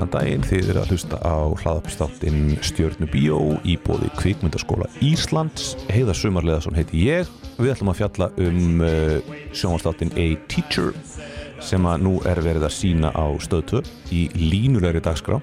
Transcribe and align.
blessaðan 0.00 0.14
daginn 0.14 0.44
þið 0.46 0.68
eru 0.70 0.80
að 0.80 0.92
hlusta 0.94 1.16
á 1.20 1.36
hlaðapstáttinn 1.60 2.54
Stjörnu 2.64 3.06
Bíó 3.10 3.60
í 3.68 3.76
bóði 3.84 4.08
Kvikmyndaskóla 4.16 4.88
Íslands. 5.04 5.74
Heiðar 5.90 6.16
Sumarleðarsson 6.16 6.76
heiti 6.78 7.02
ég. 7.04 7.28
Við 7.58 7.74
ætlum 7.74 7.92
að 7.92 7.98
fjalla 8.00 8.30
um 8.40 8.80
uh, 8.80 9.20
sjónvastáttin 9.52 10.14
A 10.16 10.26
Teacher 10.48 10.94
sem 11.60 11.84
að 11.84 12.06
nú 12.06 12.14
er 12.24 12.40
verið 12.40 12.64
að 12.64 12.76
sína 12.78 13.12
á 13.12 13.28
stöðtöð 13.44 13.90
í 14.14 14.30
línulegri 14.38 15.04
dagskrá. 15.04 15.40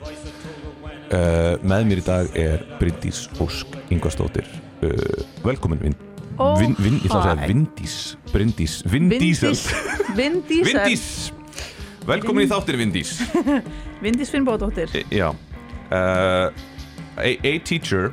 Uh, 1.13 1.53
með 1.61 1.87
mér 1.91 2.01
í 2.01 2.07
dag 2.07 2.33
er 2.33 2.65
Bryndís 2.81 3.27
Ósk 3.43 3.77
Ingvarsdóttir. 3.93 4.49
Uh, 4.81 5.21
velkomin 5.45 5.85
Vin, 5.85 5.97
Ó, 6.37 6.55
vin, 6.57 6.73
vin, 6.81 6.97
ég 7.03 7.11
ætla 7.11 7.21
að 7.21 7.29
segja. 7.29 7.47
Vindís. 7.53 7.97
Bryndís, 8.33 8.79
Vindís 8.89 9.45
Vindís 10.17 11.09
Velkomin 12.07 12.45
í 12.45 12.49
þáttir 12.49 12.77
Vindís. 12.79 13.15
Vindís 14.03 14.29
Finnbóðdóttir 14.31 14.91
E- 14.95 15.05
Já. 15.11 15.29
Uh, 15.91 16.51
A, 17.19 17.31
A 17.43 17.51
Teacher. 17.67 18.11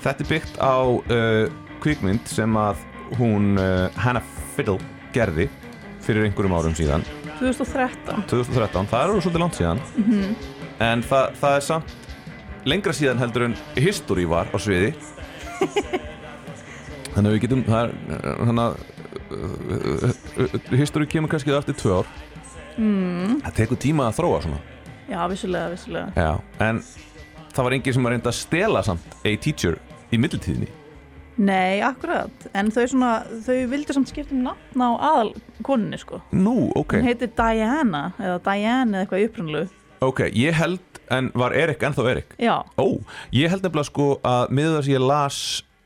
Þetta 0.00 0.24
er 0.24 0.28
byggt 0.30 0.56
á 0.60 0.76
uh, 0.80 1.50
kvikmynd 1.84 2.28
sem 2.30 2.56
að 2.60 2.80
hún 3.18 3.56
uh, 3.60 3.88
Hannah 4.00 4.24
Fiddle 4.56 4.78
gerði 5.14 5.48
fyrir 6.04 6.24
einhverjum 6.28 6.54
árum 6.56 6.76
síðan. 6.76 7.04
2013 7.40 8.24
2013, 8.28 8.88
það 8.90 9.00
er 9.00 9.10
alveg 9.10 9.24
svolítið 9.24 9.42
langt 9.44 9.58
síðan. 9.58 9.80
En 10.84 11.02
það, 11.04 11.34
það 11.40 11.56
er 11.58 11.64
samt 11.66 11.94
lengra 12.68 12.92
síðan 12.96 13.20
heldur 13.20 13.46
en 13.48 13.56
History 13.80 14.26
var 14.28 14.48
á 14.52 14.56
sviði. 14.60 14.92
Þannig 17.14 17.26
að 17.26 17.34
við 17.34 17.42
getum 17.44 17.64
uh, 17.68 17.88
þannig 18.46 18.64
að 18.64 18.74
uh, 19.34 20.04
uh, 20.06 20.58
History 20.78 21.08
kemur 21.10 21.32
kannski 21.32 21.52
eftir 21.56 21.76
tvö 21.80 22.00
ár 22.00 22.12
mm. 22.76 23.40
það 23.46 23.56
tekur 23.62 23.80
tíma 23.86 24.08
að 24.10 24.18
þróa 24.20 24.42
svona. 24.46 24.60
Já, 25.10 25.20
vissulega, 25.30 25.72
vissulega. 25.72 26.12
Já, 26.14 26.60
en 26.68 26.82
það 27.50 27.66
var 27.66 27.78
enginn 27.78 27.96
sem 27.96 28.06
var 28.06 28.14
reynda 28.16 28.30
að 28.30 28.38
stela 28.40 28.84
samt 28.86 29.16
A 29.24 29.34
Teacher 29.34 29.80
í 30.10 30.20
middeltíðinni 30.20 30.70
Nei, 31.40 31.80
akkurat. 31.80 32.42
En 32.52 32.68
þau 32.74 32.82
svona, 32.90 33.10
þau 33.46 33.62
vildu 33.70 33.94
samt 33.96 34.10
skipta 34.10 34.34
um 34.36 34.42
nafn 34.44 34.82
á 34.84 34.90
aðal 34.92 35.30
koninni 35.64 35.96
sko. 35.96 36.18
Nú, 36.36 36.68
ok, 36.76 36.98
Hún 36.98 37.08
heitir 37.08 37.30
Diana 37.32 38.10
eða 38.20 38.42
Diane 38.44 38.98
eða 38.98 39.06
eitthvað 39.06 39.22
í 39.22 39.28
upprunlu 39.30 39.62
ok, 40.04 40.26
ég 40.36 40.56
held 40.56 41.00
en 41.12 41.30
var 41.36 41.54
Erik 41.56 41.82
ennþá 41.84 42.06
Erik? 42.12 42.36
Já, 42.40 42.60
Ó, 42.80 42.86
ég 43.34 43.50
held 43.52 43.64
nefnilega 43.64 43.88
sko 43.90 44.12
að 44.26 44.54
miður 44.56 44.78
þess 44.78 44.88
að 44.88 44.94
ég 44.94 45.04
las 45.06 45.40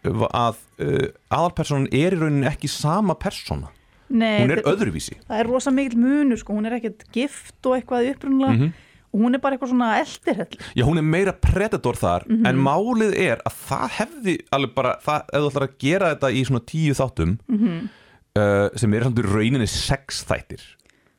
að 0.04 0.58
uh, 0.84 1.06
aðalpersonan 1.32 1.88
er 1.90 2.14
í 2.14 2.20
rauninni 2.20 2.50
ekki 2.50 2.70
sama 2.70 3.16
persóna 3.16 3.72
nei 4.10 4.40
hún 4.42 4.50
er 4.50 4.62
þetta- 4.62 4.74
öðruvísi. 4.76 5.14
Það 5.28 5.40
er 5.40 5.46
rosa 5.46 5.70
mikill 5.70 5.98
munur 5.98 6.36
sko, 6.38 6.52
hún 6.54 6.66
er 6.66 6.78
ekkert 6.80 7.04
gift 7.12 7.66
og 7.66 7.76
eitthvað 7.78 8.10
upprunnulega 8.14 8.52
Mhm. 8.58 8.72
og 9.14 9.20
hún 9.20 9.34
er 9.34 9.38
bara 9.38 9.56
eitthvað 9.56 9.70
svona 9.72 9.90
eldirhell 10.00 10.58
Já, 10.76 10.82
hún 10.84 10.98
er 10.98 11.02
meira 11.02 11.32
predator 11.32 11.94
þar 11.94 12.26
Mhm. 12.28 12.46
en 12.46 12.56
málið 12.56 13.14
er 13.18 13.36
að 13.46 13.54
það 13.68 13.90
hefði 13.90 14.38
alveg 14.52 14.74
bara, 14.74 14.96
það, 15.04 15.20
ef 15.32 15.40
þú 15.40 15.50
ætlar 15.50 15.68
að 15.68 15.78
gera 15.78 16.14
þetta 16.14 16.32
í 16.32 16.44
svona 16.44 16.64
tíu 16.66 16.92
þáttum 16.94 17.38
Mhm. 17.48 17.88
uh, 18.36 18.68
sem 18.76 18.92
er 18.94 19.00
samt 19.04 19.18
í 19.18 19.22
rauninni 19.22 19.68
sex 19.68 20.24
þættir 20.24 20.60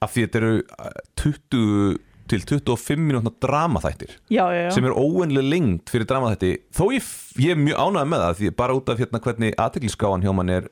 af 0.01 0.13
því 0.13 0.27
þetta 0.27 0.35
eru 0.35 0.63
uh, 0.79 0.89
20 1.15 1.97
til 2.27 2.39
25 2.39 2.97
mínútna 2.99 3.31
dramaþættir 3.39 4.09
Já, 4.29 4.49
já, 4.49 4.65
já. 4.67 4.71
sem 4.73 4.83
er 4.85 4.91
óennilega 4.91 5.47
lengt 5.47 5.85
fyrir 5.89 6.05
dramaþætti. 6.05 6.57
Þó 6.73 6.89
ég, 6.91 7.03
ég 7.37 7.51
er 7.51 7.55
mjög 7.55 7.77
ánægð 7.77 8.07
með 8.09 8.19
það 8.25 8.35
því 8.39 8.55
bara 8.55 8.73
út 8.73 8.89
af 8.89 8.97
hérna 8.97 9.19
hvernig 9.21 9.53
aðtekliskáan 9.55 10.23
hjá 10.23 10.33
mann 10.33 10.49
er 10.49 10.67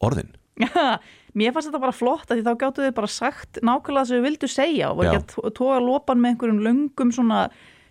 orðin 0.00 0.30
Mér 1.34 1.50
fannst 1.54 1.66
þetta 1.70 1.80
bara 1.82 1.94
flott 1.96 2.30
að 2.30 2.38
því 2.38 2.44
þá 2.46 2.52
gáttu 2.62 2.84
þau 2.86 2.94
bara 3.00 3.10
sagt 3.10 3.58
nákvæmlega 3.66 4.00
það 4.04 4.08
sem 4.10 4.18
þau 4.20 4.26
vildu 4.28 4.50
segja 4.52 4.90
og 4.92 4.98
var 5.00 5.08
Já. 5.08 5.10
ekki 5.10 5.20
að 5.22 5.30
tó- 5.34 5.54
toga 5.58 5.78
lopan 5.82 6.20
með 6.22 6.30
einhverjum 6.34 6.60
löngum 6.62 7.10
svona 7.16 7.40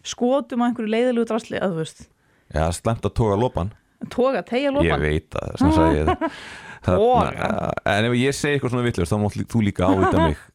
skotum 0.03 0.63
á 0.63 0.65
einhverju 0.69 0.91
leiðilegu 0.93 1.27
drasli 1.27 1.59
að 1.59 1.73
þú 1.75 1.81
veist, 1.83 2.05
Já, 2.53 2.63
slæmt 2.75 3.03
að 3.07 3.13
toga 3.17 3.35
lopan. 3.39 3.71
Toga, 4.13 4.43
tegja 4.47 4.69
Ég 4.69 4.75
lopan 4.77 5.01
veit 5.01 5.35
að 5.39 5.53
segja 5.63 6.05
það 6.05 6.39
Toga. 6.87 7.51
En 7.87 8.05
ef 8.09 8.15
ég 8.19 8.35
segi 8.35 8.57
eitthvað 8.57 8.73
svona 8.73 8.83
villust 8.87 9.13
þá 9.13 9.19
mátt 9.23 9.37
lí- 9.39 9.47
þú 9.47 9.61
líka 9.67 9.87
ávita 9.87 10.25
mig. 10.27 10.37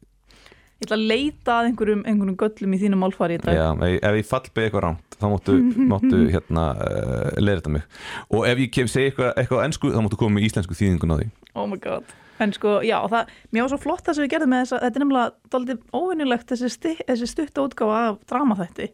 Ég 0.78 0.86
ætla 0.86 0.94
að 0.94 1.06
leita 1.10 1.54
að 1.58 1.68
einhverjum, 1.72 2.02
einhverjum 2.06 2.36
göllum 2.38 2.74
í 2.76 2.78
þínu 2.78 2.98
málfari 3.00 3.34
í 3.34 3.40
dag. 3.42 3.56
Já, 3.56 3.64
ef, 3.82 3.94
ef 4.06 4.18
ég 4.20 4.26
fall 4.28 4.44
beð 4.54 4.66
eitthvað 4.68 4.84
rámt 4.84 5.16
þá 5.18 5.24
máttu, 5.32 5.54
máttu 5.92 6.20
hérna 6.30 6.66
uh, 6.78 7.40
leirita 7.42 7.72
mig. 7.74 7.82
Og 8.30 8.46
ef 8.46 8.60
ég 8.62 8.70
kem 8.76 8.86
segi 8.92 9.08
eitthvað, 9.10 9.32
eitthvað 9.42 9.58
á 9.58 9.66
ensku 9.66 9.90
þá 9.90 9.98
máttu 10.06 10.20
koma 10.20 10.36
með 10.38 10.46
íslensku 10.52 10.76
þýðingun 10.78 11.12
á 11.12 11.16
því. 11.18 11.26
Oh 11.58 11.66
my 11.66 11.80
god 11.82 12.06
En 12.38 12.52
sko, 12.54 12.78
já, 12.86 12.96
það, 13.10 13.30
mér 13.50 13.64
var 13.64 13.72
svo 13.72 13.78
flott 13.82 14.06
það 14.06 14.16
sem 14.16 14.24
við 14.26 14.32
gerðum 14.34 14.52
með 14.54 14.60
þess 14.62 14.74
að 14.76 14.82
þetta 14.84 14.98
er 14.98 15.04
nefnilega 15.04 15.54
daldið 15.54 15.78
óvinnulegt 15.98 16.52
þessi, 16.52 16.70
sti, 16.70 16.94
þessi 17.08 17.28
stutta 17.32 17.64
útgáfa 17.64 18.00
af 18.12 18.18
dramaþætti. 18.30 18.88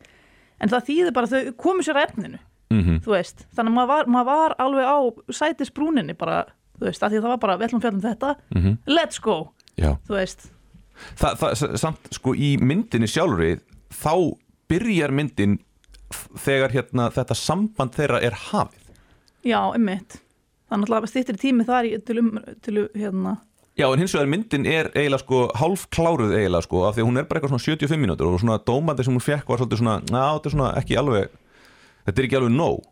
En 0.65 0.73
það 0.73 0.87
þýðir 0.89 1.17
bara 1.19 1.31
þau 1.33 1.53
komu 1.61 1.85
sér 1.85 2.01
að 2.01 2.09
efninu 2.09 2.41
mm 2.73 3.01
þú 3.05 3.13
veist, 3.13 3.45
þannig 3.55 3.71
að 3.71 3.77
maður 3.77 3.91
var, 3.91 4.09
maður 4.15 4.29
var 4.31 4.55
alveg 4.65 4.89
á 4.89 4.99
sætisbrúninni 5.39 6.17
bara, 6.19 6.39
þú 6.79 6.89
veist, 6.89 7.03
að 7.05 7.13
því 7.13 7.19
að 7.19 7.27
það 7.27 7.35
var 7.35 7.43
bara, 7.45 7.57
við 7.61 7.67
ætlum 7.69 7.81
að 7.81 7.85
fjalla 7.85 7.99
um 7.99 8.07
þetta. 8.09 8.31
Mhm. 8.55 8.79
let's 8.87 9.21
go, 9.21 9.37
Já, 9.77 9.91
þú 10.09 10.17
veist. 10.17 10.49
Þa, 11.19 11.29
það, 11.37 11.77
samt 11.83 12.11
sko 12.15 12.35
í 12.35 12.57
myndinni 12.63 13.09
sjálfri 13.11 13.59
þá 13.91 14.15
byrjar 14.71 15.11
myndin 15.11 15.59
þegar 16.39 16.71
hérna 16.71 17.11
þetta 17.11 17.35
samband 17.35 17.95
þeirra 17.95 18.23
er 18.23 18.37
hafið. 18.51 18.85
Já, 19.45 19.61
einmitt 19.75 20.21
þannig 20.71 20.95
að 20.97 21.11
stýttir 21.11 21.41
tími 21.41 21.67
þar 21.69 21.91
til, 22.07 22.19
um, 22.23 22.39
til 22.65 22.89
hérna, 22.95 23.39
Já, 23.75 23.89
en 23.91 23.99
hins 23.99 24.13
vegar 24.15 24.29
myndin 24.31 24.67
er 24.71 24.87
eiginlega 24.95 25.19
sko 25.25 25.39
hálf 25.59 25.89
kláruð 25.91 26.31
eiginlega 26.37 26.63
sko 26.63 26.85
af 26.87 26.95
því 26.95 27.07
hún 27.09 27.19
er 27.19 27.25
bara 27.27 27.41
eitthvað 27.41 27.57
svona 27.57 27.65
75 27.65 27.99
mínútur 27.99 28.29
og 28.31 28.39
svona 28.39 28.61
dómandi 28.63 29.03
sem 29.03 29.17
hún 29.17 29.25
fekk 29.25 29.49
var 29.51 29.59
svolítið 29.59 29.81
svona, 29.81 29.95
na, 30.15 30.21
þetta 30.37 30.47
er 30.51 30.55
svona 30.55 30.69
ekki 30.79 30.99
alveg 31.01 31.33
þetta 32.05 32.15
er 32.15 32.29
ekki 32.29 32.39
alveg 32.39 32.55
nóg. 32.55 32.85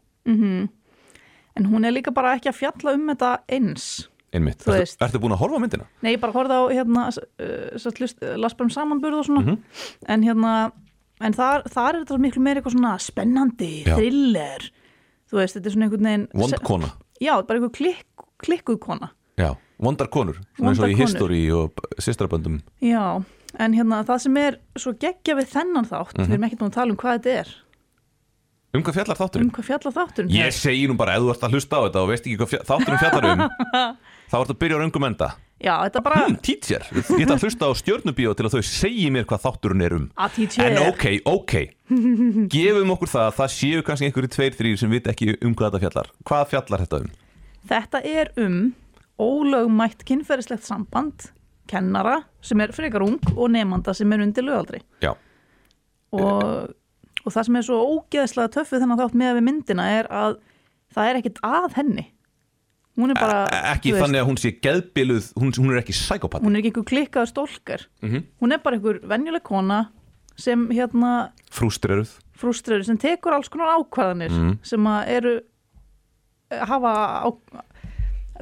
En 1.52 1.68
hún 1.68 1.86
er 1.86 1.94
líka 1.94 2.14
bara 2.14 2.32
ekki 2.34 2.50
að 2.50 2.58
fjalla 2.58 2.96
um 2.96 3.12
þetta 3.12 3.30
eins. 3.54 3.86
Einmitt, 4.32 4.64
ertu, 4.64 4.96
ertu 5.04 5.20
búin 5.22 5.36
að 5.36 5.42
horfa 5.44 5.60
á 5.60 5.62
myndina? 5.62 5.86
Nei, 6.02 6.14
ég 6.16 6.22
bara 6.22 6.34
horfði 6.34 6.58
á 6.58 6.62
hérna, 6.72 7.06
uh, 7.12 7.78
satt 7.78 8.00
list, 8.00 8.18
las 8.40 8.56
bara 8.56 8.66
um 8.66 8.74
samanburð 8.74 9.20
og 9.20 9.26
svona. 9.28 9.42
Mhm. 9.44 9.58
en 10.08 10.22
hérna, 10.26 10.72
en 11.20 11.36
þar, 11.36 11.68
þar 11.70 11.94
er 11.94 12.00
þetta 12.02 12.18
miklu 12.26 12.42
meira 12.42 12.58
eitthvað 12.58 12.74
svona 12.74 12.96
spennandi 12.98 13.84
Já. 13.84 13.94
thriller, 13.94 14.70
þú 15.30 15.38
veist, 15.38 15.54
þetta 15.54 15.66
er 15.68 15.76
svona 15.76 15.86
einhvern 15.86 16.08
veginn 16.10 16.28
Vond 16.34 16.62
kona 16.64 16.90
Já, 17.22 17.34
bara 17.46 17.58
einhver 17.60 17.72
klikk, 17.76 18.26
klikkuð 18.42 18.80
kona 18.82 19.12
Já, 19.38 19.52
vondar 19.80 20.10
konur, 20.12 20.40
svona 20.58 20.72
eins 20.74 20.82
og 20.82 20.90
í 20.92 20.96
history 20.98 21.42
og 21.54 21.78
sýstraböndum 22.02 22.60
Já, 22.82 23.22
en 23.62 23.76
hérna 23.78 24.02
það 24.08 24.24
sem 24.26 24.36
er 24.42 24.58
svo 24.76 24.92
geggja 24.98 25.36
við 25.38 25.52
þennan 25.54 25.86
þátt, 25.88 26.16
Mhm. 26.18 26.26
við 26.26 26.34
erum 26.36 26.48
ekkert 26.48 26.60
búin 26.64 26.72
að 26.72 26.78
tala 26.80 26.90
um 26.90 26.96
hvað 27.00 27.18
þetta 27.20 27.36
er. 27.42 27.52
Um 28.74 28.82
hvað 28.82 28.94
fjallar 28.96 29.16
um 29.16 29.20
þátturinn? 29.22 29.50
hvað 29.52 29.66
fjalla 29.68 29.90
þátturinn? 29.92 30.30
Ég 30.32 30.52
segi 30.56 30.86
nú 30.88 30.96
bara, 30.96 31.14
ef 31.16 31.22
þú 31.22 31.30
ert 31.34 31.42
að 31.44 31.52
hlusta 31.52 31.76
á 31.76 31.80
þetta 31.86 32.00
og 32.02 32.08
veist 32.08 32.24
ekki 32.26 32.38
hvað 32.40 32.66
þátturinn 32.70 33.02
fjallar 33.02 33.24
um 33.32 33.42
þá 34.32 34.36
ertu 34.40 34.54
að 34.54 34.60
byrja 34.62 34.76
á 34.76 34.82
röngum 34.82 35.06
enda 35.10 35.28
Já, 35.62 35.72
þetta 35.84 36.00
er 36.00 36.04
bara 36.08 36.20
hmm, 36.24 36.38
Teacher, 36.42 36.86
ég 36.90 37.22
ætla 37.22 37.36
að 37.36 37.46
hlusta 37.46 37.68
á 37.70 37.72
stjörnubíó 37.78 38.34
til 38.34 38.46
að 38.48 38.56
þau 38.56 38.66
segi 38.66 39.08
mér 39.14 39.26
hvað 39.30 39.44
þátturinn 39.44 39.84
er 39.86 39.96
um. 39.96 40.06
Að 40.18 40.38
teacher. 40.40 40.66
En 40.66 40.88
ok, 40.88 41.04
ok. 41.30 41.54
Gefum 42.52 42.94
okkur 42.96 43.12
það 43.12 43.26
að 43.28 43.36
það 43.38 43.52
séu 43.56 43.84
kannski 43.86 44.08
einhverju 44.08 44.32
tveir, 44.34 44.56
þrýr 44.58 44.80
sem 44.80 44.94
vit 44.96 45.10
ekki 45.12 45.36
um 45.38 45.54
hvað 45.54 45.76
þetta 45.76 45.82
fjallar. 45.84 46.12
Hvað 46.26 46.46
fjallar 46.54 46.84
þetta 46.86 47.02
um? 47.04 47.12
Þetta 47.72 48.02
er 48.10 48.32
um 48.42 48.58
ólögmætt 49.22 50.02
kynferðislegt 50.08 50.66
samband 50.66 51.28
kennara 51.70 52.24
sem 52.42 52.60
er 52.64 52.74
frekar 52.74 53.04
ung 53.06 53.20
og 53.36 53.52
nefnanda 53.54 53.94
sem 53.94 54.10
er 54.12 54.24
undir 54.24 54.48
lögaldri. 54.48 54.82
Já, 55.04 55.14
og, 56.12 56.72
og 57.24 57.34
það 57.34 57.46
sem 57.48 57.58
er 57.58 57.66
svo 57.66 57.78
ógeðslega 57.96 58.52
töffið 58.56 58.84
þennan 58.84 59.00
þátt 59.00 59.20
með 59.22 59.38
við 59.38 59.46
myndina 59.48 59.86
er 59.98 60.08
að 60.12 60.40
það 60.92 61.08
er 61.08 61.20
ekkit 61.20 61.40
að 61.46 61.78
henni 61.78 62.06
bara 63.16 63.48
ekki 63.74 63.92
þannig 63.96 64.20
að 64.20 64.26
hún 64.28 64.38
sé 64.42 64.50
geðbiluð, 64.60 65.30
hún, 65.40 65.52
hún 65.56 65.70
er 65.72 65.80
ekki 65.82 65.94
psykopat 65.96 66.42
hún 66.44 66.54
er 66.56 66.60
ekki 66.62 66.72
einhver 66.72 66.88
klikkaður 66.90 67.30
stólkar 67.32 67.86
Mhm. 68.02 68.22
hún 68.42 68.52
er 68.52 68.58
bara 68.58 68.76
einhver 68.76 69.00
venjuleg 69.08 69.42
kona 69.42 69.90
sem 70.36 70.68
hérna 70.68 71.30
Frústreruð 71.50 72.18
frúströður 72.42 72.84
sem 72.84 72.98
tekur 72.98 73.32
alls 73.36 73.48
konar 73.48 73.76
ákvarðanir 73.78 74.30
Mhm. 74.30 74.58
sem 74.62 74.84
að 74.84 75.08
eru 75.08 75.40
eh, 76.50 76.58
hafa 76.66 76.92
á, 77.24 77.28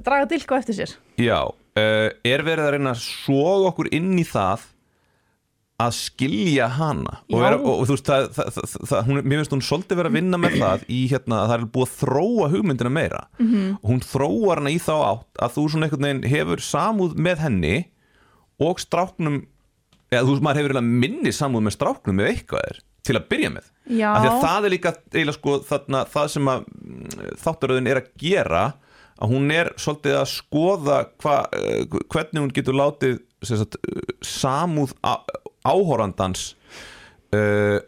draga 0.02 0.26
dilka 0.26 0.56
eftir 0.58 0.74
sér 0.74 0.94
Já, 1.20 1.44
uh, 1.46 2.08
er 2.24 2.42
verið 2.42 2.64
að 2.66 2.70
reyna 2.74 2.90
að 2.94 3.02
soga 3.26 3.70
okkur 3.70 3.88
inn 3.92 4.18
í 4.18 4.24
það 4.24 4.60
að 5.80 5.92
skilja 5.96 6.66
hana. 6.76 7.14
Og, 7.30 7.38
vera, 7.40 7.58
og, 7.60 7.70
og 7.80 7.86
þú 7.88 7.94
veist, 7.96 8.10
það, 8.10 8.26
það, 8.36 8.74
það, 8.90 9.00
hún, 9.06 9.20
mér 9.24 9.40
finnst 9.40 9.54
hún 9.56 9.64
svolítið 9.64 10.00
vera 10.00 10.10
að 10.12 10.18
vinna 10.18 10.40
með 10.40 10.58
það 10.60 10.84
í 10.92 11.00
hérna 11.12 11.38
að 11.40 11.52
það 11.52 11.56
er 11.56 11.70
búið 11.76 11.86
að 11.86 11.94
þróa 12.00 12.50
hugmyndina 12.54 12.92
meira. 12.92 13.22
-hmm. 13.38 13.70
og 13.80 13.86
hún 13.94 14.04
þróar 14.04 14.60
hana 14.62 14.74
í 14.74 14.78
þá 14.82 14.94
átt 14.98 15.42
að 15.46 15.56
þú 15.56 15.64
svona 15.70 15.88
einhvern 15.88 16.06
veginn 16.08 16.30
hefur 16.34 16.60
samúð 16.66 17.16
með 17.16 17.42
henni 17.46 17.74
og 18.60 18.82
stráknum 18.82 19.40
eða 20.10 20.24
þú 20.26 20.34
veist, 20.34 20.44
maður 20.44 20.60
hefur 20.60 20.80
minni 20.82 21.32
samúð 21.32 21.66
með 21.66 21.76
stráknum 21.78 22.20
ef 22.20 22.30
eitthvað 22.34 22.68
er 22.70 22.80
til 23.06 23.16
að 23.16 23.28
byrja 23.30 23.50
með. 23.54 23.66
Því 24.20 24.30
að 24.30 24.42
það 24.44 24.66
er 24.66 24.74
líka 24.74 24.92
eiginlega 25.14 25.38
sko 25.38 25.56
þarna, 25.66 26.04
það 26.12 26.30
sem 26.34 26.50
að 26.52 26.64
mm, 26.68 27.34
þáttaröðin 27.40 27.90
er 27.90 28.00
að 28.02 28.10
gera 28.20 28.64
að 29.20 29.34
hún 29.34 29.50
er 29.54 29.70
svolítið 29.80 30.16
að 30.16 30.28
skoða 30.32 30.98
hva, 31.20 31.36
eh, 31.56 31.82
hvernig 32.12 32.40
hún 32.40 32.52
getur 32.56 32.76
látið 32.76 33.18
sagt, 33.44 33.76
eh, 33.80 34.14
samúð 34.24 34.94
á- 35.04 35.24
áhorandans 35.66 36.54
uh, 37.34 37.78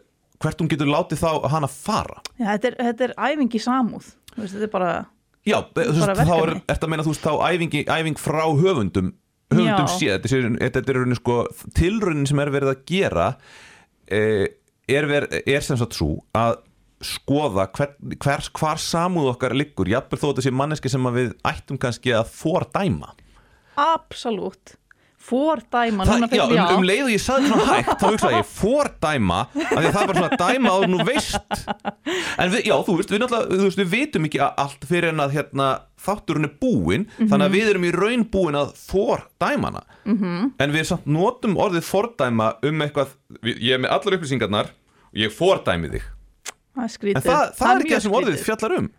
hvert 0.43 0.61
hún 0.61 0.71
getur 0.71 0.91
látið 0.91 1.23
þá 1.23 1.49
hana 1.53 1.69
fara? 1.71 2.21
Já, 2.37 2.53
þetta, 2.53 2.71
er, 2.71 2.77
þetta 2.89 3.07
er 3.07 3.15
æfing 3.31 3.57
í 3.57 3.63
samúð 3.63 4.13
veist, 4.35 4.55
þetta 4.55 4.67
er 4.67 4.73
bara 4.73 4.93
Já, 5.43 5.57
þú 5.75 5.83
veist, 5.83 6.23
þá 6.23 6.35
er 6.37 6.53
þetta 6.71 6.87
að 6.87 6.91
meina 6.91 7.03
þú 7.03 7.13
veist 7.13 7.25
þá 7.25 7.33
æfingi, 7.51 7.85
æfing 7.91 8.19
frá 8.21 8.43
höfundum 8.47 9.13
höfundum 9.53 9.89
séð, 9.91 10.21
þetta 10.23 10.81
er, 10.81 10.97
rauninni 10.97 11.17
sko 11.19 11.39
tilraunin 11.77 12.29
sem 12.29 12.39
er 12.39 12.51
verið 12.53 12.71
að 12.71 12.85
gera 12.89 13.25
eh, 14.07 14.45
er, 14.89 15.09
ver, 15.09 15.27
er 15.43 15.65
sem 15.65 15.79
sagt 15.79 15.97
svo 15.97 16.15
að 16.37 16.61
skoða 17.03 17.67
hver, 17.75 17.91
hver, 18.15 18.45
hvar 18.55 18.79
samúð 18.79 19.33
okkar 19.33 19.55
liggur, 19.57 19.89
jafnvel 19.91 20.19
þó 20.21 20.25
að 20.29 20.31
þetta 20.31 20.45
sé 20.45 20.55
manneski 20.55 20.91
sem 20.91 21.11
við 21.15 21.33
ættum 21.47 21.79
kannski 21.81 22.13
að 22.15 22.29
fordæma. 22.31 23.11
Absolutt 23.79 24.77
fordæma 25.23 26.05
Það, 26.07 26.23
núna 26.23 26.27
já, 26.35 26.43
um, 26.43 26.77
um 26.77 26.85
leið 26.87 27.03
og 27.05 27.11
ég 27.13 27.21
saði 27.23 27.49
svona 27.51 27.67
hægt 27.69 27.91
þá 28.01 28.05
hugsaði 28.09 28.39
ég 28.39 28.49
fordæma 28.49 29.39
af 29.43 29.53
því 29.55 29.83
að 29.83 29.87
það 29.87 30.01
er 30.01 30.09
bara 30.09 30.19
svona 30.19 30.39
dæma 30.41 30.73
að 30.73 30.85
þú 30.93 31.05
veist. 31.09 31.61
En 32.43 32.53
við, 32.53 32.59
já, 32.67 32.75
þú 32.87 32.97
veist, 32.99 33.13
við 33.13 33.23
náttúrulega 33.23 33.59
þú 33.59 33.67
veist, 33.67 33.81
við 33.81 33.91
vitum 33.93 34.27
ekki 34.29 34.41
allt 34.47 34.87
fyrir 34.89 35.09
en 35.13 35.23
að 35.23 35.37
hérna, 35.37 35.69
þátturinn 36.03 36.49
er 36.49 36.55
búinn, 36.63 37.07
þannig 37.21 37.45
að 37.45 37.55
við 37.55 37.71
erum 37.73 37.87
í 37.87 37.93
raun 37.95 38.25
búin 38.33 38.59
að 38.59 38.73
fordæma 38.79 39.71
hana 39.71 39.83
-hmm. 40.03 40.51
en 40.59 40.75
við 40.75 40.89
samt 40.91 41.07
notum 41.07 41.55
orðið 41.57 41.87
fordæma 41.87 42.55
um 42.63 42.83
eitthvað, 42.83 43.15
ég 43.43 43.77
er 43.77 43.83
með 43.85 43.95
allar 43.95 44.17
upplýsingarnar 44.19 44.73
og 45.13 45.23
ég 45.23 45.31
fordæmi 45.31 45.93
þig. 45.93 46.11
Það 46.73 46.83
en 47.13 47.21
það, 47.21 47.41
það, 47.57 47.71
er 47.71 47.81
ekki 47.83 47.95
það 47.95 48.05
sem 48.05 48.17
orðið 48.17 48.33
skrítið. 48.33 48.45
fjallar 48.49 48.77
um 48.79 48.91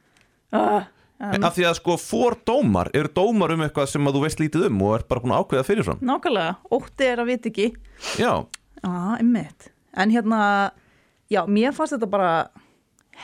Ah, 1.25 1.37
af 1.49 1.55
því 1.57 1.65
að 1.71 1.77
sko 1.79 1.95
fordómar 2.01 2.91
eru 2.93 3.09
dómar 3.17 3.55
um 3.55 3.63
eitthvað 3.65 3.87
sem 3.95 4.09
að 4.11 4.19
þú 4.19 4.23
veist 4.27 4.41
lítið 4.43 4.67
um 4.69 4.83
og 4.85 4.95
er 4.99 5.05
bara 5.09 5.23
búin 5.25 5.33
að 5.33 5.45
ákveða 5.45 5.67
fyrirfram 5.71 6.03
nákvæmlega, 6.05 6.57
ótti 6.77 7.07
er 7.09 7.23
að 7.23 7.31
vita 7.31 7.49
ekki 7.49 7.69
já, 8.21 8.33
einmitt. 8.85 9.71
En 9.97 10.11
hérna, 10.11 10.41
já, 11.31 11.45
mér 11.47 11.73
fannst 11.73 11.95
þetta 11.95 12.09
bara 12.11 12.33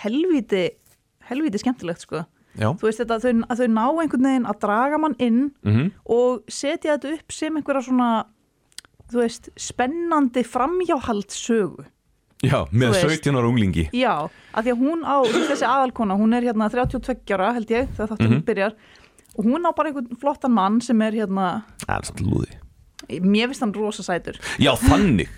helviti, 0.00 0.69
helviti 1.29 1.61
skemmtilegt, 1.61 2.05
sko. 2.06 2.25
já 2.56 2.69
Þú 2.79 2.87
veist 2.88 3.02
þetta, 3.02 3.19
þau, 3.23 3.32
að 3.50 3.61
þau 3.62 3.69
ná 3.75 3.85
einhvern 4.05 4.29
veginn 4.31 4.46
að 4.50 4.61
draga 4.64 4.99
mann 5.03 5.17
inn 5.19 5.41
mm 5.67 5.91
og 6.11 6.44
setja 6.50 6.96
þetta 6.96 7.17
upp 7.19 7.32
sem 7.35 7.56
einhverja 7.58 7.85
svona, 7.87 8.11
þú 9.12 9.20
veist, 9.25 9.50
spennandi 9.61 10.43
framhjáhaldssögu. 10.46 11.85
Já, 12.43 12.65
með 12.73 12.95
Þú 12.95 13.05
veist. 13.05 13.25
17 13.25 13.37
ára 13.37 13.49
unglingi. 13.51 13.85
Já, 13.93 14.15
af 14.55 14.65
því 14.65 14.73
að 14.73 14.81
hún 14.81 15.03
á, 15.05 15.17
þessi 15.29 15.67
aðalkona, 15.69 16.17
hún 16.17 16.33
er 16.39 16.47
hérna 16.49 16.71
32 16.73 17.35
ára, 17.37 17.53
held 17.53 17.69
ég, 17.69 17.89
þegar 17.97 18.09
þátturinn 18.15 18.39
Mhm. 18.39 18.45
byrjar, 18.49 18.73
og 19.37 19.45
hún 19.45 19.67
á 19.69 19.71
bara 19.77 19.91
einhvern 19.91 20.17
flottan 20.21 20.53
mann 20.53 20.81
sem 20.81 21.03
er 21.03 21.13
hérna, 21.13 21.65
Það 21.87 21.99
er 21.99 22.05
samt 22.09 22.21
lúði. 22.25 22.57
Mér 23.11 23.49
finnst 23.51 23.61
hann 23.61 23.73
rosa 23.75 24.03
sætur. 24.03 24.37
Já, 24.59 24.73
þannig. 24.77 25.29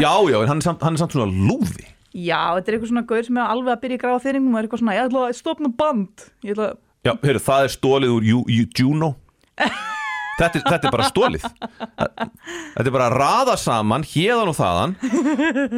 Já, 0.00 0.12
já, 0.30 0.42
en 0.42 0.48
hann 0.48 0.58
er 0.58 0.62
samt, 0.62 0.82
hann 0.82 0.94
er 0.94 0.98
samt 0.98 1.12
svona 1.12 1.30
lúði. 1.30 1.84
Já, 2.14 2.56
þetta 2.56 2.68
er 2.68 2.74
eitthvað 2.78 2.88
svona 2.90 3.06
gaur 3.06 3.22
sem 3.22 3.36
er 3.36 3.46
alveg 3.52 3.72
að 3.76 3.80
byrja 3.82 3.98
í 3.98 4.00
gráða 4.02 4.22
þyringum 4.24 4.54
og 4.54 4.58
er 4.58 4.66
eitthvað 4.68 4.80
svona, 4.82 4.94
ég 4.96 5.08
ætla 5.10 5.28
að 5.28 5.34
stopna 5.36 5.68
band. 5.76 6.30
Ætla 6.42 6.74
Já, 7.04 7.12
heyrðu, 7.22 7.42
það 7.44 7.64
er 7.64 7.68
stólið 7.68 8.10
úr 8.16 8.24
Ju- 8.24 8.46
Ju- 8.48 8.70
Juno 8.78 9.16
þetta 10.38 10.62
þetta 10.70 10.88
er 10.88 10.94
bara 10.94 11.08
stólið 11.10 11.44
Þetta 11.48 12.86
er 12.86 12.94
bara 12.94 13.08
að 13.10 13.16
raða 13.18 13.54
saman 13.58 14.04
Héðan 14.06 14.50
og 14.52 14.56
þaðan. 14.58 14.92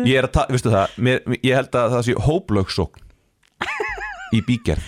Ég 0.05 0.19
er 0.21 0.29
að, 0.29 0.41
veistu 0.53 0.73
það, 0.73 0.97
mér, 1.07 1.23
ég 1.41 1.55
held 1.57 1.77
að 1.81 1.95
það 1.97 2.03
sé 2.09 2.17
hóplöksókn 2.27 3.07
Í 4.37 4.41
bígerð. 4.47 4.85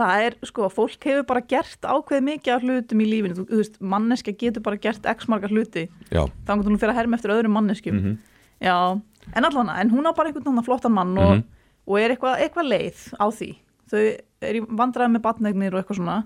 Það 0.00 0.22
er, 0.24 0.36
sko, 0.48 0.68
fólk 0.72 1.02
hefur 1.04 1.24
bara 1.28 1.42
gert 1.44 1.84
ákveð 1.84 2.22
mikið 2.24 2.52
af 2.54 2.62
hlutum 2.64 3.00
í 3.04 3.08
lífinu, 3.10 3.34
þú, 3.36 3.42
þú 3.50 3.58
veist, 3.60 3.74
manneska 3.84 4.32
getur 4.40 4.62
bara 4.64 4.78
gert 4.80 5.04
x 5.12 5.26
margar 5.28 5.52
hluti, 5.52 5.82
Já, 6.08 6.22
þá 6.46 6.52
hún 6.56 6.78
fyrir 6.80 6.94
að 6.94 7.00
herma 7.02 7.18
eftir 7.18 7.34
öðrum 7.34 7.52
manneskjum. 7.58 7.98
Mhm. 7.98 8.14
Já, 8.64 8.76
en 9.36 9.44
allan, 9.50 9.72
en 9.74 9.90
hún 9.92 10.08
á 10.08 10.12
bara 10.16 10.30
einhvern 10.30 10.48
annan 10.54 10.64
flottan 10.64 10.94
mann 10.96 11.12
og, 11.18 11.34
Mhm. 11.34 11.44
og 11.90 11.98
er 12.00 12.14
eitthvað, 12.14 12.40
eitthvað 12.46 12.70
leið 12.72 13.02
á 13.20 13.26
því. 13.28 13.50
Þau 13.90 14.00
er 14.48 14.54
í 14.54 14.60
vandræði 14.64 15.12
með 15.18 15.24
batnegnir 15.26 15.74
og 15.74 15.82
eitthvað 15.84 16.00
svona 16.00 16.16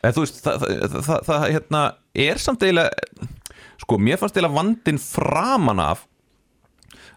en 0.00 0.16
þú 0.16 0.24
veist, 0.24 0.40
það, 0.44 0.64
það, 0.96 1.18
það, 1.28 1.46
hérna, 1.56 1.82
er 2.28 2.42
samt 2.42 2.64
eiginlega 2.66 3.28
Sko, 3.80 3.96
mér 3.96 4.18
fannst 4.20 4.36
eiginlega 4.36 4.58
vandinn 4.58 5.00
framan 5.00 5.80
af 5.82 6.04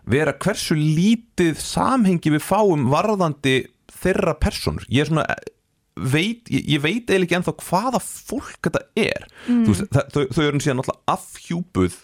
vera 0.10 0.34
hversu 0.36 0.76
lítið 0.78 1.60
samhengi 1.64 2.34
við 2.34 2.44
fáum 2.44 2.88
varðandi 2.92 3.58
þeirra 3.92 4.36
personur 4.40 4.86
ég 4.92 5.04
er 5.04 5.12
svona 5.12 5.26
veit, 5.96 6.50
ég, 6.52 6.64
ég 6.76 6.82
veit 6.84 7.04
eiginlega 7.04 7.28
ekki 7.28 7.38
ennþá 7.40 7.56
hvaða 7.68 8.02
fólk 8.04 8.60
þetta 8.68 8.84
er 9.00 9.28
mm. 9.48 9.64
veist, 9.68 9.86
það, 9.94 10.10
þau, 10.16 10.24
þau 10.36 10.44
eru 10.46 10.64
síðan 10.64 10.82
náttúrulega 10.82 11.16
afhjúpuð 11.16 12.00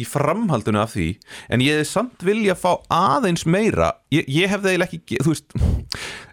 í 0.00 0.06
framhaldinu 0.08 0.80
af 0.80 0.94
því 0.94 1.08
en 1.52 1.64
ég 1.64 1.76
hefði 1.76 1.90
samt 1.90 2.24
vilja 2.26 2.56
fá 2.58 2.72
aðeins 2.94 3.46
meira 3.48 3.92
ég, 4.14 4.28
ég 4.28 4.50
hefði 4.52 4.74
eiginlega 4.74 5.00
ekki 5.00 5.20
þú 5.24 5.34
veist, 5.34 5.56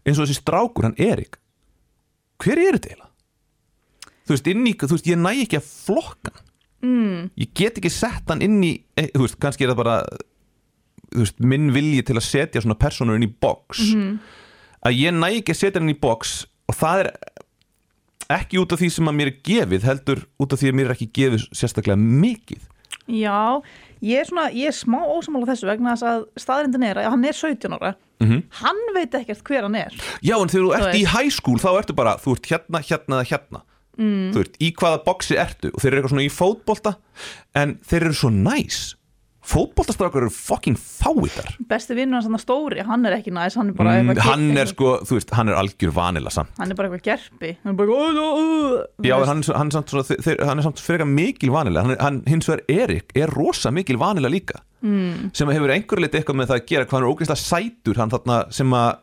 eins 0.04 0.18
og 0.18 0.24
þessi 0.26 0.40
strákur, 0.40 0.90
hann 0.90 0.98
Erik 1.00 1.40
hver 2.44 2.60
er 2.62 2.78
þetta 2.78 2.92
eiginlega? 2.94 3.07
Þú 4.28 4.36
veist, 4.36 4.52
inn 4.52 4.68
í, 4.68 4.76
þú 4.78 4.94
veist, 4.94 5.10
ég 5.10 5.20
næ 5.22 5.32
ekki 5.46 5.60
að 5.62 5.70
flokka 5.72 6.34
mm, 6.86 7.30
ég 7.42 7.54
get 7.58 7.80
ekki 7.80 7.92
sett 7.94 8.28
hann 8.30 8.44
inn 8.46 8.60
í 8.66 8.74
eh, 9.00 9.10
þú 9.16 9.26
veist, 9.26 9.40
kannski 9.42 9.66
er 9.66 9.74
það 9.74 9.82
bara 9.82 9.98
þú 11.14 11.24
veist, 11.24 11.42
minn 11.42 11.72
vilji 11.76 12.06
til 12.08 12.18
að 12.20 12.28
setja 12.28 12.64
svona 12.64 12.78
personur 12.80 13.18
inn 13.18 13.28
í 13.28 13.34
box. 13.42 13.84
Að 14.86 14.98
ég 15.00 15.16
næ 15.16 15.30
ekki 15.40 15.56
að 15.56 15.62
setja 15.62 15.80
hann 15.80 15.90
inn 15.90 15.96
í 15.96 16.02
box 16.02 16.40
og 16.68 16.78
það 16.78 17.04
er 17.06 17.12
ekki 18.38 18.60
út 18.60 18.74
af 18.76 18.82
því 18.82 18.90
sem 18.92 19.10
að 19.10 19.20
mér 19.20 19.32
er 19.32 19.38
gefið 19.48 19.86
heldur 19.88 20.26
út 20.44 20.54
af 20.54 20.62
því 20.62 20.72
að 20.72 20.80
mér 20.80 20.90
er 20.90 20.98
ekki 20.98 21.12
gefið 21.16 21.46
sérstaklega 21.56 22.00
mikið. 22.02 22.66
Já, 23.08 23.64
ég 24.04 24.20
er 24.20 24.28
svona, 24.28 24.50
ég 24.52 24.68
er 24.68 24.76
smá 24.76 25.00
ósamála 25.00 25.48
þessu 25.48 25.70
vegna 25.70 25.94
þess 25.96 26.08
að 26.10 26.26
staðrindin 26.44 26.86
er 26.90 27.00
að 27.00 27.10
hann 27.14 27.24
er 27.28 27.40
17 27.40 27.78
ára. 27.78 27.96
Mhm. 28.18 28.40
hann 28.50 28.80
veit 28.96 29.14
ekkert 29.14 29.44
hver 29.46 29.62
hann 29.62 29.76
er. 29.78 29.94
Já 30.26 30.34
en 30.42 30.50
þegar 30.50 30.64
þú 30.66 30.72
ert 30.74 30.96
í 30.98 31.30
school 31.30 31.60
þá 31.62 31.68
ertu 31.78 31.94
bara, 31.94 32.16
þú 32.18 32.34
ert 32.34 32.48
hérna, 32.50 32.82
hérna 32.82 33.20
hérna 33.22 33.62
mm. 33.98 34.30
þú 34.36 34.46
ert 34.46 34.62
í 34.64 34.70
hvaða 34.78 35.02
boxi 35.08 35.40
ertu? 35.42 35.74
Og 35.74 35.82
þeir 35.82 35.92
eru 35.92 36.00
eitthvað 36.02 36.14
svona 36.16 36.28
í 36.28 36.32
fótbolta 36.34 36.96
en 37.58 37.76
þeir 37.88 38.08
eru 38.08 38.18
svo 38.22 38.32
næs. 38.34 38.80
Fótboltastrákar 39.48 40.26
eru 40.26 40.32
fucking 40.34 40.76
fáitar 40.76 41.54
besti 41.72 41.96
vinnur 41.96 42.18
hans 42.20 42.28
hann 42.28 42.42
stóri, 42.42 42.82
hann 42.84 43.08
er 43.08 43.16
ekki 43.16 43.32
næs 43.32 43.56
hann 43.56 43.70
er 43.72 43.78
bara 43.78 43.94
mm, 43.96 44.10
eitthvað 44.12 44.28
hann 44.28 44.44
er 44.50 44.66
eitthvað- 44.66 44.74
sko, 44.74 45.08
þú 45.08 45.16
veist, 45.16 45.32
hann 45.38 45.52
er 45.52 45.56
algjör 45.56 45.94
vanila 45.96 46.34
samt. 46.36 46.52
Hann 46.60 46.74
er 46.74 46.76
bara 46.76 46.90
eitthvað 46.90 47.06
gerpi. 47.06 47.54
Hann 47.64 47.72
er 47.72 47.78
bara 47.80 47.96
uh, 47.96 48.82
Já, 49.08 49.16
hann, 49.24 49.46
hann, 49.48 49.72
samt 49.72 49.94
svona, 49.94 50.04
þeir, 50.04 50.44
hann 50.50 50.60
er 50.60 50.68
samt 50.68 50.84
fyrir 50.84 51.08
mikil 51.08 51.56
vanilega 51.56 51.88
hann, 51.88 52.02
hann 52.04 52.20
hins 52.28 52.50
vegar 52.52 52.66
Erik 52.68 53.16
er 53.16 53.32
rosa 53.32 53.72
mikil 53.72 54.02
vanilega 54.02 54.36
líka. 54.36 54.64
Mm. 54.78 55.32
sem 55.34 55.50
hefur 55.50 55.72
einhverju 55.74 56.04
leiti 56.04 56.20
eitthvað 56.20 56.38
með 56.38 56.52
það 56.52 56.60
að 56.60 56.68
gera 56.70 56.86
hvað 56.86 57.00
hann 57.00 57.06
er 57.08 57.14
ógeðslega 57.16 57.42
sætur 57.42 57.98
hann 57.98 58.12
þarna 58.14 58.36
sem 58.54 58.76
að 58.78 59.00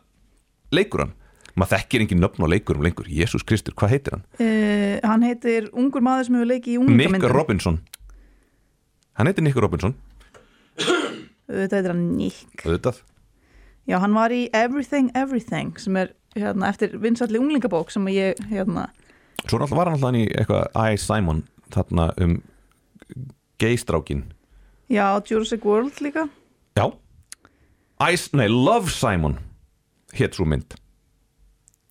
leikur 0.71 1.03
hann 1.03 1.11
maður 1.55 1.77
þekkir 1.77 2.05
engin 2.05 2.21
nöfn 2.23 2.45
á 2.45 2.47
leikurum 2.51 2.85
lengur. 2.85 3.07
Jésús 3.09 3.45
Kristur, 3.47 3.75
hvað 3.77 3.95
heitir 3.95 4.17
hann? 4.17 4.25
uh, 4.39 4.99
hann 5.05 5.25
heitir 5.25 5.69
ungur 5.73 6.03
maður 6.05 6.29
sem 6.29 6.37
hefur 6.39 6.51
leikið 6.51 6.73
í 6.73 6.77
Nick 6.77 6.89
unglingamyndum 6.89 7.35
Robinson. 7.35 7.79
Hann 9.15 9.31
heitir 9.31 9.45
Nick 9.45 9.59
Robinson. 9.59 9.95
Þetta 11.47 11.79
heitir 11.79 11.91
hann 11.93 12.05
Nick. 12.17 12.65
Auðvitað. 12.65 13.01
Já, 13.85 13.99
hann 14.01 14.15
var 14.17 14.33
í 14.33 14.45
Everything 14.53 15.11
Everything 15.15 15.75
sem 15.79 15.97
er 16.01 16.13
hérna, 16.35 16.69
eftir 16.71 16.95
vinsalli 16.99 17.39
unglingabók 17.39 17.91
sem 17.93 18.07
ég 18.11 18.39
hérna, 18.49 18.89
svo 19.45 19.59
var 19.61 19.91
hann 19.91 19.99
alltaf 19.99 20.17
í 20.17 20.25
eitthvað 20.33 20.65
I. 20.73 20.97
Simon 20.99 21.43
þarna 21.73 22.09
um 22.21 22.39
geistrákin 23.61 24.25
já, 24.89 25.21
Jurassic 25.25 25.63
World 25.65 26.01
líka. 26.01 26.27
Já. 26.75 26.91
Ice, 28.11 28.29
nei, 28.33 28.47
Love 28.49 28.91
Simon 28.91 29.37
hétt 30.13 30.35
svo 30.35 30.45
mynd 30.49 30.75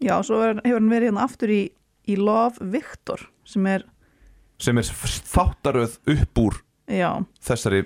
já, 0.05 0.15
svo 0.27 0.41
er, 0.45 0.61
hefur 0.65 0.81
hann 0.81 0.93
verið 0.93 1.11
hérna 1.11 1.27
aftur 1.27 1.53
í, 1.55 1.63
í 2.11 2.19
Love 2.21 2.71
Victor 2.75 3.27
sem 3.49 3.67
er, 3.71 3.87
sem 4.63 4.79
er 4.81 4.89
þáttaröð 5.35 5.99
upp 6.15 6.43
úr 6.45 6.61
já. 6.91 7.11
þessari 7.45 7.85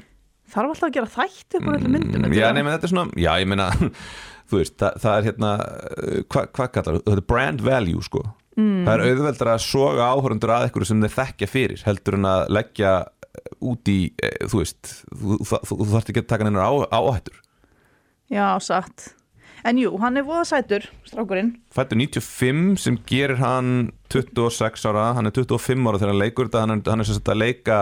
þarf 0.49 0.73
alltaf 0.73 0.89
að 0.89 0.97
gera 0.97 1.13
þætti 1.13 1.61
upp 1.61 1.69
úr 1.69 1.79
öllu 1.79 1.93
myndum 1.93 2.27
Mm, 2.29 2.35
Já, 2.35 2.49
menn 2.57 2.73
þetta 2.73 2.89
er 2.89 2.93
svona, 2.93 3.21
já, 3.21 3.31
ég 3.41 3.49
meina 3.49 3.69
þú 4.49 4.61
veist, 4.61 4.75
það, 4.81 4.99
það 5.05 5.15
er 5.19 5.27
hérna 5.29 5.53
uh, 5.63 6.19
hvað 6.33 6.49
hva 6.57 6.69
kallar, 6.75 7.01
þetta 7.05 7.27
brand 7.29 7.65
value 7.65 8.05
sko. 8.05 8.25
Mm. 8.59 8.81
það 8.89 8.93
er 8.95 9.03
auðveldar 9.07 9.53
að 9.53 9.61
soga 9.63 10.09
áhörundur 10.11 10.51
að 10.51 10.65
ykkur 10.71 10.87
sem 10.89 11.05
þeir 11.05 11.15
þekkja 11.15 11.49
fyrir 11.53 11.85
heldur 11.87 12.17
en 12.19 12.27
að 12.27 12.41
leggja 12.57 12.95
út 13.71 13.91
í 13.93 13.99
eh, 14.19 14.41
þú 14.51 14.63
veist, 14.65 14.95
þú, 15.13 15.37
þú, 15.47 15.61
þú, 15.69 15.77
þú 15.79 15.87
þarft 15.93 16.11
ekki 16.11 16.25
að 16.25 16.31
taka 16.33 16.49
neinar 16.49 16.67
á, 16.67 16.73
áhættur. 16.99 17.39
Já, 18.33 18.47
satt 18.65 19.13
en 19.67 19.81
jú, 19.81 19.95
hann 20.03 20.21
er 20.21 20.27
voða 20.27 20.45
sætur, 20.49 20.87
strákurinn. 21.09 21.55
Fættur 21.75 21.99
95 21.99 22.79
sem 22.83 22.99
gerir 23.09 23.41
hann 23.43 23.91
26 24.12 24.87
ára, 24.91 25.12
hann 25.17 25.31
er 25.31 25.35
25 25.35 25.88
ára 25.88 26.00
þegar 26.00 26.15
hann 26.15 26.23
leikur 26.23 26.49
þetta, 26.50 26.62
hann 26.65 26.77
er, 26.77 26.85
hann 26.88 27.03
er 27.03 27.09
sem 27.09 27.19
sagt 27.19 27.33
að 27.33 27.43
leika 27.43 27.81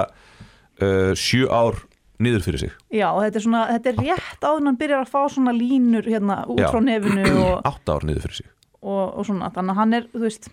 uh, 0.81 1.13
7 1.17 1.47
ár 1.53 1.81
niður 2.23 2.45
fyrir 2.47 2.63
sig. 2.65 2.77
Já, 2.95 3.09
þetta 3.21 3.41
er, 3.41 3.45
svona, 3.45 3.65
þetta 3.75 3.93
er 3.93 3.99
rétt 4.01 4.45
áður 4.47 4.61
en 4.63 4.71
hann 4.71 4.79
byrjar 4.81 5.03
að 5.05 5.11
fá 5.13 5.19
svona 5.35 5.53
línur 5.57 6.07
hérna 6.09 6.39
út 6.49 6.63
Já. 6.63 6.71
frá 6.73 6.81
nefinu 6.85 7.27
og, 7.47 7.59
8 7.69 7.97
ár 7.97 8.07
niður 8.09 8.25
fyrir 8.29 8.39
sig. 8.43 8.53
og, 8.81 9.03
og 9.19 9.27
svona, 9.29 9.51
þannig 9.53 9.75
að 9.75 9.83
hann 9.83 9.99
er, 9.99 10.09
þú 10.15 10.23
veist 10.25 10.49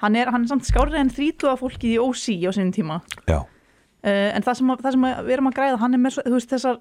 hann 0.00 0.16
er, 0.16 0.30
hann 0.32 0.46
er 0.46 0.52
samt 0.52 0.68
skárið 0.68 1.00
en 1.00 1.10
þrítuga 1.12 1.56
fólkið 1.60 1.96
í 1.96 1.98
OC 2.00 2.24
á 2.46 2.50
sínum 2.56 2.70
tíma. 2.76 3.00
Uh, 3.26 3.34
Já, 3.34 3.40
en 4.06 4.46
það 4.46 4.60
sem, 4.60 4.70
að, 4.72 4.86
það 4.86 4.96
sem 4.96 5.08
við 5.26 5.34
erum 5.36 5.50
að 5.50 5.58
græða, 5.58 5.80
hann 5.82 5.96
er 5.98 6.00
með 6.00 6.20
þú 6.22 6.36
veist, 6.38 6.54
þessar 6.54 6.78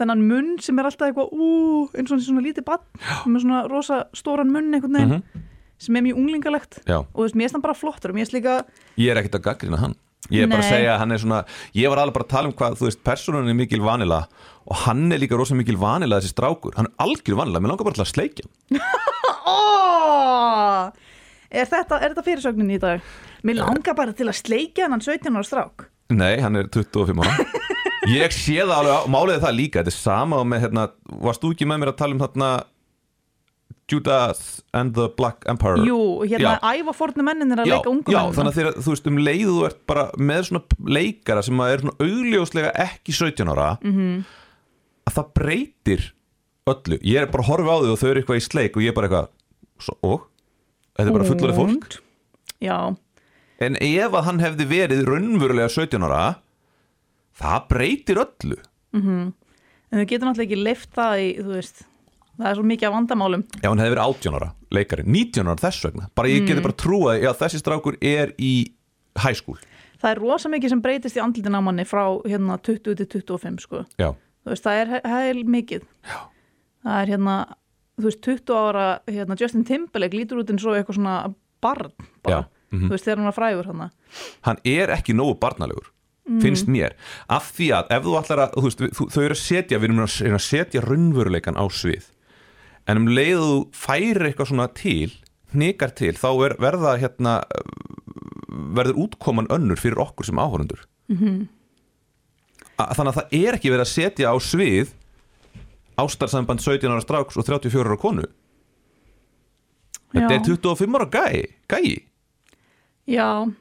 þennan 0.00 0.22
munn 0.28 0.54
sem 0.64 0.78
er 0.80 0.88
alltaf 0.88 1.08
eitthvað 1.10 1.34
ú, 1.34 1.48
eins 1.94 2.10
og 2.14 2.22
svona 2.24 2.42
lítið 2.44 2.64
bann 2.66 2.82
með 3.30 3.44
svona 3.44 3.60
rosa 3.70 4.00
stóran 4.16 4.50
munn 4.54 4.72
einhvern 4.74 4.96
veginn 4.98 5.44
sem 5.84 5.96
er 5.98 6.04
mjög 6.06 6.18
unglingalegt. 6.22 6.80
Já. 6.86 6.98
og 7.02 7.14
þú 7.18 7.24
veist, 7.26 7.36
mér 7.36 7.44
finnst 7.48 7.56
hann 7.58 7.64
bara 7.66 7.76
flottur 7.76 8.12
og 8.12 8.16
mér 8.16 8.24
finnst 8.24 8.36
líka 8.38 8.54
Ég 9.00 9.10
er 9.12 9.20
ekkert 9.20 9.38
að 9.40 9.46
gaggrina 9.50 9.80
hann. 9.82 9.94
Ég 10.32 10.46
er 10.46 10.48
bara 10.48 10.62
að 10.62 10.70
Nei. 10.70 10.72
segja 10.78 10.92
að 10.94 11.00
hann 11.02 11.12
er 11.12 11.20
svona 11.20 11.40
Ég 11.76 11.90
var 11.92 12.00
alveg 12.00 12.14
bara 12.16 12.24
að 12.24 12.30
tala 12.32 12.48
um 12.48 12.54
hvað, 12.56 12.76
þú 12.80 12.86
veist, 12.88 13.00
persónan 13.04 13.50
er 13.52 13.58
mikil 13.58 13.82
vanila 13.84 14.22
og 14.64 14.78
hann 14.86 15.12
er 15.12 15.20
líka 15.20 15.36
rosa 15.36 15.52
mikil 15.58 15.76
vanila 15.76 16.16
þessi 16.22 16.32
strákur, 16.32 16.72
hann 16.78 16.88
er 16.88 16.94
algjör 17.04 17.36
vanila 17.42 17.60
mér 17.60 17.74
langar 17.74 17.84
bara 17.90 17.98
til 17.98 18.06
að 18.06 18.12
sleikja 18.14 18.48
Ó, 19.44 19.56
er 21.52 21.68
þetta, 21.68 21.98
er 22.00 22.14
þetta 22.14 22.24
fyrirsögnin 22.24 22.72
í 22.72 22.78
dag? 22.80 23.04
Mér 23.44 23.60
langar 23.60 23.98
bara 23.98 24.14
til 24.16 24.30
að 24.30 24.38
sleikja 24.40 24.88
hann 24.88 25.04
17 25.04 25.28
ára 25.36 25.44
strák. 25.44 25.84
Nei, 26.16 26.38
hann 26.40 26.56
er 26.56 26.70
25 26.72 27.20
ára 27.20 27.44
Ég 28.10 28.32
sé 28.36 28.56
það 28.60 28.74
alveg, 28.78 28.94
á- 29.00 29.08
málið 29.14 29.34
er 29.38 29.42
það 29.46 29.56
líka 29.58 29.80
Þetta 29.82 29.92
er 29.94 29.98
sama 29.98 30.42
með, 30.44 30.60
hérna, 30.66 30.88
varst 31.24 31.40
þú 31.44 31.52
ekki 31.54 31.66
með 31.70 31.78
mér 31.82 31.92
að 31.92 31.96
tala 32.02 32.12
um 32.16 32.20
þarna 32.24 32.48
Judas 33.90 34.62
and 34.72 34.94
the 34.96 35.08
Black 35.16 35.44
Emperor 35.46 35.76
Jú, 35.84 35.98
hérna 36.24 36.54
Já. 36.56 36.80
æfa 36.80 36.94
fornu 36.96 37.24
menninir 37.26 37.60
að 37.60 37.68
já, 37.68 37.74
leika 37.76 37.90
ungu 37.92 38.12
já, 38.14 38.16
mennina 38.22 38.36
þannig 38.38 38.52
að 38.52 38.58
þegar, 38.58 38.76
þú 38.86 38.94
veist, 38.94 39.08
um 39.10 39.18
leið 39.20 39.44
þú 39.50 39.56
ert 39.68 39.80
bara 39.90 40.04
með 40.16 40.46
svona 40.48 40.78
leikara 40.96 41.42
sem 41.44 41.60
að 41.60 41.72
er 41.74 41.82
svona 41.84 41.96
augljóslega 42.06 42.70
ekki 42.86 43.12
17 43.18 43.52
ára 43.52 43.68
Mhm. 43.82 43.92
-hmm. 43.98 44.24
að 45.06 45.14
það 45.18 45.32
breytir 45.34 46.12
öllu, 46.66 46.98
ég 47.04 47.20
er 47.20 47.26
bara 47.26 47.42
að 47.44 47.48
horfa 47.52 47.72
á 47.72 47.78
þau 47.84 47.92
og 47.92 47.98
þau 48.00 48.08
eru 48.10 48.20
eitthvað 48.22 48.40
í 48.40 48.46
sleik 48.48 48.76
og 48.76 48.82
ég 48.82 48.88
er 48.88 48.94
bara 48.96 49.08
eitthvað 49.08 49.28
og, 50.02 50.20
þetta 50.96 51.08
er 51.08 51.12
bara 51.12 51.24
fullorðið 51.24 51.56
fólk 51.60 52.00
Já, 52.60 52.96
en 53.60 53.76
ef 53.76 54.12
að 54.12 54.24
hann 54.24 54.38
hefði 54.40 54.64
verið 54.66 55.04
raunverulega 55.04 55.68
17 55.68 56.02
ára 56.02 56.36
það 57.40 57.66
breytir 57.72 58.20
öllu. 58.22 58.58
En 58.94 59.32
þau 60.00 60.06
getur 60.10 60.26
náttúrulega 60.28 60.46
ekki 60.48 60.60
leift 60.62 60.90
það 60.94 61.22
í, 61.22 61.28
þú 61.40 61.50
veist 61.54 61.82
það 62.34 62.48
er 62.50 62.56
svo 62.58 62.64
mikið 62.66 62.88
af 62.88 62.94
vandamálum. 62.96 63.44
Ef 63.60 63.66
hann 63.68 63.78
hefði 63.82 63.94
verið 63.94 64.04
18 64.08 64.38
ára, 64.38 64.48
leikari. 64.74 65.04
19 65.06 65.50
ára 65.50 65.62
þess 65.62 65.84
vegna, 65.86 66.08
bara 66.18 66.28
ég 66.32 66.42
Mm. 66.42 66.46
geti 66.50 66.62
bara 66.64 66.78
trúa 66.82 67.14
að 67.20 67.38
þessi 67.42 67.60
strákur 67.62 67.96
er 68.02 68.32
í 68.38 68.52
high 69.22 69.34
school. 69.38 69.58
Það 70.02 70.10
er 70.10 70.20
rosa 70.20 70.48
mikið 70.50 70.68
sem 70.74 70.82
breytist 70.82 71.16
í 71.16 71.22
andlitin 71.22 71.54
á 71.54 71.60
manni 71.62 71.84
frá 71.86 72.02
hérna 72.26 72.58
20 72.58 72.94
til 72.98 73.06
25 73.06 73.60
sko. 73.62 73.84
Já, 73.98 74.10
þú 74.44 74.50
veist, 74.50 74.64
það 74.64 74.80
er 74.82 75.00
heil 75.06 75.44
mikið. 75.44 75.82
Já. 76.04 76.18
það 76.84 77.00
er 77.02 77.06
hérna 77.14 77.36
þú 77.98 78.08
veist, 78.10 78.20
20 78.26 78.58
ára, 78.58 78.86
hérna 79.06 79.38
Justin 79.40 79.64
Timberlake 79.64 80.18
lítur 80.18 80.42
út 80.42 80.50
eins 80.50 80.64
og 80.66 80.74
eitthvað 80.76 80.98
svona 80.98 81.34
barn 81.62 81.92
bara, 82.22 82.42
Já, 82.42 82.44
mhm. 82.74 82.88
þú 82.88 82.90
veist, 82.90 83.04
þegar 83.06 83.16
hann 83.22 83.30
var 83.30 83.38
frægur 83.38 83.66
hann 83.70 83.90
hann 84.42 84.58
er 84.64 84.88
ekki 84.88 85.14
nógu 85.14 85.38
barnalegur 85.40 85.90
finnst 86.24 86.68
mér, 86.72 86.94
af 87.28 87.50
því 87.52 87.68
að 87.78 87.90
ef 87.96 88.04
þú 88.06 88.16
ætlar 88.20 88.42
að, 88.46 88.54
þú 88.56 88.64
veist, 88.68 88.84
þú, 88.96 89.06
þau 89.12 89.22
eru 89.22 89.36
að 89.36 89.42
setja 89.42 89.78
við 89.78 89.90
erum 89.90 90.04
að 90.38 90.44
setja 90.44 90.84
raunveruleikan 90.84 91.60
á 91.60 91.64
svið. 91.68 92.06
En 92.88 93.00
um 93.00 93.08
leið 93.08 93.40
og 93.40 93.50
þú 93.50 93.58
færir 93.76 94.28
eitthvað 94.28 94.50
svona 94.52 94.68
til, 94.72 95.12
hnikar 95.54 95.92
til 95.96 96.14
þá 96.16 96.30
er, 96.46 96.56
verða 96.60 96.96
hérna 97.00 97.34
verður 98.74 99.00
útkoman 99.06 99.50
önnur 99.52 99.80
fyrir 99.80 100.00
okkur 100.02 100.26
sem 100.28 100.38
áhorundur 100.38 100.84
mm 101.08 101.16
-hmm. 101.16 101.46
þannig 102.76 103.12
að 103.12 103.18
það 103.18 103.32
er 103.32 103.54
ekki 103.54 103.70
verið 103.70 103.86
að 103.86 103.94
setja 103.94 104.30
á 104.30 104.36
svið 104.38 104.94
ástarsamband 105.96 106.60
17 106.60 106.90
ára 106.90 107.00
stráks 107.00 107.36
og 107.36 107.46
34 107.46 107.86
ára 107.86 107.96
konu. 107.96 108.24
Þetta 110.14 110.32
Já. 110.32 110.36
er 110.36 110.44
25 110.46 110.94
ára 110.94 111.06
gæi, 111.10 111.42
gæi. 111.68 112.04
Já, 113.06 113.52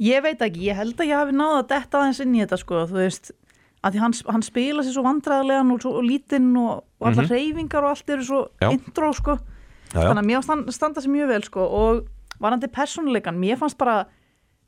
ég 0.00 0.24
veit 0.24 0.42
ekki, 0.44 0.66
ég 0.70 0.78
held 0.78 1.00
að 1.00 1.10
ég 1.10 1.20
hafi 1.20 1.36
náða 1.36 1.62
detta 1.74 2.00
aðeins 2.00 2.20
inn 2.24 2.36
í 2.36 2.42
þetta 2.42 2.58
sko, 2.60 2.84
þú 2.90 2.98
veist 3.00 3.32
að 3.80 3.94
því 3.94 4.02
hann, 4.02 4.14
hann 4.34 4.44
spila 4.44 4.84
sér 4.84 4.96
svo 4.96 5.04
vandræðilegan 5.06 5.72
og, 5.74 5.86
og 5.88 6.04
lítinn 6.04 6.50
og, 6.60 6.84
og 7.00 7.10
allar 7.10 7.28
reyfingar 7.30 7.86
og 7.86 7.94
allt 7.94 8.12
eru 8.12 8.26
svo. 8.26 8.40
Já. 8.60 8.68
intro 8.74 9.12
sko 9.16 9.36
já, 9.38 9.94
já. 9.94 10.08
þannig 10.10 10.22
að 10.22 10.28
mér 10.30 10.44
stand, 10.44 10.72
standa 10.76 11.04
sér 11.04 11.14
mjög 11.14 11.32
vel 11.32 11.44
sko 11.46 11.66
og 11.80 12.02
varandi 12.40 12.68
persónuleikan, 12.72 13.40
mér 13.40 13.60
fannst 13.60 13.78
bara 13.80 14.02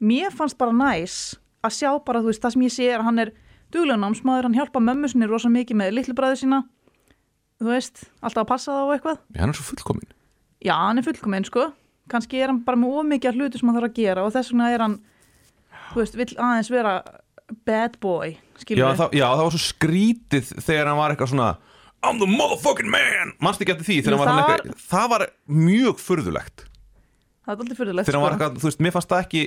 mér 0.02 0.32
fannst 0.34 0.58
bara 0.60 0.76
næs 0.76 1.36
að 1.62 1.76
sjá 1.78 1.90
bara, 2.04 2.22
þú 2.24 2.32
veist, 2.32 2.42
það 2.42 2.56
sem 2.56 2.66
ég 2.66 2.74
sé 2.74 2.88
er 2.90 3.00
að 3.00 3.08
hann 3.10 3.24
er 3.26 3.34
duglega 3.72 4.00
námsmaður, 4.00 4.48
hann 4.48 4.56
hjálpa 4.56 4.82
mömmu 4.82 5.12
sinni 5.12 5.28
rosa 5.30 5.52
mikið 5.52 5.78
með 5.78 5.94
litlu 5.98 6.16
bræðu 6.16 6.40
sína 6.42 6.64
þú 7.60 7.70
veist, 7.70 8.02
alltaf 8.20 8.42
að 8.42 8.50
passa 8.50 8.72
það 8.72 8.88
og 8.88 8.96
eitthvað 8.96 9.22
Já, 9.22 9.40
hann 9.44 9.52
er 9.52 9.60
svo 9.60 9.68
fullkomin 9.68 10.10
Já, 10.62 10.74
hann 10.74 11.00
er 11.00 11.06
fullkominn 11.06 11.48
sko 11.48 11.68
kannski 12.10 12.40
er 12.42 12.50
hann 12.50 12.62
bara 12.66 12.80
með 12.80 12.98
ómikið 12.98 13.38
hluti 13.38 13.60
sem 13.60 13.70
hann 13.70 13.78
þarf 13.78 13.90
að 13.92 13.98
gera 14.00 14.24
og 14.26 14.34
þess 14.34 14.52
vegna 14.52 14.70
er 14.74 14.84
hann 14.84 14.98
veist, 16.00 16.16
vill 16.18 16.32
aðeins 16.36 16.72
vera 16.72 16.96
bad 17.68 17.98
boy, 18.00 18.34
já, 18.64 18.86
það, 18.96 19.12
já, 19.18 19.26
það 19.28 19.44
var 19.44 19.54
svo 19.54 19.62
skrítið 19.66 20.52
þegar 20.62 20.88
hann 20.88 21.00
var 21.02 21.14
eitthvað 21.14 21.32
svona 21.34 21.52
I'm 22.02 22.18
the 22.18 22.26
motherfucking 22.26 22.90
man. 22.90 23.30
Manstu 23.38 23.62
ekki 23.62 23.76
eftir 23.76 23.86
því 23.86 23.96
þegar 24.02 24.16
Jú, 24.16 24.22
hann 24.26 24.38
var, 24.38 24.46
það. 24.48 24.54
Eitthvað, 24.56 24.86
það 24.90 25.10
var 25.12 25.24
mjög 25.62 26.00
furðulegt. 26.02 26.64
Það 27.42 27.52
er 27.52 27.62
aldrei 27.62 27.78
fyrirlegt 27.78 28.08
þegar 28.08 28.18
hann 28.18 28.24
var 28.26 28.34
eitthvað, 28.36 28.56
þú 28.62 28.68
veist, 28.68 28.80
mér 28.82 28.94
fannst 28.96 29.12
það 29.12 29.22
ekki 29.26 29.42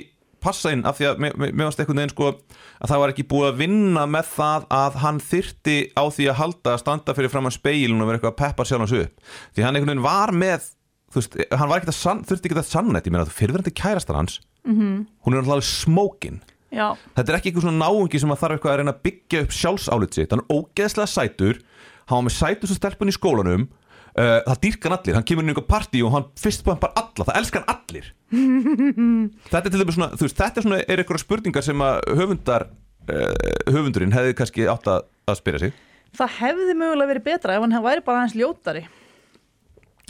passa 0.46 0.72
inn 0.72 0.84
af 0.86 0.98
því 0.98 1.08
að 1.08 1.20
mér, 1.24 1.36
fannst 1.58 1.82
einhvern 1.82 2.00
veginn 2.00 2.12
sko 2.12 2.30
að 2.30 2.90
það 2.92 3.02
var 3.02 3.12
ekki 3.12 3.26
búið 3.28 3.48
að 3.50 3.60
vinna 3.60 4.06
með 4.12 4.32
það 4.34 4.66
að 4.78 4.98
hann 5.02 5.20
þyrti 5.26 5.76
á 5.96 6.04
því 6.16 6.28
að 6.30 6.38
halda 6.40 6.74
að 6.74 6.82
standa 6.82 7.16
fyrir 7.16 7.32
fram 7.32 7.48
að 7.48 7.56
speilin 7.56 8.00
og 8.00 8.10
vera 8.10 8.20
eitthvað 8.20 8.34
að 8.34 8.40
peppa 8.42 8.68
sjálf 8.68 8.84
hans 8.84 8.96
upp. 9.00 9.30
Því 9.56 9.66
hann 9.66 9.78
einhvern 9.78 9.92
veginn 9.94 10.06
var 10.06 10.34
með 10.36 10.68
þú 11.12 11.20
veist, 11.22 11.38
hann 11.56 11.72
var 11.72 11.80
ekki 11.80 11.92
að 11.92 11.98
sann, 12.00 12.24
þurfti 12.28 12.50
ekki 12.50 12.60
að 12.60 12.68
sanna 12.68 12.98
þetta. 12.98 13.08
Ég 13.10 13.16
meina 13.16 13.26
að 13.26 13.36
fyrirverandi 13.36 13.76
kærastar 13.80 14.20
hans 14.20 14.38
-hmm. 14.66 15.06
hún 15.24 15.34
er 15.34 15.42
alltaf 15.42 15.64
smókin. 15.64 16.42
Þetta 16.76 17.32
er 17.32 17.38
ekki 17.38 17.50
eitthvað 17.50 17.66
svona 17.66 17.84
náungi 17.86 18.20
sem 18.20 18.32
að 18.32 18.40
þarf 18.42 18.56
eitthvað 18.56 18.72
að 18.72 18.78
reyna 18.80 18.92
að 18.92 19.02
byggja 19.06 19.42
upp 19.46 19.52
sjálfsálit 19.54 20.16
sitt. 20.16 20.32
Hann 20.32 20.42
er 20.42 20.52
ógeðslega 20.52 21.08
sætur. 21.08 21.60
Hann 22.06 22.18
var 22.18 22.26
með 22.26 22.36
sætustu 22.36 22.76
stelpun 22.76 23.12
í 23.12 23.16
skólanum. 23.16 23.68
Uh, 24.16 24.40
það 24.46 24.60
dýrkan 24.62 24.94
allir, 24.96 25.14
hann 25.14 25.24
kemur 25.28 25.44
inn 25.44 25.50
í 25.50 25.52
einhver 25.52 25.66
partí 25.68 26.00
og 26.00 26.14
hann 26.14 26.24
fyrst 26.40 26.62
bara 26.64 26.80
bara 26.80 27.02
alla, 27.02 27.24
það 27.28 27.36
elskar 27.36 27.64
hann 27.66 27.74
allir. 27.74 28.06
Þetta 29.50 29.60
er 29.60 29.74
til 29.74 29.80
dæmis 29.82 29.98
svona 29.98 30.08
veist, 30.16 30.38
þetta 30.40 30.62
er 30.62 30.64
svona, 30.64 30.78
er 30.80 31.02
eitthvað 31.02 31.20
spurningar 31.20 31.66
sem 31.66 31.82
að 31.84 31.98
höfundar 32.16 32.64
uh, 33.12 33.50
höfundurinn 33.68 34.16
hefði 34.16 34.32
kannski 34.38 34.64
átt 34.72 34.88
að, 34.88 35.04
að 35.28 35.36
spyrja 35.42 35.60
sig. 35.66 35.76
Það 36.16 36.32
hefði 36.38 36.78
mögulega 36.80 37.12
verið 37.12 37.26
betra 37.28 37.58
ef 37.58 37.66
hann 37.66 37.76
væri 37.90 38.06
bara 38.06 38.22
aðeins 38.22 38.38
ljótari. 38.40 38.86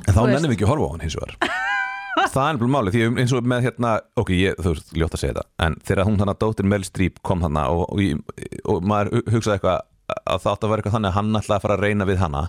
En 0.07 0.15
þá 0.15 0.23
nennum 0.23 0.53
við 0.53 0.61
ekki 0.61 0.69
að 0.69 0.73
horfa 0.77 0.87
á 0.87 0.93
hann 0.95 1.05
hins 1.09 1.19
vegar 1.19 1.35
það 2.17 2.47
er 2.47 2.55
nefnilega 2.57 2.73
máli, 2.77 2.93
því 2.95 3.03
um- 3.11 3.19
eins 3.23 3.35
og 3.37 3.51
með 3.53 3.67
hérna 3.69 3.91
ok, 4.23 4.31
ég, 4.37 4.57
þú 4.63 4.73
veist, 4.75 4.95
ljótt 4.97 5.17
að 5.19 5.23
segja 5.23 5.35
þetta 5.37 5.67
en 5.67 5.77
þegar 5.89 6.09
hún 6.09 6.17
þannig 6.21 6.35
að 6.37 6.41
dóttir 6.47 6.69
Mel 6.73 6.85
Streep 6.89 7.21
kom 7.27 7.45
þannig 7.45 7.77
og, 7.77 7.85
og, 7.93 8.41
og 8.73 8.87
maður 8.93 9.13
hu- 9.19 9.27
hugsaði 9.37 9.59
eitthvað 9.59 9.85
að 10.07 10.39
það 10.45 10.53
átti 10.53 10.67
að 10.67 10.71
vera 10.71 10.81
eitthvað 10.83 10.95
þannig 10.97 11.11
að 11.11 11.17
hann 11.19 11.39
ætlaði 11.41 11.57
að 11.59 11.65
fara 11.67 11.75
að 11.77 11.83
reyna 11.83 12.05
við 12.07 12.21
hana 12.23 12.43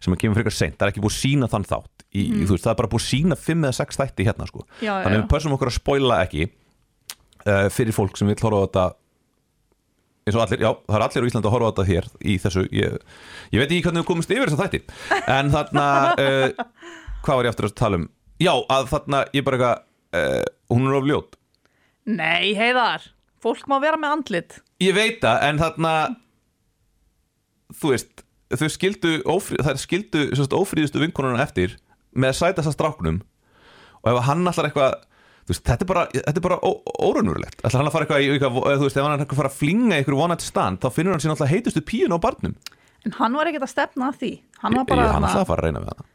sem 0.00 0.14
að 0.14 0.20
kemur 0.22 0.38
frekar 0.40 0.54
seint, 0.56 0.76
það 0.78 0.86
er 0.86 0.92
ekki 0.94 1.02
búið 1.04 1.12
að 1.12 1.20
sína 1.20 1.48
þann 1.52 1.66
þátt 1.68 2.04
í, 2.08 2.22
þú 2.46 2.54
veist, 2.54 2.64
það 2.64 2.72
er 2.72 2.78
bara 2.80 2.90
búið 2.94 3.02
að 3.02 3.10
sína 3.10 3.36
5 3.42 3.66
eða 3.68 3.76
6 3.78 4.00
þætti 4.00 4.26
hérna 4.30 4.46
sko, 4.48 4.64
Já, 4.80 4.92
þannig 5.04 5.18
já. 5.18 5.20
við 5.22 5.28
pössum 5.34 5.54
okkur 5.58 5.70
að 5.70 5.76
spoila 5.76 6.18
ekki 6.24 6.46
uh, 6.48 7.68
fyrir 7.76 7.96
fólk 7.96 8.16
sem 8.16 8.32
vil 8.32 8.38
horfa 8.40 8.58
á 8.58 8.64
þetta. 8.64 8.86
Eins 10.22 10.36
og 10.38 10.42
allir, 10.46 10.60
já, 10.62 10.70
það 10.86 10.96
er 10.98 11.04
allir 11.08 11.24
á 11.26 11.28
Íslandi 11.28 11.48
að 11.50 11.54
horfa 11.56 11.68
á 11.68 11.72
þetta 11.72 11.86
hér 11.90 12.08
í 12.32 12.34
þessu, 12.38 12.62
ég, 12.78 12.92
ég 13.52 13.58
veit 13.62 13.68
ekki 13.74 13.84
hvernig 13.88 14.04
við 14.04 14.08
komumst 14.12 14.32
yfir 14.32 14.52
þessa 14.52 14.66
þætti, 14.68 14.82
en 15.36 15.52
þarna 15.52 15.86
uh, 16.14 16.66
hvað 17.26 17.40
var 17.40 17.48
ég 17.48 17.52
aftur 17.56 17.68
að 17.68 17.76
tala 17.82 17.98
um 18.00 18.08
já, 18.42 18.52
að 18.74 18.90
þarna, 18.92 19.22
ég 19.36 19.46
bara 19.46 19.58
eitthvað 19.58 19.86
uh, 20.18 20.50
hún 20.74 20.88
er 20.90 20.98
of 20.98 21.08
ljót, 21.08 21.38
Nei, 22.02 22.50
heiðar, 22.58 23.04
fólk 23.42 23.68
má 23.70 23.76
vera 23.78 23.98
með 24.00 24.16
andlit. 24.16 24.56
Ég 24.82 24.96
veit 24.96 25.20
það 25.22 25.44
en 25.46 25.60
þarna 25.62 25.92
þú 27.78 27.92
veist, 27.92 28.24
þau 28.58 28.68
skildu 28.74 29.12
ófrí, 29.30 29.60
þær 29.62 29.78
skildu 29.80 30.24
sérst, 30.34 30.56
ófríðustu 30.56 31.00
vinkonuna 31.02 31.42
eftir 31.44 31.76
með 32.12 32.32
að 32.32 32.38
sæta 32.40 32.60
þessa 32.64 32.74
stráknum. 32.76 33.20
Og 34.02 34.10
ef 34.12 34.20
hann 34.26 34.42
allar 34.50 34.68
eitthvað 34.68 34.96
veist, 35.48 35.62
þetta 35.66 35.86
er 35.86 35.90
bara, 35.92 36.04
þetta 36.12 36.38
er 36.42 36.46
bara 36.48 36.58
ætlar 37.62 37.78
hann 37.78 37.88
að 37.90 37.94
fara 37.94 38.06
eitthvað, 38.08 38.26
eitthvað 38.34 38.58
þú 38.82 38.86
veist, 38.88 38.98
ef 38.98 39.06
hann 39.06 39.14
er 39.14 39.22
eitthvað 39.24 39.36
að 39.38 39.42
fara 39.44 39.52
að 39.52 39.58
flinga 39.62 40.00
ykkur 40.02 40.18
night 40.32 40.44
stand 40.46 40.82
þá 40.82 40.88
finnur 40.96 41.14
hann 41.16 41.22
sér 41.22 41.32
náttúrulega 41.32 41.54
heitustu 41.54 41.84
píun 41.86 42.14
á 42.14 42.18
barnum. 42.22 42.56
En 43.06 43.14
hann 43.18 43.34
var 43.38 43.50
ekkert 43.50 43.66
að 43.66 43.72
stefna 43.72 44.10
að 44.12 44.18
því. 44.20 44.32
Hann 44.62 44.74
var 44.76 44.84
ég, 44.84 44.90
bara 44.90 45.06
hann 45.06 45.14
þarna- 45.16 45.30
ætlaði 45.32 45.46
að 45.46 45.50
fara 45.54 45.62
að 45.62 45.70
reyna 45.70 45.82
við 45.86 45.92
hana 45.94 46.10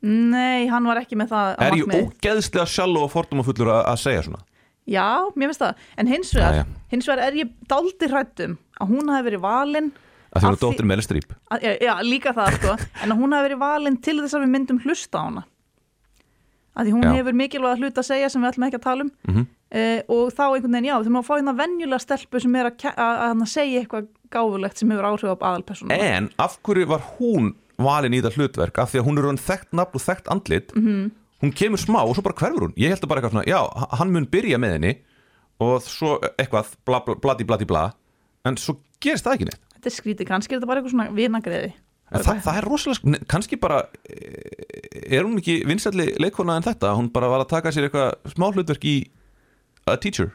Nei, 0.00 0.68
hann 0.70 0.86
var 0.88 1.02
ekki 1.02 1.18
með 1.20 1.34
það 1.34 1.48
að 1.50 1.66
er 1.66 1.76
ég 1.76 1.90
ógeðslega 1.98 2.68
sjálf 2.72 3.02
og 3.04 3.10
fordómafullur 3.12 3.72
að, 3.74 3.82
að 3.90 3.98
segja 4.00 4.22
svona? 4.26 4.44
Já, 4.90 5.08
mér 5.36 5.50
finnst 5.50 5.62
það. 5.62 5.82
En 6.00 6.10
hins 6.10 6.30
vegar, 6.34 6.62
hins 6.90 7.08
vegar 7.10 7.24
er 7.26 7.36
ég 7.42 7.50
dálítið 7.70 8.14
hrættum 8.14 8.56
að 8.80 8.94
hún 8.94 9.12
hafi 9.12 9.28
verið 9.28 9.44
valin 9.44 9.90
að 10.30 10.40
því 10.40 10.46
hún 10.46 10.56
er 10.56 10.62
dóttir 10.62 11.02
Streep 11.04 11.32
að, 11.50 11.64
já, 11.66 11.72
já, 11.84 11.92
líka 12.06 12.32
það 12.34 12.56
sko. 12.56 12.74
En 13.04 13.12
að 13.12 13.20
hún 13.20 13.36
hafi 13.36 13.48
verið 13.50 13.60
valin 13.60 13.98
til 14.00 14.16
þess 14.22 14.38
að 14.38 14.44
við 14.46 14.52
myndum 14.54 14.82
hlusta 14.86 15.20
á 15.20 15.22
hana. 15.26 15.46
Að 16.70 16.86
Því 16.86 16.92
hún 16.94 17.04
Já. 17.04 17.12
hefur 17.18 17.36
mikilvæg 17.36 17.80
hlut 17.82 17.98
að 17.98 18.06
segja 18.06 18.28
sem 18.30 18.44
við 18.44 18.52
ætlum 18.52 18.66
ekki 18.68 18.78
að 18.78 18.84
tala 18.86 19.04
um. 19.04 19.10
Mhm. 19.26 19.46
uh, 19.74 20.00
Og 20.16 20.30
þá 20.32 20.44
einhvern 20.46 20.76
veginn, 20.76 20.88
já, 20.88 20.94
þegar 21.00 21.14
maður 21.16 21.28
fá 21.28 21.34
hérna 21.34 21.54
venjulega 21.58 22.04
stelpu 22.04 22.40
sem 22.40 22.54
er 22.56 22.68
að, 22.70 22.84
að, 22.94 23.22
að 23.26 23.48
segja 23.50 23.82
eitthvað 23.82 24.06
gáfulegt 24.30 24.78
sem 24.80 24.92
hefur 24.94 25.08
áhrif 25.10 25.34
á 25.34 25.36
aðalpersonu 25.50 25.98
en 25.98 26.30
af 26.38 26.56
hverju 26.62 26.86
var 26.90 27.02
hún 27.18 27.50
valin 27.84 28.14
í 28.14 28.20
þetta 28.20 28.36
hlutverk 28.36 28.80
af 28.82 28.92
því 28.92 29.00
að 29.00 29.06
hún 29.08 29.20
er 29.20 29.28
hann 29.30 29.40
þekkt 29.40 29.76
nafn 29.76 29.98
og 29.98 30.04
þekkt 30.04 30.30
andlit. 30.34 30.74
Mhm. 30.76 30.86
-hmm. 30.86 31.10
hún 31.40 31.54
kemur 31.56 31.80
smá 31.80 32.00
og 32.04 32.14
svo 32.14 32.22
bara 32.22 32.36
hverfur 32.36 32.66
hún. 32.68 32.76
Ég 32.76 32.92
held 32.92 33.00
að 33.00 33.08
bara 33.08 33.20
eitthvað 33.20 33.32
svona, 33.32 33.48
já, 33.48 33.60
hann 33.96 34.12
mun 34.12 34.26
byrja 34.26 34.58
með 34.60 34.72
henni 34.76 34.92
og 35.60 35.82
svo 35.82 36.18
eitthvað 36.36 36.74
bla, 36.84 37.00
bla, 37.00 37.14
bladi 37.14 37.44
bladi 37.44 37.64
bla. 37.64 37.92
En 38.44 38.56
svo 38.56 38.76
gerist 39.00 39.24
það 39.24 39.34
ekki 39.34 39.48
neitt. 39.48 39.62
Þetta 39.74 39.88
er 39.88 39.96
skrítið, 39.96 40.28
kannski 40.28 40.54
er 40.54 40.58
þetta 40.60 40.68
bara 40.68 40.80
eitthvað 40.80 40.94
svona 40.94 41.16
vinagreiði. 41.16 41.72
En 42.10 42.24
það, 42.26 42.40
það 42.42 42.56
er 42.58 42.66
rosalega, 42.66 43.18
kannski 43.30 43.56
bara 43.56 43.84
eh, 44.10 45.14
er 45.16 45.24
hún 45.24 45.38
ekki 45.38 45.60
vinsælli 45.68 46.08
leikona 46.18 46.56
en 46.58 46.66
þetta, 46.66 46.94
hún 46.98 47.10
bara 47.14 47.28
var 47.30 47.44
að 47.44 47.52
taka 47.52 47.72
sér 47.72 47.86
eitthvað 47.86 48.32
smá 48.34 48.48
hlutverk 48.50 48.84
í 48.84 48.96
a 49.86 49.96
teacher. 49.96 50.32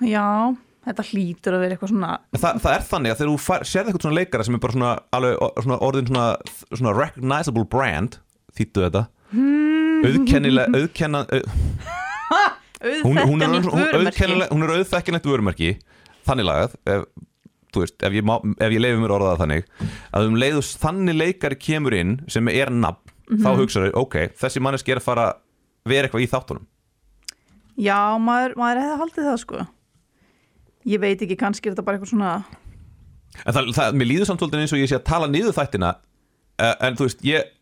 Já, 0.00 0.56
þetta 0.88 1.04
hlýtur 1.10 1.56
að 1.56 1.62
vera 1.64 1.76
eitthvað 1.76 1.92
svona 1.92 2.10
En 2.32 2.42
það, 2.42 2.70
er 2.72 2.86
þannig 2.88 3.12
að 3.12 3.20
þegar 3.20 3.30
þú 3.30 3.42
fær, 3.44 3.64
sérð 3.68 3.90
eitthvað 3.90 4.06
svona 4.06 4.18
leikara 4.18 4.46
sem 4.46 4.56
er 4.56 4.62
bara 4.64 4.76
svona, 4.76 4.90
alveg, 5.18 5.62
svona 5.64 5.78
orðin 5.88 6.10
svona, 6.10 6.26
svona 6.72 6.94
recognizable 6.96 7.64
brand 7.74 8.18
þýttu 8.58 8.84
þetta. 8.86 9.04
Auðkennilega, 10.08 10.72
auðkenna 10.78 11.22
au, 11.28 11.40
hún, 13.04 13.20
hún, 13.22 13.44
er, 13.44 13.54
auðþekkjanlegt 13.54 13.70
hún, 13.70 13.82
vörumerki. 13.82 14.02
auðkennilega, 14.02 14.50
hún 14.54 14.66
er 14.66 14.74
auðþekkinlegt 14.76 15.30
vörumerki. 15.32 15.72
Þannig 16.28 16.48
lagað 16.48 16.76
ef, 16.94 17.06
veist, 17.78 17.98
ef 18.04 18.18
ég, 18.18 18.26
má, 18.26 18.36
ef 18.58 18.74
ég 18.74 18.82
leifi 18.82 19.02
mér 19.02 19.14
orðað 19.18 19.42
þannig 19.44 19.68
að 20.16 20.28
um 20.30 20.38
leiðus 20.40 20.74
þannig 20.80 21.18
leikari 21.18 21.60
kemur 21.60 21.96
inn 21.96 22.18
sem 22.30 22.50
er 22.52 22.72
nafn, 22.74 23.14
þá 23.44 23.50
hugsaðu 23.60 23.92
ok, 23.98 24.20
þessi 24.40 24.62
manneski 24.64 24.94
er 24.94 25.02
að 25.02 25.08
fara 25.08 25.26
vera 25.88 26.08
eitthvað 26.08 26.24
í 26.24 26.30
þáttunum. 26.32 26.68
Já, 27.78 28.18
maður, 28.18 28.56
maður 28.58 28.80
hefði 28.82 29.02
haldið 29.02 29.28
það 29.28 29.42
sko 29.44 29.66
Ég 30.88 31.00
veit 31.02 31.20
ekki, 31.24 31.36
kannski 31.40 31.68
er 31.68 31.74
þetta 31.76 31.84
bara 31.86 31.98
eitthvað 31.98 32.12
svona 32.14 32.32
En 33.44 33.54
það, 33.54 33.70
það, 33.76 33.96
mér 34.00 34.08
líður 34.08 34.28
samt 34.30 34.40
svolítið 34.42 34.62
eins 34.64 34.72
og 34.74 34.80
ég 34.82 34.90
sé 34.90 34.96
að 34.98 35.06
tala 35.10 35.28
niður 35.30 35.54
þættina 35.58 35.90
eh, 36.58 36.74
en 36.88 36.96
þú 36.98 37.08
veist, 37.08 37.24
ég 37.28 37.54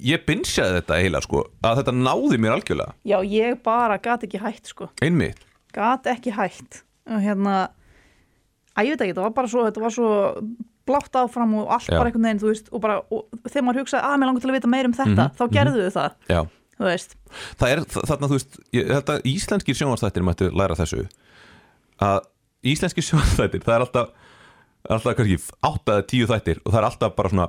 ég 0.00 0.22
binsjaði 0.24 0.78
þetta 0.80 0.96
eiginlega 0.96 1.26
sko 1.26 1.42
að 1.68 1.80
þetta 1.82 1.92
náði 1.98 2.38
mér 2.40 2.54
algjörlega, 2.56 2.94
Já, 3.06 3.18
ég 3.28 3.58
bara 3.62 3.98
gat 4.00 4.24
ekki 4.24 4.40
hætt 4.40 4.70
sko. 4.72 4.88
Einmitt. 5.04 5.42
Gat 5.76 6.08
ekki 6.08 6.32
hætt. 6.32 6.80
Og 7.12 7.20
hérna 7.22 7.58
Æ, 8.78 8.86
ég 8.88 8.94
veit 8.94 9.02
ekki, 9.04 9.12
þetta 9.12 9.26
var 9.26 9.34
bara 9.36 9.50
svo 9.52 9.66
Þetta 9.68 9.82
var 9.84 9.94
svo 9.94 10.08
blátt 10.88 11.18
áfram 11.20 11.52
og 11.60 11.68
allt 11.76 11.90
Já. 11.90 11.98
bara 11.98 12.08
einhvern 12.08 12.24
veginn, 12.30 12.40
þú 12.40 12.48
veist 12.48 12.70
og, 12.72 12.80
bara, 12.80 12.96
og 13.12 13.26
þegar 13.44 13.64
maður 13.68 13.82
hugsaði, 13.82 14.08
að 14.08 14.16
mér 14.22 14.30
langar 14.30 14.44
til 14.46 14.48
að 14.48 14.56
vita 14.56 14.70
meir 14.72 14.88
um 14.88 14.94
þetta 14.96 15.26
Mhm, 15.26 15.34
þá 15.36 15.44
gerðu 15.58 15.82
þau 15.84 15.94
það, 15.98 16.14
Já, 16.32 16.40
þú 16.78 16.86
veist. 16.88 17.14
Það 17.60 17.72
er 17.74 17.82
þarna, 17.98 18.30
þú 18.32 18.38
veist 18.38 18.58
ég 18.78 18.92
að 18.96 19.28
íslenskir 19.34 19.76
sjónvarstættir 19.82 20.24
mættu 20.24 20.48
læra 20.56 20.78
þessu 20.80 21.02
að 22.08 22.22
íslenskir 22.66 23.06
sjónvarstættir, 23.06 23.62
það 23.64 23.74
er 23.74 23.86
alltaf 23.86 24.16
alltaf 24.88 25.16
kannski 25.18 25.38
8 25.66 25.94
eða 25.94 26.06
10 26.12 26.30
þættir 26.32 26.60
og 26.62 26.72
það 26.72 26.80
er 26.80 26.88
alltaf 26.88 27.14
bara 27.18 27.32
svona 27.32 27.48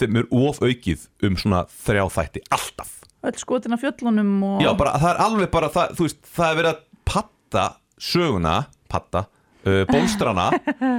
þeim 0.00 0.18
er 0.20 0.28
of 0.32 0.60
aukið 0.64 1.06
um 1.26 1.38
svona 1.40 1.62
þrjá 1.84 2.04
þætti 2.16 2.42
alltaf. 2.56 2.92
Öll 3.26 3.36
skotin 3.36 3.76
af 3.76 3.82
fjöllunum 3.82 4.36
og 4.48 4.62
Já, 4.64 4.70
bara, 4.78 4.94
það 5.00 5.10
er 5.12 5.22
alveg 5.26 5.50
bara, 5.52 5.68
það, 5.72 5.96
þú 5.98 6.06
veist, 6.06 6.20
það 6.36 6.50
er 6.52 6.58
verið 6.60 6.70
að 6.70 6.84
patta 7.10 7.64
söguna, 8.00 8.54
patta, 8.88 9.24
uh, 9.66 9.82
bólstrana 9.90 10.46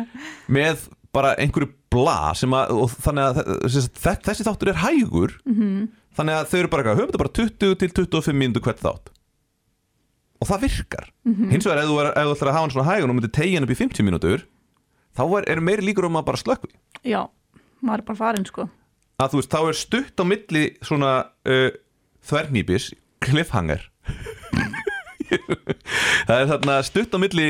með 0.57 0.85
bara 1.15 1.33
einhverju 1.41 1.71
bla 1.91 2.35
sem 2.37 2.53
að, 2.55 2.75
og 2.77 2.93
þannig 3.03 3.31
að 3.31 3.41
þessi, 3.65 4.45
þáttur 4.45 4.71
er 4.71 4.83
hægur. 4.83 5.33
-hmm. 5.47 5.89
þannig 6.19 6.37
að 6.37 6.51
þau 6.51 6.59
eru 6.59 6.71
bara, 6.75 6.93
höfum 6.93 7.09
þetta 7.09 7.23
bara 7.23 7.35
20 7.41 7.75
til 7.81 7.91
25 8.05 8.37
mínútur 8.37 8.67
hvert 8.67 8.85
þátt 8.85 9.11
og 10.41 10.49
það 10.49 10.63
virkar. 10.65 11.09
Hins 11.51 11.67
vegar 11.67 11.83
ef 11.83 11.89
þú, 11.91 11.99
ætlar 12.01 12.49
að 12.49 12.55
hafa 12.55 12.65
hann 12.65 12.73
svona 12.73 12.89
hægun 12.89 13.13
og 13.13 13.17
myndir 13.19 13.33
tegja 13.35 13.59
hann 13.59 13.67
upp 13.67 13.75
í 13.75 13.79
50 13.79 14.07
mínútur 14.07 14.45
þá 15.17 15.23
er, 15.27 15.47
er 15.53 15.61
meiri 15.63 15.85
líkur 15.85 16.07
um 16.07 16.17
að 16.19 16.27
bara 16.29 16.39
slökku 16.39 16.69
Já, 17.05 17.25
maður 17.81 18.03
er 18.03 18.07
bara 18.07 18.19
farin 18.19 18.45
sko. 18.45 18.67
Að 19.21 19.33
þú 19.33 19.39
veist, 19.41 19.53
þá 19.53 19.61
er 19.61 19.77
stutt 19.77 20.21
á 20.21 20.25
milli 20.25 20.63
svona 20.85 21.11
uh, 21.49 21.69
þvernýbis 22.25 22.91
cliffhanger. 23.21 23.87
Það 25.31 26.35
er 26.35 26.49
þarna 26.49 26.73
stutt 26.83 27.13
á 27.15 27.17
milli 27.21 27.45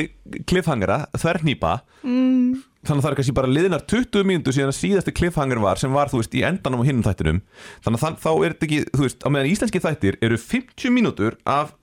cliffhangera, 0.48 0.98
þvernýpa. 1.18 1.80
Mm. 2.06 2.62
þannig 2.86 3.00
að 3.00 3.06
það 3.06 3.12
er 3.12 3.18
kannski 3.20 3.34
bara 3.38 3.50
liðnar 3.50 3.84
20 3.90 4.26
mínútur 4.26 4.56
síðan 4.56 4.72
að 4.72 4.78
síðasti 4.80 5.14
cliffhanger 5.18 5.60
var 5.62 5.82
sem 5.82 5.94
var, 5.94 6.10
þú 6.10 6.22
veist, 6.22 6.38
í 6.38 6.44
endanum 6.46 6.82
á 6.82 6.88
hinnum 6.88 7.06
þættinum. 7.06 7.42
Þannig 7.86 8.00
að 8.00 8.06
þann, 8.06 8.18
þá 8.24 8.32
er 8.32 8.56
þetta 8.56 8.68
ekki, 8.68 8.80
þú 8.96 9.06
veist, 9.06 9.26
á 9.26 9.30
meðan 9.34 9.52
íslenski 9.52 9.82
þættir 9.84 10.18
eru 10.26 10.40
50 10.42 10.96
mínútur 10.96 11.38
af 11.46 11.74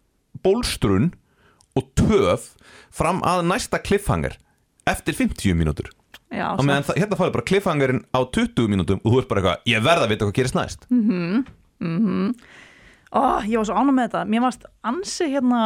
bólstrun 0.44 1.10
og 1.78 1.88
töf 1.98 2.52
fram 2.94 3.20
að 3.26 3.44
næsta 3.50 3.78
cliffhanger 3.84 4.38
eftir 4.88 5.14
50 5.18 5.54
mínútur. 5.58 5.90
Já, 6.32 6.52
á 6.52 6.60
meðan 6.60 6.84
hérna 6.96 7.16
færðu 7.16 7.34
bara 7.38 7.46
cliffhangerinn 7.48 8.02
á 8.12 8.20
20 8.24 8.68
mínútum 8.68 8.98
og 9.04 9.12
þú 9.14 9.20
ert 9.22 9.28
bara 9.30 9.40
eitthvað, 9.42 9.62
ég 9.72 9.84
verð 9.84 10.04
að 10.04 10.10
vita 10.12 10.26
hvað 10.28 10.36
gerist 10.40 10.56
næst. 10.58 10.88
Ó, 13.08 13.20
ég 13.48 13.56
var 13.56 13.64
svo 13.68 13.76
ánum 13.78 13.96
með 13.96 14.10
þetta. 14.10 14.22
Mér 14.28 14.42
varst 14.44 14.66
ansi 14.84 15.28
hérna 15.32 15.60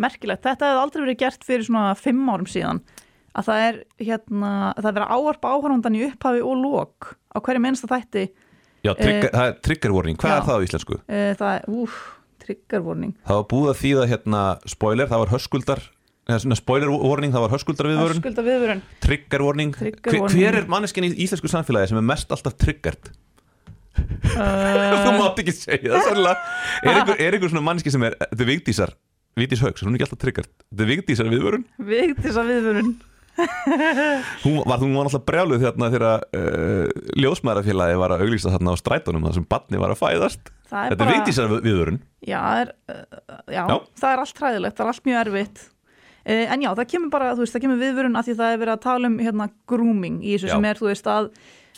merkilegt. 0.00 0.44
Þetta 0.46 0.70
hefði 0.70 0.82
aldrei 0.84 1.02
verið 1.04 1.18
gert 1.20 1.44
fyrir 1.44 1.66
svona 1.66 1.90
fimm 1.98 2.22
árum 2.32 2.48
síðan 2.48 2.80
að 3.36 3.46
það 3.50 3.64
er 3.66 3.76
hérna 4.02 4.52
það 4.78 4.86
er 4.88 4.94
verið 4.96 5.04
að 5.04 5.12
ávarpa 5.18 5.50
áhörfundan 5.54 5.98
í 5.98 6.06
upphafi 6.08 6.40
og 6.42 6.56
lók 6.64 7.10
á 7.30 7.38
hverju 7.44 7.62
minnsta 7.62 7.90
þætti. 7.90 8.24
Já, 8.80 8.94
trigger, 8.96 9.28
Eh, 9.28 9.34
það 9.36 9.44
er 9.50 9.58
trigger 9.60 9.92
warning, 9.92 10.16
hvað 10.16 10.32
já. 10.32 10.36
er 10.40 10.46
það 10.48 10.56
á 10.56 10.64
íslensku? 10.64 10.96
uh, 10.96 11.32
það 11.36 11.50
er, 11.52 11.66
úf, 11.68 11.98
trigger 12.50 12.84
warning 12.84 13.16
Það 13.24 13.40
var 13.40 13.48
búið 13.54 13.72
að 13.72 13.80
þýða 13.80 14.04
hérna 14.10 14.42
spoiler, 14.68 15.10
það 15.10 15.22
var 15.24 15.34
höskuldar 15.34 15.82
eða 16.30 16.42
svona 16.44 16.58
spoiler 16.58 16.92
warning, 16.92 17.34
það 17.34 17.44
var 17.46 17.54
höskuldar 17.54 17.90
viðvörun 17.90 18.20
Öskulda 18.20 18.44
viðvörun 18.46 18.84
trigger 19.02 19.44
hver, 19.46 19.98
hver 20.34 20.60
er 20.60 20.70
manneskinn 20.70 21.08
í 21.08 21.12
íslensku 21.24 21.50
samfélagi 21.50 21.92
sem 21.92 22.00
er 22.00 22.06
mest 22.06 22.32
alltaf 22.34 22.56
triggert? 22.60 23.12
uh, 24.00 25.02
Þú 25.04 25.14
mátt 25.18 25.42
ekki 25.42 25.54
segja 25.56 25.94
það 25.94 26.08
sannlega 26.08 26.34
Er 26.82 27.00
einhver, 27.00 27.22
er 27.26 27.38
svona 27.48 27.66
manneski 27.66 27.94
sem 27.94 28.06
er, 28.06 28.18
þetta 28.26 28.44
er 28.46 28.50
Vigdísar 28.52 28.96
Vigdís 29.38 29.62
Hauks, 29.62 29.84
hún 29.84 29.94
er 29.94 30.00
ekki 30.00 30.08
alltaf 30.08 30.22
triggert? 30.24 30.52
Þetta 30.68 30.84
er 30.86 30.90
Vigdísar 30.90 31.30
viðvörun 31.30 31.66
Vigdísa 31.90 32.46
viðvörun 32.46 32.94
Hún 34.44 34.56
var, 34.66 34.78
hún 34.82 34.94
var 34.96 35.08
alltaf 35.08 35.22
brjáluð 35.24 35.62
þarna 35.64 35.88
þegar 35.92 36.24
uh, 36.36 37.10
ljósmaðurafélagi 37.20 37.98
var 38.00 38.14
að 38.14 38.24
auglýsa 38.26 38.52
þarna 38.52 38.74
á 38.74 38.80
strætónum 38.80 39.26
þar 39.28 39.36
sem 39.38 39.46
barni 39.48 39.80
var 39.80 39.94
að 39.94 40.00
fæðast. 40.02 40.50
Er 40.70 40.92
Þetta 40.92 41.06
er 41.06 41.12
Vigdísar 41.14 41.52
viðvörun 41.54 42.00
Já, 42.26 42.40
er, 42.60 42.72
uh, 42.90 43.20
já, 43.50 43.62
Já. 43.62 43.76
það 44.02 44.10
er 44.12 44.24
allt 44.24 44.42
hræðilegt, 44.42 44.76
það 44.76 44.84
er 44.84 44.92
allt 44.92 45.08
mjög 45.08 45.20
erfitt. 45.24 45.64
Uh, 46.20 46.44
En 46.52 46.66
já, 46.66 46.70
það 46.74 46.90
kemur 46.92 47.14
bara, 47.14 47.32
þú 47.32 47.46
veist, 47.46 47.56
það 47.56 47.64
kemur 47.66 47.80
viðvörun 47.80 48.20
að 48.20 48.28
því 48.28 48.36
það 48.42 48.54
er 48.54 48.62
verið 48.64 48.76
að 48.76 48.84
tala 48.86 49.10
um 49.10 49.18
hérna 49.24 49.50
grooming 49.72 50.20
í 50.20 50.36
þessu 50.36 50.50
Já. 50.50 50.54
sem 50.56 50.70
er, 50.70 50.80
þú 50.82 50.90
veist, 50.90 51.10
að, 51.10 51.30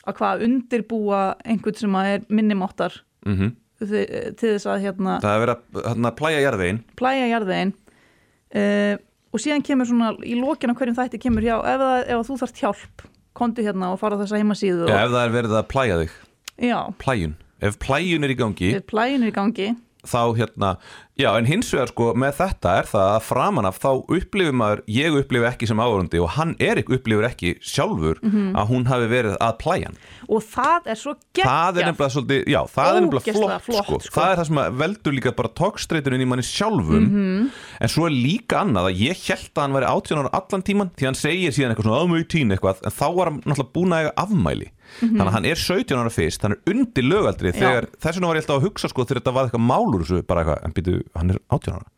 að 0.02 0.18
hvað 0.18 0.46
undirbúa 0.48 1.24
einhvern 1.46 1.78
sem 1.84 2.00
að 2.02 2.14
er 2.16 2.30
minnimáttar. 2.32 3.02
Mm 3.22 3.52
til, 3.86 4.02
til 4.38 4.52
þess 4.54 4.68
að 4.70 4.84
hérna 4.86 5.16
Það 5.22 5.34
er 5.34 5.42
verið 5.44 5.54
að 5.56 5.88
hérna, 5.88 6.12
plæja 6.18 6.42
jarðvegin 6.44 6.80
plæja 6.98 7.28
jarðvegin 7.32 7.72
uh, 7.74 8.94
og 9.32 9.40
síðan 9.42 9.64
kemur 9.64 9.88
svona 9.88 10.12
í 10.28 10.36
lokin 10.38 10.72
á 10.72 10.76
hverjum 10.76 10.98
þætti 10.98 11.20
kemur 11.22 11.46
já, 11.46 11.56
ef, 11.58 11.80
það, 11.82 11.96
ef 12.12 12.26
þú 12.28 12.38
þarft 12.42 12.60
hjálp 12.62 13.06
kontu 13.32 13.64
hérna 13.64 13.92
og 13.94 14.00
fara 14.02 14.18
á 14.18 14.20
þessa 14.22 14.40
heimasíðu 14.42 14.84
Já, 14.86 14.92
og, 14.92 14.98
ef 15.06 15.14
það 15.14 15.22
er 15.24 15.34
verið 15.38 15.56
að 15.56 15.68
plæja 15.72 15.96
þig. 16.02 16.16
Já, 16.62 16.78
Plæjun, 17.00 17.34
ef 17.64 17.78
plæjun 17.80 18.26
er 18.28 18.34
í 18.34 18.38
gangi 18.38 18.72
ef 18.76 18.84
plæjun 18.92 19.24
er 19.24 19.32
í 19.32 19.36
gangi 19.36 19.68
þá 20.02 20.34
hérna, 20.34 20.76
já 21.16 21.28
en 21.38 21.46
hins 21.46 21.68
vegar 21.70 21.86
sko 21.92 22.08
með 22.18 22.32
þetta 22.40 22.70
er 22.80 22.86
það 22.90 23.08
að 23.12 23.20
framan 23.22 23.66
af 23.68 23.76
þá 23.78 23.90
upplifir 24.16 24.52
maður, 24.58 24.80
ég 24.90 25.14
upplifi 25.20 25.46
ekki 25.46 25.68
sem 25.70 25.78
áhörandi 25.78 26.18
og 26.24 26.32
hann 26.34 26.56
Erik 26.58 26.88
upplifir 26.90 27.28
ekki 27.28 27.52
sjálfur 27.62 28.18
Mhm. 28.22 28.56
að 28.58 28.66
hún 28.72 28.86
hafi 28.90 29.06
verið 29.12 29.36
að 29.38 29.58
plæjan 29.62 29.94
og 30.28 30.42
það 30.42 30.86
er 30.90 30.98
svo 30.98 31.14
geggjað 31.34 31.46
það 31.52 31.78
er 31.78 31.86
nefnilega 31.92 32.14
svolítið, 32.16 32.42
já, 32.50 32.60
það 32.74 32.90
er 32.96 33.00
nefnilega 33.06 33.36
flott, 33.38 33.62
flott, 33.62 33.86
sko. 33.86 34.00
sko. 34.00 34.20
það 34.20 34.32
er 34.32 34.36
það 34.42 34.46
sem 34.50 34.78
veldur 34.82 35.12
líka 35.20 35.36
bara 35.36 35.48
tókstreitunum 35.62 36.20
í 36.20 36.26
manni 36.32 36.42
sjálfum 36.42 37.06
Mhm. 37.06 37.50
en 37.80 37.88
svo 37.88 38.06
er 38.06 38.10
líka 38.10 38.64
annað 38.64 38.90
að 38.90 38.98
ég 39.06 39.16
held 39.28 39.54
að 39.54 39.62
hann 39.62 39.72
væri 39.78 39.86
18 39.86 40.18
ára 40.18 40.30
allan 40.34 40.62
tíman 40.62 40.90
því 40.96 41.04
hann 41.04 41.14
segir 41.14 41.50
síðan 41.54 41.70
eitthvað 41.76 41.86
svona 41.86 42.02
aðmögu 42.02 42.26
tín 42.26 42.50
eitthvað 42.50 42.82
en 42.82 42.90
þá 42.90 43.06
var 43.14 43.26
hann 43.30 43.40
náttúrulega 43.46 43.72
búin 43.72 43.92
að 43.94 44.02
eiga 44.02 44.14
afmæli 44.16 44.68
þannig 45.00 45.26
að 45.26 45.34
hann 45.36 45.48
er 45.50 45.60
17 45.62 45.98
ára 45.98 46.12
fyrst, 46.12 46.42
hann 46.42 46.56
er 46.56 46.72
undir 46.72 47.06
lögaldri 47.06 47.52
þegar, 47.56 47.88
þess 47.98 48.18
vegna 48.18 48.30
var 48.30 48.38
ég 48.38 48.44
alltaf 48.44 48.60
að 48.60 48.66
hugsa 48.68 48.90
sko 48.92 49.06
þegar 49.06 49.20
þetta 49.22 49.34
var 49.36 49.48
eitthvað 49.48 49.66
málur 49.66 50.04
þessu, 50.04 50.22
bara 50.28 50.44
eitthvað, 50.44 50.64
en 50.66 50.76
býtu, 50.76 50.96
hann 51.18 51.34
er 51.34 51.40
18 51.48 51.78
ára. 51.78 51.88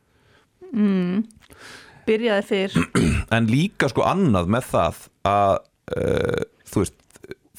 Byrjaði 2.05 2.47
fyrr. 2.49 2.79
En 3.37 3.49
líka 3.49 3.89
sko 3.93 4.05
annað 4.07 4.51
með 4.53 4.69
það 4.73 5.01
að 5.31 5.55
uh, 5.97 6.43
þú 6.69 6.83
veist 6.83 6.99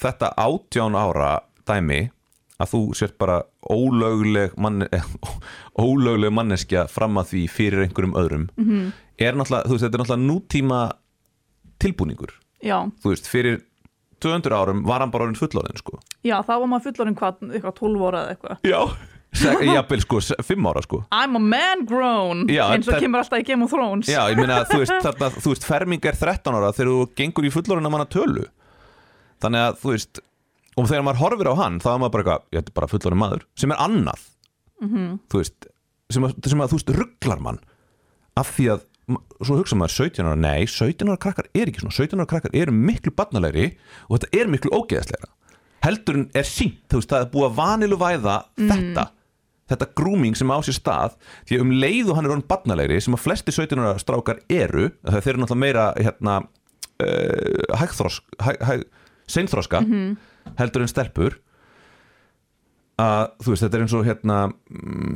þetta 0.02 0.34
átján 0.38 0.98
ára 1.00 1.32
dæmi 1.66 2.02
að 2.62 2.72
þú 2.72 2.82
sért 2.96 3.18
bara 3.20 3.42
ólögleg 3.68 4.54
mann, 4.62 4.86
eh, 4.88 5.08
ólögleg 5.86 6.34
manneskja 6.36 6.86
fram 6.92 7.20
að 7.20 7.34
því 7.34 7.44
fyrir 7.52 7.84
einhverjum 7.84 8.16
öðrum 8.20 8.46
-hmm. 8.56 8.92
er 9.20 9.36
náttúrulega, 9.36 9.68
þú 9.68 9.76
veist, 9.76 9.84
þetta 9.84 9.98
er 9.98 10.04
náttúrulega 10.04 10.28
nútíma 10.30 10.80
tilbúningur, 11.80 12.32
já, 12.64 12.78
þú 13.04 13.12
veist, 13.12 13.28
fyrir 13.28 13.62
200 14.24 14.56
árum 14.56 14.86
var 14.88 15.04
hann 15.04 15.12
bara 15.14 15.28
orðin 15.28 15.40
fullorðin 15.40 15.82
sko. 15.82 16.00
Já, 16.26 16.38
þá 16.46 16.54
var 16.56 16.70
maður 16.72 16.88
fullorinn 16.90 17.18
hvað, 17.20 17.44
eitthvað 17.52 17.76
12 17.82 18.06
ára 18.08 18.22
eða 18.24 18.36
eitthvað. 18.36 18.62
Já, 18.66 18.80
jafnvel 19.76 20.02
sko 20.06 20.22
5 20.50 20.70
ára 20.72 20.84
sko. 20.86 21.02
I'm 21.12 21.36
a 21.36 21.42
man 21.44 21.84
grown 21.90 22.46
Já, 22.52 22.64
eins 22.72 22.88
og 22.88 23.02
kemur 23.04 23.24
alltaf 23.24 23.44
í 23.44 23.48
Game 23.48 23.66
of 23.66 23.74
Thrones. 23.74 24.12
Já, 24.12 24.22
ég 24.32 24.40
meina 24.40 24.62
að 24.62 24.72
þú 24.72 24.84
veist, 24.84 24.96
þarna, 25.08 25.32
þú 25.36 25.56
veist 25.56 25.68
ferming 25.68 26.08
er 26.08 26.22
13 26.22 26.60
ára 26.60 26.72
þegar 26.76 26.94
þú 26.94 27.10
gengur 27.20 27.50
í 27.50 27.52
fullorinn 27.54 27.90
að 27.90 27.96
manna 27.98 28.08
tölu. 28.16 28.48
Þannig 29.44 29.68
að 29.68 29.82
þú 29.82 29.94
veist 29.96 30.24
og 30.76 30.88
þegar 30.90 31.06
maður 31.08 31.22
horfir 31.24 31.52
á 31.52 31.56
hann 31.60 31.78
þá 31.84 31.90
er 31.92 32.00
maður 32.04 32.14
bara 32.16 32.24
eitthvað, 32.24 32.48
ég 32.56 32.62
er 32.64 32.76
bara 32.76 32.92
fullorinn 32.92 33.22
maður 33.22 33.46
sem 33.60 33.72
er 33.72 33.84
annað. 33.84 34.26
-hmm. 34.82 35.16
þú 35.32 35.42
veist, 35.42 35.70
sem 36.12 36.28
að, 36.28 36.36
sem 36.50 36.62
að 36.62 36.72
þú 36.72 36.80
veist 36.80 36.94
rugglar 37.00 37.42
mann 37.44 37.62
af 38.40 38.52
því 38.56 38.68
að 38.76 38.86
svo 39.06 39.60
hugsa 39.60 39.78
maður 39.78 40.10
17 40.10 40.26
ára, 40.26 40.40
nei 40.40 40.66
17 40.70 41.10
ára 41.10 41.22
krakkar 41.22 41.50
er 41.54 41.70
ekki 41.70 41.84
svona 41.84 41.98
17 41.98 42.22
ára 42.22 42.30
krakkar 42.30 42.56
eru 42.58 42.74
miklu 42.76 43.14
barnalegri 43.16 43.72
og 44.08 44.18
þetta 44.18 44.42
er 44.42 44.52
miklu 44.52 44.74
ógeðslegra. 44.76 45.32
Heldur 45.86 46.18
en 46.18 46.30
er 46.34 46.48
sínt, 46.50 46.82
þú 46.90 47.02
veist, 47.02 47.12
það 47.12 47.26
er 47.26 47.32
búið 47.36 47.48
að 47.52 47.60
vanilu 47.60 48.00
væða 48.02 48.40
þetta 48.58 49.10
þetta 49.70 49.88
grooming 49.98 50.38
sem 50.38 50.52
á 50.54 50.58
sér 50.66 50.78
stað 50.78 51.16
því 51.48 51.58
að 51.58 51.64
um 51.64 51.72
leið 51.82 52.10
og 52.12 52.18
hann 52.18 52.28
er 52.28 52.34
orðin 52.36 52.50
barnalegri 52.50 53.00
sem 53.02 53.16
að 53.18 53.24
flesti 53.24 53.54
17 53.56 53.82
ára 53.82 54.02
strákar 54.02 54.44
eru 54.46 54.92
þeir 55.02 55.32
eru 55.32 55.42
náttúrulega 55.42 55.62
meira 55.64 55.86
hérna, 55.98 56.36
uh, 57.02 57.78
hægþrosk 57.82 58.38
hæg, 58.46 58.60
hæg, 58.70 58.86
seinþroska 59.26 59.82
heldur 60.60 60.86
en 60.86 60.92
stelpur 60.92 61.40
að 63.02 63.34
þú 63.44 63.54
veist, 63.54 63.66
þetta 63.66 63.78
er 63.78 63.86
eins 63.86 63.98
og 63.98 64.06
hérna 64.08 64.38
mm, 64.54 65.16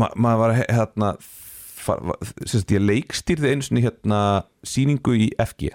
ma 0.00 0.08
maður 0.16 0.40
var 0.40 0.56
hérna 0.62 1.12
ég 1.82 2.82
leikstýrði 2.82 3.52
einu 3.54 3.66
sinni 3.66 3.84
hérna 3.84 4.20
síningu 4.66 5.16
í 5.18 5.30
FG 5.42 5.72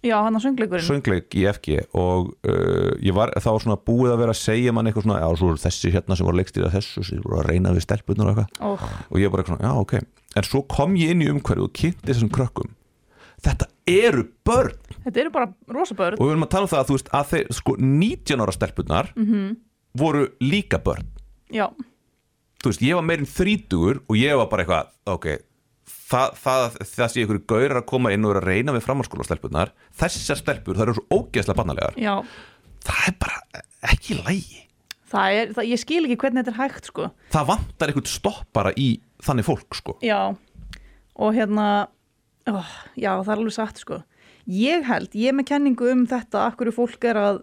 Já, 0.00 0.14
hann 0.24 0.36
að 0.38 0.46
söngleikurinn. 0.46 0.84
Söngleik 0.86 1.34
í 1.36 1.42
FG 1.50 1.74
og 1.98 2.30
uh, 2.48 2.92
ég 3.04 3.12
var 3.16 3.34
þá 3.36 3.50
svona 3.60 3.76
búið 3.76 4.14
að 4.14 4.22
vera 4.22 4.32
að 4.32 4.38
segja 4.40 4.72
mann 4.72 4.88
eitthvað 4.88 5.04
svona, 5.04 5.18
já, 5.20 5.36
svo 5.36 5.50
eru 5.50 5.60
þessi 5.60 5.92
hérna 5.92 6.16
sem 6.16 6.28
voru 6.28 6.40
leikstýrða 6.40 6.70
þessu, 6.72 7.04
sem 7.04 7.20
voru 7.24 7.40
að 7.42 7.48
reyna 7.50 7.74
við 7.76 7.84
stelpunar 7.84 8.30
og 8.30 8.40
eitthvað. 8.40 8.62
Oh, 8.64 8.86
og 9.10 9.20
ég 9.20 9.34
bara 9.34 9.44
eitthvað 9.44 9.58
svona, 9.58 9.68
já, 9.68 9.84
ok. 9.84 10.24
En 10.40 10.48
svo 10.48 10.62
kom 10.72 10.96
ég 10.96 11.12
inn 11.12 11.24
í 11.26 11.28
umhverju 11.28 11.66
og 11.66 11.74
kynnti 11.76 12.08
þessum 12.08 12.32
krökkum. 12.32 12.72
Þetta 13.44 13.68
eru 13.92 14.24
börn. 14.48 14.96
Þetta 15.04 15.24
eru 15.24 15.34
bara 15.36 15.50
rosa 15.76 15.98
börn. 15.98 16.16
Og 16.16 16.30
við 16.30 16.32
erum 16.32 16.48
að 16.48 16.52
tala 16.54 16.68
um 16.68 16.72
það 16.72 16.80
að 16.80 16.88
þú 16.88 16.96
veist 16.96 17.14
að 17.20 17.30
þeir, 17.34 17.46
sko, 17.60 17.76
19 17.84 18.44
ára 18.46 18.56
stelpunar 18.56 19.12
-hmm. 19.18 19.54
voru 20.00 20.26
líka 20.40 20.80
börn. 20.80 21.12
Já, 21.52 21.68
þú 22.60 22.72
veist, 22.72 22.84
ég 22.84 22.98
var 22.98 23.06
meirinn 23.06 23.30
þrítugur 23.30 24.02
og 24.06 24.18
ég 24.20 24.40
var 24.40 24.50
bara 24.52 24.66
eitthvað, 24.66 24.92
ok 25.16 25.28
það, 26.10 26.40
það, 26.40 26.78
það 26.94 27.12
sé 27.12 27.24
ykkur 27.24 27.42
gaurar 27.50 27.82
að 27.82 27.90
koma 27.90 28.14
inn 28.14 28.24
og 28.26 28.34
vera 28.34 28.42
að 28.42 28.50
reyna 28.50 28.74
við 28.76 28.86
framhalskóla 28.86 29.26
stelpunar 29.26 29.74
þessar 30.00 30.40
stelpur, 30.40 30.78
það 30.78 30.88
eru 30.88 30.96
svo 30.98 31.20
ógeðslega 31.20 31.60
bannalegar. 31.60 32.00
Já. 32.00 32.16
Það 32.86 33.06
er 33.06 33.16
bara 33.20 33.62
ekki 33.90 34.18
lægi 34.20 34.66
Það 35.10 35.36
er, 35.36 35.48
það, 35.56 35.66
ég 35.66 35.80
skil 35.82 36.04
ekki 36.06 36.16
hvernig 36.22 36.44
þetta 36.44 36.52
er 36.52 36.60
hægt 36.60 36.86
sko. 36.86 37.06
Það 37.34 37.48
vantar 37.48 37.90
eitthvað 37.90 38.10
stoppara 38.12 38.70
í 38.78 38.90
þannig 39.26 39.46
fólk 39.48 39.74
sko. 39.74 39.96
Já, 40.06 40.20
og 41.18 41.34
hérna 41.34 41.64
oh, 42.46 42.76
Já, 42.94 43.16
það 43.16 43.32
er 43.32 43.40
alveg 43.40 43.56
satt 43.56 43.82
sko. 43.82 43.98
Ég 44.50 44.86
held, 44.86 45.16
ég 45.18 45.32
er 45.32 45.36
með 45.36 45.48
kenningu 45.50 45.90
um 45.90 46.04
þetta 46.10 46.46
Akkur 46.46 46.70
fólk 46.74 47.04
er 47.10 47.18
að 47.20 47.42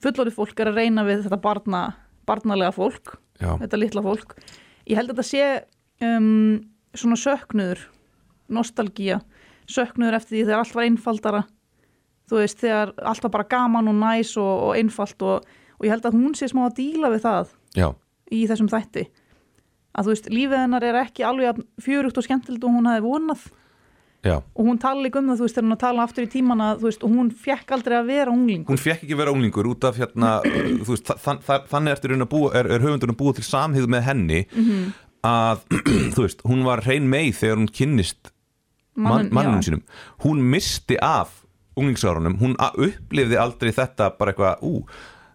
Fullorðið 0.00 0.36
fólk 0.38 0.62
er 0.62 0.70
að 0.70 0.78
reyna 0.80 1.02
við 1.06 1.26
þetta 1.26 1.38
barna 1.42 1.82
Barnalega 2.30 2.72
fólk, 2.72 3.16
Já. 3.40 3.54
þetta 3.62 3.80
litla 3.80 4.04
fólk. 4.04 4.34
Ég 4.88 4.98
held 4.98 5.12
að 5.12 5.20
þetta 5.20 5.28
sé 5.30 5.44
um, 6.06 6.60
Svona 6.90 7.14
söknuður 7.20 7.84
Nostalgía 8.50 9.20
Söknuður 9.70 10.16
eftir 10.18 10.34
því 10.34 10.44
þegar 10.48 10.62
allt 10.64 10.74
var 10.74 10.86
einfaldara. 10.88 11.40
Þú 12.30 12.40
veist, 12.40 12.58
þegar 12.58 12.92
allt 13.06 13.26
var 13.26 13.32
bara 13.36 13.50
gaman 13.52 13.90
og 13.90 13.96
næs 14.00 14.32
og, 14.40 14.50
og 14.66 14.72
einfalt 14.78 15.22
og, 15.22 15.46
og 15.78 15.86
ég 15.86 15.94
held 15.94 16.08
að 16.08 16.16
hún 16.18 16.34
sé 16.38 16.48
smá 16.50 16.64
að 16.66 16.76
díla 16.80 17.10
við 17.12 17.22
það 17.22 17.52
já, 17.78 17.86
í 18.34 18.40
þessum 18.50 18.70
þætti. 18.70 19.04
Að 19.94 20.06
þú 20.06 20.14
veist, 20.14 20.28
lífið 20.30 20.62
hennar 20.64 20.86
er 20.86 20.98
ekki 21.04 21.26
alveg 21.26 21.62
fjörugt 21.82 22.18
og 22.18 22.26
skemmtilegt 22.26 22.66
og 22.66 22.74
hún 22.74 22.90
hafi 22.90 23.04
vonað 23.06 23.46
já 24.24 24.36
og 24.36 24.64
hún 24.66 24.78
tala 24.78 25.00
líka 25.02 25.18
um 25.18 25.28
það, 25.30 25.36
þú 25.40 25.44
veist, 25.46 25.54
þegar 25.56 25.66
hún 25.68 25.76
að 25.76 25.80
tala 25.84 26.02
aftur 26.04 26.24
í 26.26 26.30
tímana, 26.32 26.66
þú 26.80 26.88
veist, 26.90 27.02
hún 27.08 27.30
fekk 27.44 27.70
aldrei 27.76 27.96
að 28.00 28.06
vera 28.06 28.30
ungling 28.34 28.64
hún 28.68 28.78
fekk 28.82 29.04
ekki 29.06 29.16
vera 29.16 29.32
unglingur 29.32 29.66
út 29.70 29.84
af 29.88 29.96
hérna 29.96 30.32
þú 30.84 30.90
veist, 30.92 31.12
þann, 31.24 31.40
þann, 31.46 31.64
þannig 31.70 31.94
ertu 31.96 32.10
raun 32.12 32.26
að 32.26 32.32
búa 32.34 32.50
er, 32.60 32.66
er 32.76 32.84
höfundurinn 32.84 33.16
búið 33.16 33.40
til 33.40 33.44
samhið 33.48 33.86
með 33.96 34.02
henni 34.10 34.40
Mhm. 34.52 34.92
að, 35.24 35.62
þú 36.16 36.26
veist, 36.26 36.42
hún 36.48 36.64
var 36.64 36.82
hrein 36.84 37.08
mei 37.08 37.30
þegar 37.32 37.56
hún 37.62 37.70
kynnist 37.72 38.30
man, 38.96 39.30
Manninn- 39.30 39.32
mannum 39.32 39.62
sínum 39.64 39.82
hún 40.24 40.42
misti 40.52 40.98
af 41.00 41.38
unglingsárunum 41.80 42.36
hún 42.42 42.56
upplifði 42.60 43.38
aldrei 43.40 43.72
þetta 43.72 44.10
bara 44.18 44.32
eitthvað, 44.34 44.60
ú 44.66 44.84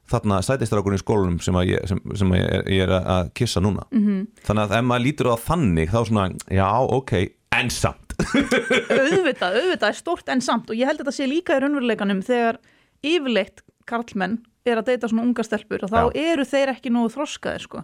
þarna 0.06 0.38
sætistrákurinn 0.45 1.00
í 1.00 1.02
skólanum 1.02 1.39
sem, 1.41 1.56
að 1.58 1.71
ég, 1.71 1.86
sem, 1.89 1.98
sem 2.13 2.30
að 2.36 2.38
ég, 2.38 2.50
er, 2.54 2.67
ég 2.69 2.84
er 2.86 2.91
að 3.00 3.32
kissa 3.34 3.62
núna 3.63 3.88
Mhm. 3.89 4.06
-hmm. 4.06 4.28
þannig 4.45 4.63
að 4.69 4.78
ef 4.78 4.84
maður 4.86 5.06
lítur 5.08 5.32
á 5.34 5.36
þannig 5.50 5.89
þá 5.89 6.00
svona, 6.06 6.26
já, 6.54 6.67
ok, 7.00 7.13
en 7.58 7.69
samt 7.69 8.05
auðvitað, 8.19 9.58
auðvitað 9.60 9.89
er 9.91 9.97
stórt 9.99 10.30
en 10.32 10.41
samt 10.43 10.69
og 10.71 10.78
ég 10.80 10.88
held 10.89 11.01
að 11.01 11.06
þetta 11.10 11.15
sé 11.17 11.28
líka 11.30 11.58
í 11.58 11.62
raunveruleikanum 11.63 12.21
þegar 12.25 12.60
yfirleitt 13.06 13.63
karlmenn 13.89 14.39
er 14.65 14.80
að 14.82 14.88
deyta 14.89 15.10
svona 15.12 15.25
unga 15.28 15.45
stelpur 15.45 15.84
og 15.86 15.91
þá 15.93 15.99
eru 16.17 16.45
þeir 16.49 16.71
ekki 16.73 16.89
nógu 16.93 17.12
þroskaðir 17.13 17.65
sko, 17.67 17.84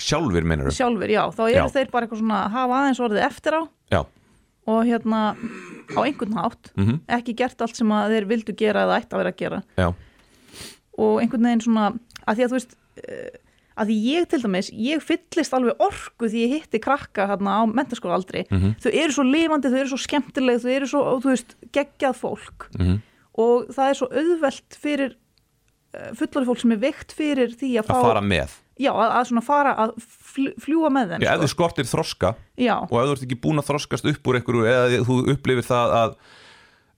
sjálfur 0.00 0.46
meinar 0.48 0.72
sjálfur, 0.72 1.10
já, 1.12 1.22
þá 1.34 1.42
eru 1.50 1.58
Já. 1.58 1.66
þeir 1.74 1.90
bara 1.92 2.06
eitthvað 2.08 2.22
svona 2.22 2.38
að 2.46 2.54
hafa 2.56 2.78
aðeins 2.80 3.02
orðið 3.04 3.26
eftir 3.26 3.58
á 3.58 3.62
já, 3.92 4.00
og 4.72 4.80
hérna 4.88 5.20
á 5.92 6.00
einhvern 6.06 6.38
hátt, 6.38 6.70
Mhm. 6.78 7.00
ekki 7.18 7.34
gert 7.36 7.60
allt 7.60 7.76
sem 7.76 7.90
að 7.92 8.14
þeir 8.16 8.28
vildu 8.30 8.56
gera 8.56 8.86
eða 8.86 9.00
ætti 9.02 9.12
að 9.12 9.20
vera 9.20 9.32
að 9.34 9.40
gera. 9.42 9.62
Já, 9.76 9.88
og 11.02 11.20
einhvern 11.20 11.42
veginn 11.50 11.64
svona 11.66 11.88
að 12.26 12.36
því 12.38 12.44
að 12.46 12.52
þú 12.52 12.56
veist 12.56 12.76
uh, 13.02 13.38
að 13.76 13.88
því 13.88 13.96
ég 14.12 14.28
til 14.28 14.40
dæmis, 14.42 14.70
ég 14.74 15.02
fyllist 15.02 15.54
alveg 15.56 15.80
orku 15.80 16.28
því 16.28 16.42
ég 16.46 16.52
hitti 16.58 16.80
krakka 16.82 17.26
hérna 17.30 17.60
á 17.60 17.62
mentaskóla 17.68 18.18
aldrei, 18.18 18.44
Mhm. 18.50 18.74
þau 18.82 18.92
eru 18.92 19.12
svo 19.12 19.24
lifandi 19.24 19.68
þau 19.72 19.80
eru 19.80 19.88
svo 19.94 20.00
skemmtileg, 20.02 20.60
þau 20.60 20.70
eru 20.76 20.86
svo, 20.86 21.02
þú 21.22 21.30
veist 21.32 21.54
geggjað 21.72 22.16
fólk 22.20 22.68
Mhm. 22.78 23.00
og 23.38 23.68
það 23.72 23.88
er 23.90 23.94
svo 23.94 24.08
auðvelt 24.12 24.76
fyrir 24.76 25.14
uh, 25.94 26.10
fullorði 26.16 26.46
fólk 26.48 26.60
sem 26.60 26.72
er 26.72 26.78
veikt 26.80 27.12
fyrir 27.12 27.48
því 27.56 27.70
að 27.80 27.86
fá, 27.88 27.96
að 27.96 28.02
fara 28.08 28.20
með 28.24 28.50
já, 28.80 28.90
að, 28.92 29.10
að 29.12 29.26
svona 29.28 29.42
fara 29.44 29.74
að 29.76 29.90
fl- 30.00 30.54
fljúga 30.58 30.88
með 30.90 31.10
þeim 31.12 31.20
já, 31.22 31.28
ef 31.32 31.36
sko. 31.36 31.44
þú 31.44 31.48
skortir 31.52 31.84
þroska 31.84 32.34
já, 32.56 32.76
og 32.80 32.92
ef 32.96 33.08
þú 33.08 33.12
ert 33.12 33.22
ekki 33.26 33.40
búin 33.44 33.60
að 33.60 33.68
þroskast 33.68 34.08
upp 34.08 34.22
úr 34.26 34.38
einhverju 34.40 34.64
eða 34.72 35.04
þú 35.04 35.16
upplifir 35.34 35.66
það 35.68 35.92
að 36.00 36.14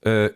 uh, 0.05 0.29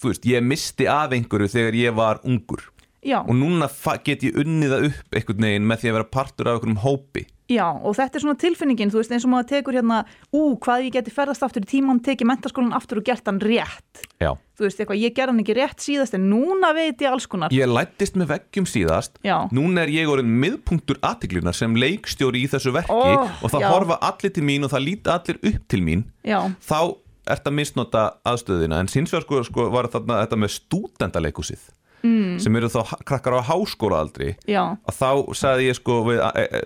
þú 0.00 0.08
veist, 0.12 0.24
ég 0.30 0.42
misti 0.46 0.86
af 0.88 1.10
einhverju 1.12 1.48
þegar 1.52 1.74
ég 1.76 1.94
var 1.98 2.20
ungur 2.24 2.62
já, 3.02 3.20
og 3.22 3.34
núna 3.36 3.68
get 4.04 4.24
ég 4.26 4.38
unnið 4.40 4.72
það 4.74 4.88
upp 4.90 5.18
einhvern 5.18 5.46
veginn 5.46 5.68
með 5.68 5.82
því 5.82 5.90
að 5.90 5.96
vera 5.98 6.10
partur 6.16 6.48
af 6.50 6.58
einhverjum 6.58 6.82
hópi. 6.84 7.26
Já 7.50 7.66
og 7.66 7.96
þetta 7.98 8.18
er 8.18 8.22
svona 8.22 8.38
tilfinningin, 8.38 8.92
þú 8.92 9.00
veist, 9.00 9.12
eins 9.14 9.24
og 9.26 9.32
maður 9.32 9.48
tekur 9.50 9.74
hérna 9.74 10.04
ú, 10.30 10.54
hvað 10.62 10.84
ég 10.86 10.94
geti 10.94 11.14
ferðast 11.14 11.42
aftur 11.42 11.64
í 11.66 11.70
tíman 11.72 11.98
tekið 12.06 12.28
mentaskólan 12.30 12.76
aftur 12.76 13.00
og 13.00 13.08
gert 13.08 13.26
hann 13.26 13.40
rétt. 13.42 14.04
Já. 14.22 14.36
þú 14.54 14.66
veist, 14.68 14.78
eitthvað, 14.78 15.00
ég 15.00 15.16
gerði 15.16 15.32
hann 15.32 15.42
ekki 15.42 15.56
rétt 15.58 15.82
síðast 15.82 16.14
en 16.14 16.28
núna 16.30 16.70
veit 16.76 17.02
ég 17.02 17.10
alls 17.10 17.26
konar. 17.26 17.50
Ég 17.56 17.66
lættist 17.70 18.18
með 18.20 18.36
veggjum 18.36 18.68
síðast. 18.70 19.18
Já. 19.26 19.48
núna 19.56 19.82
er 19.82 19.94
ég 19.96 20.12
orðin 20.12 20.30
miðpunktur 20.44 21.00
aðtiklunar 21.02 21.56
sem 21.56 21.74
leikstjóri 21.74 22.44
í 22.44 22.50
þessu 22.52 22.74
verki 22.76 22.94
Ó, 22.94 23.26
og 23.26 23.50
það 23.50 23.66
já. 23.66 23.70
horfa 23.72 23.98
allir 24.12 24.34
til 24.36 24.46
mín 24.46 24.68
og 24.68 24.74
það 24.76 24.86
líta 24.86 25.16
allir 25.18 25.40
upp 25.50 25.66
til 25.66 25.82
mín. 25.82 26.06
Já, 26.22 26.38
þá 26.62 26.94
ert 27.30 27.46
að 27.46 27.56
misnota 27.56 28.06
aðstöðina 28.26 28.80
en 28.82 28.90
sínsvegar 28.90 29.26
sko, 29.26 29.42
sko 29.48 29.68
var 29.72 29.90
þarna 29.90 30.22
þetta 30.22 30.38
með 30.40 30.54
stúdendaleikúsið 30.60 31.68
mm. 32.02 32.38
sem 32.42 32.56
eru 32.60 32.70
þá 32.72 32.94
krakkar 33.08 33.38
á 33.40 33.48
háskólaaldri 33.50 34.34
já, 34.48 34.62
að 34.76 34.98
þá 35.00 35.10
sagði 35.40 35.68
ég 35.70 35.78
sko 35.78 36.00
við 36.08 36.22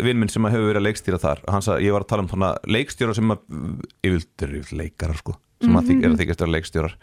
vinn 0.06 0.20
minn 0.20 0.32
sem 0.32 0.46
að 0.46 0.56
hefur 0.56 0.70
verið 0.70 0.82
að 0.82 0.86
leikstýra 0.88 1.22
þar 1.22 1.42
hann 1.50 1.64
sagði, 1.66 1.88
ég 1.88 1.96
var 1.96 2.06
að 2.06 2.12
tala 2.12 2.24
um 2.24 2.30
svona 2.32 2.52
leikstjóra 2.76 3.16
sem 3.18 3.34
að 3.34 3.44
yfirvildur 4.04 4.78
leikarar 4.80 5.20
sko 5.20 5.36
sem 5.64 5.78
að 5.78 5.90
þykja, 5.90 6.04
er 6.04 6.12
að 6.12 6.20
þykjast 6.20 6.42
vera 6.44 6.54
leikstjórar 6.54 6.96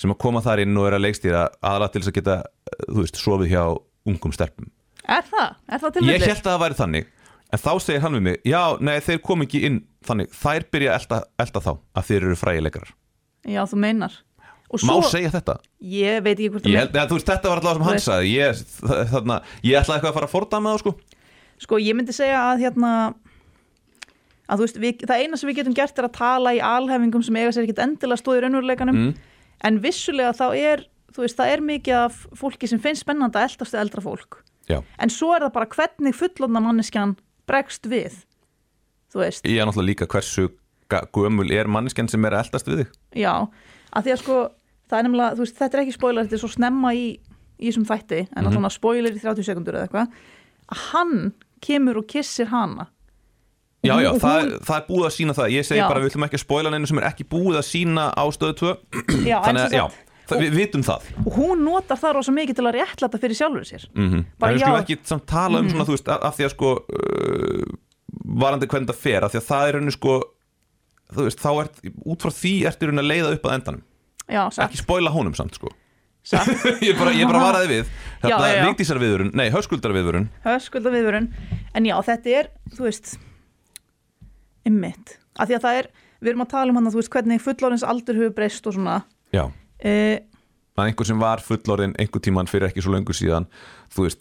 sem 0.00 0.14
að 0.14 0.20
koma 0.24 0.42
þar 0.44 0.64
inn 0.64 0.80
og 0.80 0.88
er 0.88 0.96
að 0.96 1.04
leikstýra 1.04 1.44
aðalega 1.60 1.92
til 1.94 2.02
þess 2.02 2.10
að 2.10 2.18
geta, 2.18 2.36
eh, 2.72 2.80
þú 2.88 3.04
veist, 3.04 3.20
sofið 3.22 3.52
hjá 3.52 3.62
ungum 4.08 4.34
stelpum. 4.34 4.70
er 5.06 5.28
það? 5.28 5.54
Er 5.68 5.78
það 5.78 5.88
Ég 5.88 6.00
tilfelli? 6.00 6.28
held 6.32 6.38
að 6.40 6.48
það 6.52 6.62
væri 6.64 6.78
þannig 6.82 7.12
en 7.48 7.62
þá 7.64 7.72
segir 7.80 8.02
hann 8.04 8.16
við 8.18 8.24
mig, 8.28 8.40
já, 8.44 8.62
nei, 8.80 8.96
þeir 9.04 9.20
kom 9.24 9.44
ekki 9.44 9.62
inn 9.68 9.78
þannig, 10.04 10.32
þær 10.36 10.66
byrja 10.72 10.90
að 10.94 10.98
elta, 11.00 11.20
elta 11.44 11.62
þá 11.64 11.70
að 11.96 12.08
þeir 12.10 12.26
eru 12.26 12.36
frægi 12.38 12.64
leikarar. 12.64 12.90
Já, 13.48 13.62
þú 13.70 13.78
meinar 13.80 14.18
Má 14.68 14.98
segja 15.08 15.30
þetta? 15.32 15.54
ég 15.80 16.18
veit 16.24 16.34
ekki 16.34 16.50
hvort 16.52 16.66
Ég 16.68 16.76
það 16.76 16.98
eða, 16.98 17.06
þú 17.08 17.16
veist, 17.16 17.30
þetta 17.30 17.48
var 17.48 17.60
alltaf 17.60 17.78
sem 17.78 17.86
hann 17.86 18.02
sagði. 18.04 18.32
Ég, 18.34 18.60
þarna, 19.12 19.38
ég 19.64 19.78
ætlaði 19.78 19.96
eitthvað 19.96 20.10
að 20.10 20.18
fara 20.18 20.28
að 20.28 20.34
fordama 20.34 20.74
það 20.74 20.82
sko. 20.82 20.92
Sko, 21.64 21.78
ég 21.82 21.96
myndi 21.96 22.14
segja 22.14 22.42
að 22.50 22.64
hérna 22.66 22.92
að 24.48 24.60
þú 24.60 24.66
veist, 24.66 24.80
við, 24.82 25.06
það 25.08 25.24
eina 25.24 25.40
sem 25.40 25.50
við 25.50 25.58
getum 25.62 25.78
gert 25.78 25.98
er 25.98 26.08
að 26.08 26.14
tala 26.18 26.52
í 26.56 26.60
alhefingum 26.64 27.24
sem 27.24 27.40
eiga 27.40 27.54
sér 27.54 27.64
ekkert 27.64 27.82
endilega 27.86 28.20
stóð 28.20 28.38
í 28.38 28.44
raunveruleikanum. 28.44 29.00
Mm. 29.00 29.40
en 29.68 29.80
vissulega 29.82 30.36
þá 30.36 30.46
er 30.54 30.84
þú 31.16 31.24
veist, 31.24 31.38
það 31.40 31.54
er 31.54 31.64
mikið 31.72 31.96
af 31.98 32.20
fólki 32.38 32.68
sem 32.70 32.80
finnst 32.82 33.02
spennandi 33.06 33.40
að 33.40 33.48
eldast 33.48 33.74
við 33.74 33.82
eldra 33.82 34.04
fólk. 34.04 34.40
Já, 34.68 34.82
en 35.00 35.12
svo 35.12 35.32
er 35.34 35.46
það 35.46 35.54
bara 35.56 35.70
hvernig 35.72 36.16
fullorna 36.16 36.62
manneskjan 36.62 37.16
bregst 37.48 37.88
við 37.88 38.20
þú 39.12 39.24
veist, 39.24 39.48
ég 39.48 39.62
er 39.62 39.68
náttúrulega 39.68 39.88
líka 39.88 40.08
hversu 40.12 40.50
gömul 41.16 41.48
er 41.52 41.68
manneskjan 41.68 42.08
sem 42.12 42.24
er 42.28 42.36
eldast 42.36 42.68
við 42.68 42.84
þig? 42.84 42.94
Já 43.24 43.32
að 43.92 44.04
því 44.04 44.14
að 44.14 44.22
sko, 44.22 44.38
það 44.88 44.98
er 44.98 45.06
nefnilega, 45.06 45.36
þú 45.36 45.44
veist, 45.44 45.56
þetta 45.58 45.78
er 45.78 45.82
ekki 45.84 45.96
spoiler 45.96 46.26
þetta 46.26 46.38
er 46.38 46.42
svo 46.42 46.52
snemma 46.52 46.92
í, 46.96 47.06
í 47.58 47.70
þessum 47.70 47.86
þætti 47.88 48.20
en 48.24 48.44
mm 48.44 48.52
-hmm. 48.56 48.70
spoiler 48.74 49.12
í 49.16 49.22
30 49.22 49.48
sekundur 49.48 49.78
eða 49.78 49.88
eitthvað. 49.88 50.08
Að 50.68 50.84
hann 50.92 51.32
kemur 51.64 51.98
og 52.02 52.06
kissir 52.06 52.50
hana. 52.52 52.88
Já, 53.82 53.94
já, 54.02 54.10
hún- 54.10 54.20
það, 54.20 54.42
hún- 54.42 54.52
er, 54.52 54.58
það 54.66 54.76
er 54.76 54.84
búið 54.88 55.06
að 55.06 55.14
sína 55.14 55.32
það. 55.38 55.48
Ég 55.54 55.64
segi 55.64 55.80
Já. 55.80 55.88
bara, 55.88 56.00
við 56.00 56.10
ætlum 56.10 56.24
ekki 56.26 56.38
að 56.38 56.46
spoila 56.46 56.70
neinu 56.70 56.86
sem 56.86 56.98
er 56.98 57.04
ekki 57.04 57.24
búið 57.24 57.56
að 57.58 57.66
sína 57.68 58.04
á 58.10 58.24
stöðu 58.34 58.54
2 58.58 58.76
já, 59.30 59.38
en 59.38 59.44
Þannig 59.46 59.62
að, 59.62 59.72
já, 59.72 59.84
það, 60.28 60.38
við 60.42 60.52
vitum 60.58 60.82
það. 60.82 61.02
og 61.26 61.32
hún 61.38 61.62
notar 61.64 61.98
það 61.98 62.14
rosa 62.18 62.32
mikið 62.32 62.54
til 62.58 62.66
að 62.66 62.74
réttlæta 62.74 63.18
fyrir 63.18 63.36
sjálfur 63.38 63.64
sér. 63.64 63.84
Mm 63.94 64.24
Bara 64.38 64.52
En 64.52 64.58
við 64.58 64.64
skulum 64.64 64.82
ekki 64.82 64.98
samt 65.04 65.26
tala 65.26 65.58
um 65.62 65.68
svona, 65.70 65.86
þú 65.86 65.94
veist, 65.94 66.08
af, 66.08 66.36
því 66.36 66.44
að 66.44 66.50
sko 66.56 66.72
uh, 66.74 67.78
varandi 68.38 68.66
hvernig 68.66 68.90
það 68.90 69.00
fer 69.02 69.24
af 69.24 69.32
því 69.32 69.40
að 69.40 69.48
það 69.48 69.68
er 69.68 69.78
rauninu 69.78 69.94
sko 69.94 70.16
þú 71.14 71.28
veist, 71.28 71.40
þá 71.40 71.50
ert, 71.62 71.80
út 72.04 72.24
frá 72.24 72.32
því 72.34 72.54
ertu 72.68 72.88
rauninu 72.88 73.04
að 73.04 73.10
leiða 73.12 73.32
upp 73.36 73.46
að 73.48 73.56
endanum 73.58 73.84
já, 74.28 74.42
ekki 74.64 74.80
spoila 74.80 75.12
honum 75.14 75.36
samt 75.36 75.58
sko. 75.58 75.70
Ég 76.84 76.98
bara, 76.98 77.14
ég 77.16 77.24
bara 77.30 77.40
varaði 77.40 77.68
við. 77.70 77.92
Já, 78.18 78.34
hérna, 78.34 78.48
já. 78.50 78.62
Vigdísarviðurinn, 78.66 79.28
nei, 79.38 79.46
höskuldarviðurinn. 79.54 80.24
Höskulda 80.42 80.90
viðvörun 80.92 81.28
en 81.78 81.86
já, 81.86 81.94
þetta 82.04 82.32
er, 82.34 82.48
þú 82.74 82.84
veist 82.88 83.12
ymmit, 84.68 85.12
af 85.38 85.48
því 85.48 85.56
að 85.56 85.62
það 85.62 85.78
er 85.78 85.88
við 86.18 86.30
erum 86.32 86.42
að 86.42 86.50
tala 86.50 86.74
um 86.74 86.80
hann 86.80 86.90
að 86.90 86.96
þú 86.96 87.00
veist 87.00 87.12
hvernig 87.14 87.44
fullorins 87.44 87.84
aldur 87.86 88.18
hefur 88.18 88.34
breyst 88.36 88.66
og 88.68 88.74
svona. 88.74 88.96
Já, 89.32 89.44
e, 89.78 89.94
að 90.74 90.90
einhver 90.90 91.08
sem 91.08 91.22
var 91.22 91.44
fullorðin 91.46 91.94
einhver 92.02 92.24
tíman 92.26 92.50
fyrir 92.50 92.68
ekki 92.68 92.84
svo 92.84 92.96
löngu 92.96 93.14
síðan. 93.16 93.46
Þú 93.94 94.08
veist, 94.08 94.20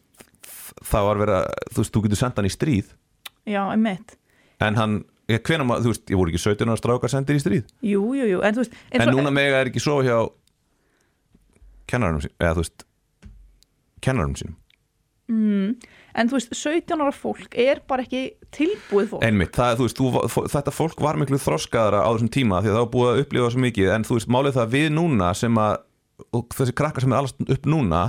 það 0.93 1.09
var 1.09 1.23
verið 1.25 1.39
að 1.41 1.49
þú 1.73 1.81
veist, 1.81 1.95
þú 1.97 2.05
getur 2.05 2.21
sendt 2.21 2.39
hann 2.39 2.51
í 2.51 2.53
stríð. 2.53 2.93
Já, 3.49 3.63
ymmit 3.73 4.15
en 4.63 4.77
hann, 4.77 4.97
ég, 5.29 5.41
hvenær 5.43 5.67
maður, 5.67 5.85
þú 5.87 5.91
veist, 5.93 6.05
ég 6.11 6.19
voru 6.21 6.31
ekki 6.33 6.43
17 6.43 6.69
ára 6.71 6.79
strákar 6.81 7.11
sendir 7.13 7.35
í 7.39 7.43
stríð. 7.43 7.65
Jú, 7.83 8.03
jú, 8.17 8.27
jú, 8.33 8.41
en 8.43 8.55
þú 8.55 8.63
veist 8.63 8.77
en 8.91 9.07
og- 9.07 9.15
núna 9.17 9.33
mega 9.33 9.61
er 9.61 9.71
ekki 9.71 9.83
svo 9.83 9.99
hjá 10.05 10.17
kennarum 11.87 12.21
sínum 12.23 12.35
eða 12.43 12.55
þú 12.57 12.63
veist 12.63 12.85
kennarum 14.03 14.35
sínum. 14.39 14.55
Mm, 15.27 15.73
en 16.15 16.29
þú 16.29 16.37
veist, 16.37 16.53
17 16.55 17.01
ára 17.03 17.11
fólk 17.11 17.57
er 17.59 17.81
bara 17.87 18.05
ekki 18.05 18.21
tilbúið 18.55 19.09
fólk. 19.11 19.25
Einmitt, 19.27 19.51
það, 19.57 19.81
þú 19.81 19.87
veist, 19.87 19.97
þú, 19.99 20.45
þetta 20.53 20.71
fólk 20.75 21.01
var 21.03 21.19
miklu 21.19 21.39
þroskaðara 21.43 21.99
á 22.07 22.09
þessum 22.15 22.31
tíma 22.31 22.61
því 22.63 22.71
að 22.71 22.77
það 22.77 22.83
var 22.85 22.93
búið 22.95 23.09
að 23.11 23.19
upplifa 23.25 23.49
svo 23.51 23.63
mikið 23.65 23.91
en 23.95 24.07
þú 24.07 24.15
veist, 24.19 24.31
málið 24.31 24.55
það 24.59 24.71
við 24.77 24.87
núna 24.95 25.33
sem 25.35 25.59
að 25.59 25.75
þessi 26.55 26.75
krakkar 26.79 27.03
sem 27.03 27.11
er 27.13 27.19
allast 27.19 27.43
upp 27.57 27.67
núna 27.67 28.05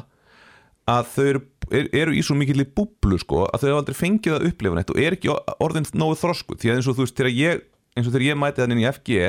að 0.88 1.10
þau 1.12 1.24
eru, 1.26 1.42
er, 1.68 1.88
eru 2.00 2.14
í 2.16 2.22
svo 2.24 2.36
mikill 2.38 2.64
búblu 2.76 3.18
sko, 3.20 3.44
að 3.52 3.64
þau 3.64 3.68
hafa 3.70 3.80
aldrei 3.82 3.98
fengið 3.98 4.36
að 4.38 4.46
upplifa 4.50 4.78
neitt 4.78 4.92
og 4.94 5.00
er 5.02 5.16
ekki 5.18 5.32
orðin 5.64 5.88
nógu 5.98 6.16
þrosku 6.22 6.56
því 6.58 6.72
að 6.72 6.80
eins 6.80 6.88
og 6.88 6.96
þú 6.96 7.04
veist, 7.04 7.18
þegar 7.18 7.34
ég, 7.36 7.62
eins 7.94 8.08
og 8.08 8.14
þegar 8.14 8.26
ég 8.28 8.40
mæti 8.40 8.64
þannig 8.64 8.82
í 8.82 8.88
FG, 8.92 9.20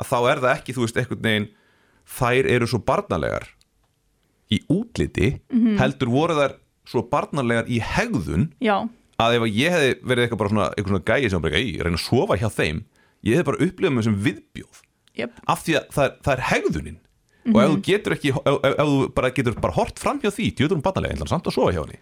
að 0.00 0.10
þá 0.10 0.16
er 0.30 0.42
það 0.44 0.50
ekki 0.54 0.76
þú 0.76 0.84
veist, 0.86 1.00
einhvern 1.02 1.24
veginn, 1.28 1.48
þær 2.14 2.50
eru 2.56 2.70
svo 2.70 2.80
barnalegar 2.88 3.48
í 4.52 4.60
útliti, 4.72 5.30
heldur 5.80 6.12
voru 6.12 6.38
þær 6.38 6.56
svo 6.88 7.04
barnalegar 7.12 7.68
í 7.72 7.80
hegðun 7.80 8.50
já, 8.64 8.76
að 9.20 9.38
ef 9.38 9.46
ég 9.50 9.72
hefði 9.72 9.92
verið 10.04 10.26
eitthvað 10.26 10.42
bara 10.42 10.52
svona, 10.52 10.66
eitthvað 10.74 10.94
svona 10.94 11.08
gæi 11.08 11.30
sem 11.32 11.44
bara, 11.44 11.60
ei, 11.60 11.76
reyna 11.80 12.00
að 12.00 12.04
sofa 12.04 12.40
hjá 12.40 12.48
þeim 12.52 12.82
ég 13.24 13.38
hefði 13.38 13.48
bara 13.48 13.64
upplifað 13.64 13.94
mig 13.96 14.04
sem 14.04 14.18
viðbjóð. 14.24 14.82
Jöp, 15.14 15.36
af 15.46 15.62
því 15.62 15.76
að 15.78 15.84
það 15.94 16.06
er, 16.08 16.14
það 16.26 16.34
er 16.34 16.44
hegðunin 17.44 17.56
og 17.56 17.62
ef 17.64 17.72
þú 17.74 17.80
getur 17.88 18.16
ekki, 18.16 18.34
ef, 18.34 18.58
ef, 18.58 18.74
ef 18.74 18.90
þú 18.90 19.08
bara 19.16 19.32
getur 19.36 19.58
bara 19.60 19.76
hort 19.78 20.02
fram 20.02 20.20
hjá 20.22 20.30
því, 20.30 20.50
djöður 20.58 20.78
um 20.78 20.84
barnalega 20.84 21.18
en 21.18 21.30
samt 21.30 21.50
að 21.50 21.56
sofa 21.58 21.74
hjá 21.74 21.82
henni. 21.82 22.00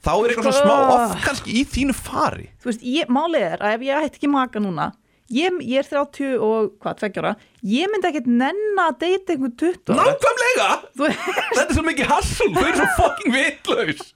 Þá 0.00 0.10
er 0.14 0.32
eitthvað 0.32 0.46
svona 0.48 0.64
smá 0.64 0.94
off 0.94 1.24
kannski 1.26 1.54
í 1.60 1.62
þínu 1.68 1.94
fari. 1.96 2.48
Þú 2.62 2.70
veist, 2.70 2.84
ég, 2.88 3.12
málið 3.12 3.46
er 3.50 3.64
að 3.64 3.76
ef 3.76 3.86
ég 3.86 4.06
ætti 4.08 4.20
ekki 4.20 4.32
maka 4.32 4.62
núna 4.62 4.90
ég, 5.30 5.58
ég 5.62 5.80
er 5.80 5.86
30 5.86 6.42
og 6.42 6.72
hvað, 6.82 6.96
tveggjara 7.02 7.34
ég 7.70 7.90
myndi 7.92 8.10
ekkert 8.10 8.30
nenn 8.30 8.80
að 8.82 8.96
deyta 9.04 9.34
einhvern 9.34 9.54
20 9.62 9.94
ára. 9.94 10.06
nákvæmlega, 10.08 10.68
þetta 10.96 11.66
er 11.66 11.76
svo 11.76 11.84
mikið 11.86 12.10
hassum 12.10 12.56
þau 12.56 12.64
eru 12.64 12.80
svo 12.80 12.88
fucking 12.98 13.36
vitlaus. 13.36 14.12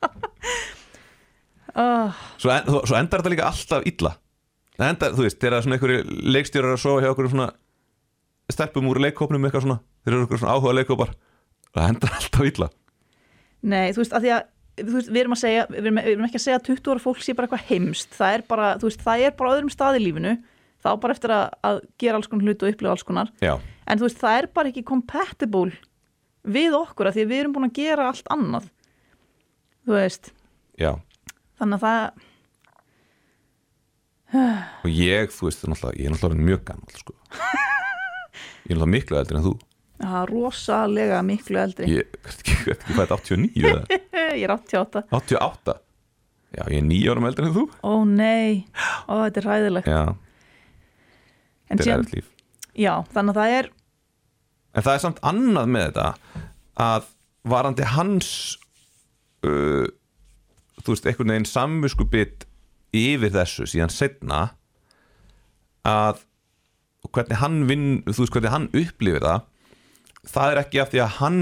Uh, 1.75 2.25
svo, 2.39 2.53
en, 2.55 2.69
svo 2.71 2.99
endar 2.99 3.23
þetta 3.23 3.35
líka 3.35 3.49
alltaf 3.51 3.87
illa. 3.91 4.15
Það 4.75 4.91
endar, 4.91 5.15
þú 5.15 5.27
veist, 5.27 5.41
þegar 5.43 5.65
svona 5.65 5.79
einhverju 5.79 6.21
leikstjórar 6.35 6.75
að 6.75 6.83
sofa 6.83 7.05
hjá 7.05 7.11
okkur 7.13 7.31
svona 7.31 7.49
stelpum 8.51 8.91
úr 8.91 9.01
leikkópnum 9.07 9.47
eitthvað 9.47 9.67
svona 9.69 9.81
þeir 10.05 10.14
eru 10.14 10.27
okkur 10.27 10.43
svona 10.43 10.57
áhuga 10.57 10.75
leikkópar 10.79 11.14
það 11.75 11.90
endar 11.90 12.17
alltaf 12.19 12.49
illa. 12.49 12.69
Nei, 13.64 13.87
þú 13.95 14.03
veist, 14.03 14.14
að 14.14 14.27
því 14.27 14.35
að 14.35 14.43
veist, 14.90 15.11
við 15.11 15.21
erum 15.23 15.37
að 15.37 15.40
segja, 15.43 15.64
við 15.71 15.81
erum, 15.81 16.01
við 16.01 16.12
erum 16.12 16.27
ekki 16.29 16.40
að 16.40 16.45
segja 16.45 16.59
að 16.59 16.67
20 16.69 16.93
ára 16.93 17.05
fólk 17.05 17.23
sé 17.25 17.37
bara 17.37 17.49
eitthvað 17.49 17.71
heimst 17.71 18.19
það 18.19 18.37
er 18.37 18.45
bara, 18.51 18.69
þú 18.81 18.90
veist, 18.90 19.07
það 19.07 19.25
er 19.25 19.38
bara 19.38 19.55
öðrum 19.55 19.73
stað 19.73 19.99
í 19.99 20.05
lífinu. 20.05 20.35
Þá 20.85 20.90
bara 21.01 21.14
eftir 21.17 21.33
að, 21.33 21.45
að 21.64 21.79
gera 22.03 22.19
alls 22.19 22.29
konar 22.29 22.45
hlut 22.45 22.62
og 22.62 22.75
upplifa 22.75 22.93
alls 22.93 23.07
konar. 23.09 23.31
Já, 23.40 23.55
en 23.88 24.01
þú 24.01 24.05
veist, 24.09 24.21
það 24.21 24.38
er 24.40 24.49
bara 24.59 24.71
ekki 24.71 24.85
compatible 24.90 25.73
við 26.45 26.77
okkur 26.77 27.09
að 27.09 27.17
því 27.17 27.25
að 27.25 27.31
við 27.33 27.40
erum 27.40 27.55
búin 27.57 27.69
að 27.71 27.79
gera 27.79 28.09
allt 28.11 28.29
annað. 28.35 28.67
Þú 29.85 29.97
veist, 29.97 30.31
já. 30.81 30.90
Þannig 31.61 31.81
að 31.81 31.87
það 31.88 32.31
og 34.35 34.90
ég, 34.90 35.31
þú 35.31 35.47
veist, 35.47 35.64
ég 35.95 36.09
er 36.09 36.12
náttúrulega 36.12 36.47
mjög 36.49 36.64
gammal 36.67 36.99
sko. 36.99 37.14
ég 38.67 38.75
er 38.75 38.75
náttúrulega 38.75 38.93
miklu 38.97 39.19
eldri 39.21 39.38
en 39.38 39.47
þú 39.47 39.55
það 40.02 40.18
er 40.20 40.33
rosalega 40.33 41.22
miklu 41.26 41.61
eldri. 41.62 41.88
Ég 41.92 42.04
er 42.14 42.33
ekki, 42.33 42.57
er 42.66 42.76
ekki 42.76 42.98
fætt 42.98 43.14
89 43.16 43.70
eða? 43.70 44.00
Ég 44.40 44.44
er 44.46 44.54
88 44.57 45.04
88 45.14 45.78
já, 46.54 46.62
ég 46.70 46.78
er 46.78 46.87
nýja 46.87 47.14
árum 47.14 47.26
eldri 47.28 47.48
en 47.48 47.54
þú. 47.54 47.64
Ó 47.83 47.92
nei, 48.09 48.64
ó 49.11 49.24
þetta 49.24 49.40
er 49.40 49.48
ræðilegt 49.48 49.90
já, 49.90 50.02
en 51.68 51.80
þetta 51.80 51.88
er 51.90 51.96
erfitt 51.98 52.18
líf. 52.18 52.28
Já, 52.74 52.92
þannig 53.14 53.35
að 53.35 53.40
það 53.40 53.57
er 53.59 53.70
en 54.74 54.87
það 54.87 54.94
er 54.96 55.02
samt 55.04 55.20
annað 55.30 55.72
með 55.74 55.87
þetta 55.88 56.07
að 56.85 57.09
varandi 57.54 57.88
hans 57.94 58.30
uh, 59.46 59.87
þú 60.83 60.94
veist, 60.94 61.09
einhvern 61.09 61.35
veginn 61.35 61.48
samvisku 61.48 62.07
bit 62.11 62.46
yfir 62.94 63.33
þessu 63.35 63.66
síðan 63.70 63.92
setna 63.92 64.40
að 65.87 66.22
hvernig 67.14 67.40
hann 67.42 67.64
vinn, 67.68 67.88
þú 68.09 68.24
veist 68.24 68.35
hvernig 68.35 68.54
hann 68.54 68.70
upplifir 68.72 69.24
það 69.24 69.42
það 70.31 70.53
er 70.55 70.61
ekki 70.65 70.81
af 70.83 70.91
því 70.93 71.03
að 71.05 71.15
hann 71.21 71.41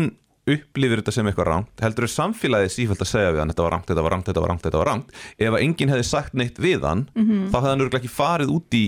upplifir 0.52 0.98
þetta 0.98 1.12
sem 1.14 1.28
eitthvað 1.30 1.46
rangt 1.52 1.82
heldur 1.84 2.02
er 2.08 2.10
samfélagið 2.10 2.72
sífælt 2.74 3.02
að 3.04 3.10
segja 3.12 3.30
við 3.30 3.38
hann 3.44 3.52
þetta 3.52 3.62
var 3.66 3.74
rangt, 3.76 3.86
þetta 3.92 4.02
var 4.02 4.10
rangt, 4.16 4.26
þetta 4.26 4.42
var 4.42 4.50
rangt, 4.50 4.64
þetta 4.66 4.80
var 4.80 4.88
rangt. 4.90 5.12
Ef 5.38 5.52
að 5.54 5.62
enginn 5.62 5.92
hefði 5.92 6.06
sagt 6.08 6.34
neitt 6.34 6.58
við 6.58 6.82
hann 6.88 7.04
þá 7.14 7.56
hefði 7.60 7.70
hann 7.70 7.84
örugglega 7.84 8.02
ekki 8.02 8.10
farið 8.16 8.50
út 8.56 8.74
í 8.74 8.84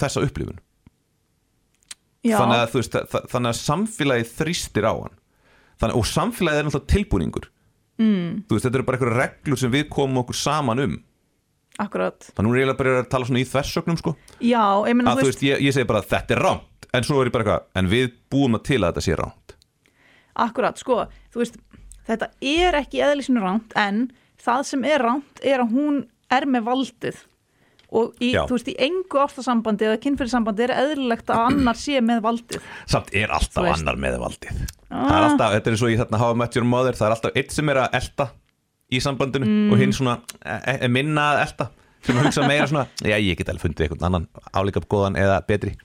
þessa 0.00 0.22
upplifun. 0.24 0.60
Já, 2.22 2.36
þannig 2.38 2.60
að, 2.62 2.74
veist, 2.78 2.96
þa- 3.12 3.24
þannig 3.32 3.50
að 3.52 3.58
samfélagið 3.60 4.32
þrýstir 4.38 4.86
á 4.86 4.94
hann. 4.94 5.16
Þannig, 5.82 5.96
og 5.98 6.06
samfélagið 6.06 6.58
er 6.62 6.66
náttúrulega 6.68 6.92
tilbúningur. 6.94 7.48
Mm. 8.02 8.28
veist, 8.48 8.64
þetta 8.64 8.78
eru 8.78 8.86
bara 8.88 8.96
einhverja 8.98 9.18
reglur 9.20 9.58
sem 9.60 9.72
við 9.74 9.88
komum 9.92 10.22
okkur 10.22 10.38
saman 10.38 10.80
um. 10.86 10.94
Akkurat. 11.82 12.30
Þannig 12.36 12.48
nú 12.48 12.56
er 12.56 12.62
ég 12.64 12.76
bara 12.78 12.98
að 13.02 13.08
tala 13.12 13.26
svona 13.28 13.42
í 13.42 13.48
þversögnum 13.48 13.98
sko. 14.00 14.14
já, 14.40 14.62
ég 14.88 14.96
meina 14.96 15.12
að 15.12 15.22
þú 15.22 15.28
veist, 15.30 15.42
ég, 15.44 15.60
ég 15.66 15.74
segi 15.76 15.88
bara 15.88 16.00
að 16.02 16.08
þetta 16.14 16.36
er 16.36 16.42
rámt 16.46 16.68
en 16.92 17.06
svo 17.06 17.20
er 17.22 17.30
ég 17.30 17.34
bara 17.34 17.44
eitthvað, 17.46 17.66
en 17.80 17.90
við 17.92 18.12
búum 18.32 18.58
að 18.58 18.64
til 18.70 18.80
að 18.82 18.88
þetta 18.92 19.04
sé 19.08 19.18
rámt. 19.20 19.56
Akkurat, 20.46 20.78
sko, 20.80 21.02
þú 21.32 21.42
veist 21.42 21.58
þetta 22.08 22.30
er 22.40 22.78
ekki 22.80 23.02
eðlisinu 23.04 23.42
ránt 23.44 23.74
en 23.78 24.06
það 24.42 24.64
sem 24.70 24.84
er 24.88 25.04
ránt 25.04 25.42
er 25.44 25.62
að 25.64 25.74
hún 25.76 26.00
er 26.32 26.46
með 26.48 26.66
valdið. 26.70 27.20
Og 27.92 28.14
í, 28.24 28.30
þú 28.32 28.56
veist, 28.56 28.68
í 28.72 28.76
engu 28.86 29.18
ástasambandi 29.20 29.84
eða 29.84 29.98
kynfyrirsambandi 30.00 30.64
er 30.64 30.72
eðlilegt 30.78 31.28
að 31.28 31.42
annar 31.50 31.76
sé 31.76 32.00
með 32.00 32.22
valdið. 32.24 32.62
Samt 32.88 33.10
er 33.12 33.34
alltaf 33.36 33.68
annar 33.68 33.98
með 34.00 34.16
valdið. 34.22 34.62
Ah. 34.88 35.02
það 35.08 35.16
er 35.18 35.26
alltaf, 35.26 35.52
þetta 35.58 35.70
er 35.70 35.76
svo 35.80 35.90
í 35.92 35.98
þarna 36.00 36.18
How 36.20 36.32
I 36.32 36.38
Met 36.40 36.56
Your 36.56 36.66
Mother 36.68 36.96
það 36.96 37.06
er 37.06 37.14
alltaf 37.18 37.36
eitt 37.40 37.52
sem 37.52 37.68
er 37.72 37.78
að 37.84 37.94
elta 38.00 38.26
í 38.92 38.98
sambandinu 39.00 39.46
Mm. 39.48 39.70
og 39.72 39.78
hinn 39.80 39.92
svona 39.96 40.18
e, 40.44 40.74
e, 40.84 40.88
minna 40.88 41.28
að 41.34 41.44
elta. 41.46 41.68
Sem 42.02 42.16
hugsa 42.18 42.44
meira 42.48 42.66
svona, 42.68 42.86
já 43.12 43.14
ég 43.20 43.36
get 43.38 43.48
alveg 43.52 43.62
fundið 43.68 43.86
einhvern 43.86 44.08
annan 44.08 44.26
álíka 44.56 44.80
góðan 44.84 45.16
eða 45.20 45.38
betri 45.48 45.76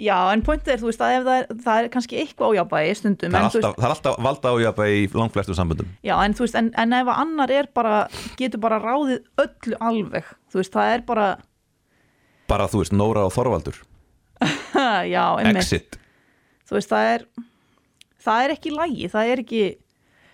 já, 0.00 0.16
en 0.32 0.42
pointið 0.46 0.72
er, 0.74 0.80
þú 0.80 0.88
veist, 0.88 1.02
að 1.04 1.26
það 1.28 1.36
er, 1.40 1.46
það 1.64 1.78
er 1.82 1.88
kannski 1.94 2.18
eitthvað 2.22 2.54
ójábæði 2.54 2.94
stundum 2.98 3.34
það 3.34 3.38
er, 3.38 3.44
en, 3.44 3.50
alltaf, 3.50 3.76
það 3.76 3.86
er 3.88 3.94
alltaf 3.94 4.18
valda 4.26 4.52
ájöpa 4.56 4.86
í 4.88 5.02
langflestu 5.20 5.56
samböndum. 5.58 5.90
Já, 6.06 6.14
en 6.24 6.34
þú 6.38 6.46
veist, 6.46 6.58
en, 6.60 6.70
en 6.80 6.96
ef 7.00 7.10
að 7.12 7.20
annar 7.26 7.52
er 7.58 7.68
bara, 7.76 7.98
getur 8.40 8.62
bara 8.64 8.78
ráðið 8.82 9.20
öllu 9.44 9.78
alveg, 9.90 10.32
þú 10.52 10.60
veist, 10.62 10.72
það 10.74 10.94
er 10.96 11.04
bara, 11.10 11.28
bara 12.50 12.66
þú 12.72 12.82
veist, 12.82 12.96
Nóra 12.96 13.26
og 13.28 13.34
Þorvaldur. 13.36 13.78
Já, 15.14 15.24
einmitt, 15.38 15.60
Exit. 15.62 15.98
Þú 16.70 16.78
veist, 16.78 16.90
það 16.92 17.08
er, 17.14 17.24
það 18.24 18.44
er 18.46 18.54
ekki 18.56 18.72
lægi, 18.74 19.08
það 19.12 19.32
er 19.34 19.42
ekki, 19.44 19.62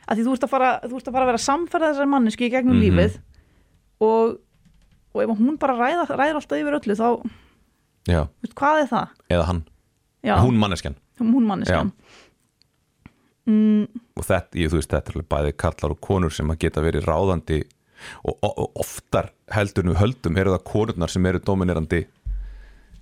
að 0.07 0.19
því 0.21 0.27
þú 0.27 0.35
veist 0.37 0.47
að 0.47 0.53
fara, 0.53 0.71
þú 0.85 0.93
veist 0.99 1.09
að 1.11 1.17
fara 1.17 1.27
að 1.27 1.33
vera 1.33 1.45
samferða 1.47 1.89
þessari 1.93 2.13
mannesku 2.13 2.47
í 2.47 2.53
gegnum 2.53 2.77
Mhm. 2.77 2.85
lífið 2.85 3.17
og, 4.07 4.37
og 5.17 5.23
ef 5.25 5.33
hún 5.41 5.57
bara 5.59 5.75
ræða, 5.81 6.07
ræður 6.13 6.39
alltaf 6.43 6.61
yfir 6.61 6.77
öllu, 6.79 6.97
þá, 7.01 7.09
veist, 8.07 8.55
hvað 8.55 8.83
er 8.85 8.89
það? 8.93 9.09
eða 9.31 9.47
hann, 9.51 9.65
Já, 10.27 10.37
hún 10.43 10.57
manneskjan. 10.59 10.97
Hún 11.21 11.47
manneskjan. 11.47 11.93
Mm, 13.47 13.87
og 14.19 14.25
þetta, 14.27 14.59
ég, 14.59 14.71
þú 14.73 14.81
veist, 14.81 14.91
þetta 14.91 15.13
er 15.13 15.17
alveg 15.21 15.29
bæði 15.31 15.53
kallar 15.63 15.93
og 15.95 16.01
konur 16.03 16.33
sem 16.35 16.49
að 16.51 16.59
geta 16.65 16.83
verið 16.83 17.05
ráðandi 17.07 17.61
og, 18.27 18.35
og, 18.43 18.53
og 18.65 18.81
oftar 18.83 19.29
heldur 19.55 19.87
nú 19.87 19.95
höldum 19.97 20.37
eru 20.41 20.51
það 20.57 20.65
konurnar 20.67 21.13
sem 21.13 21.27
eru 21.31 21.39
dominerandi. 21.47 22.03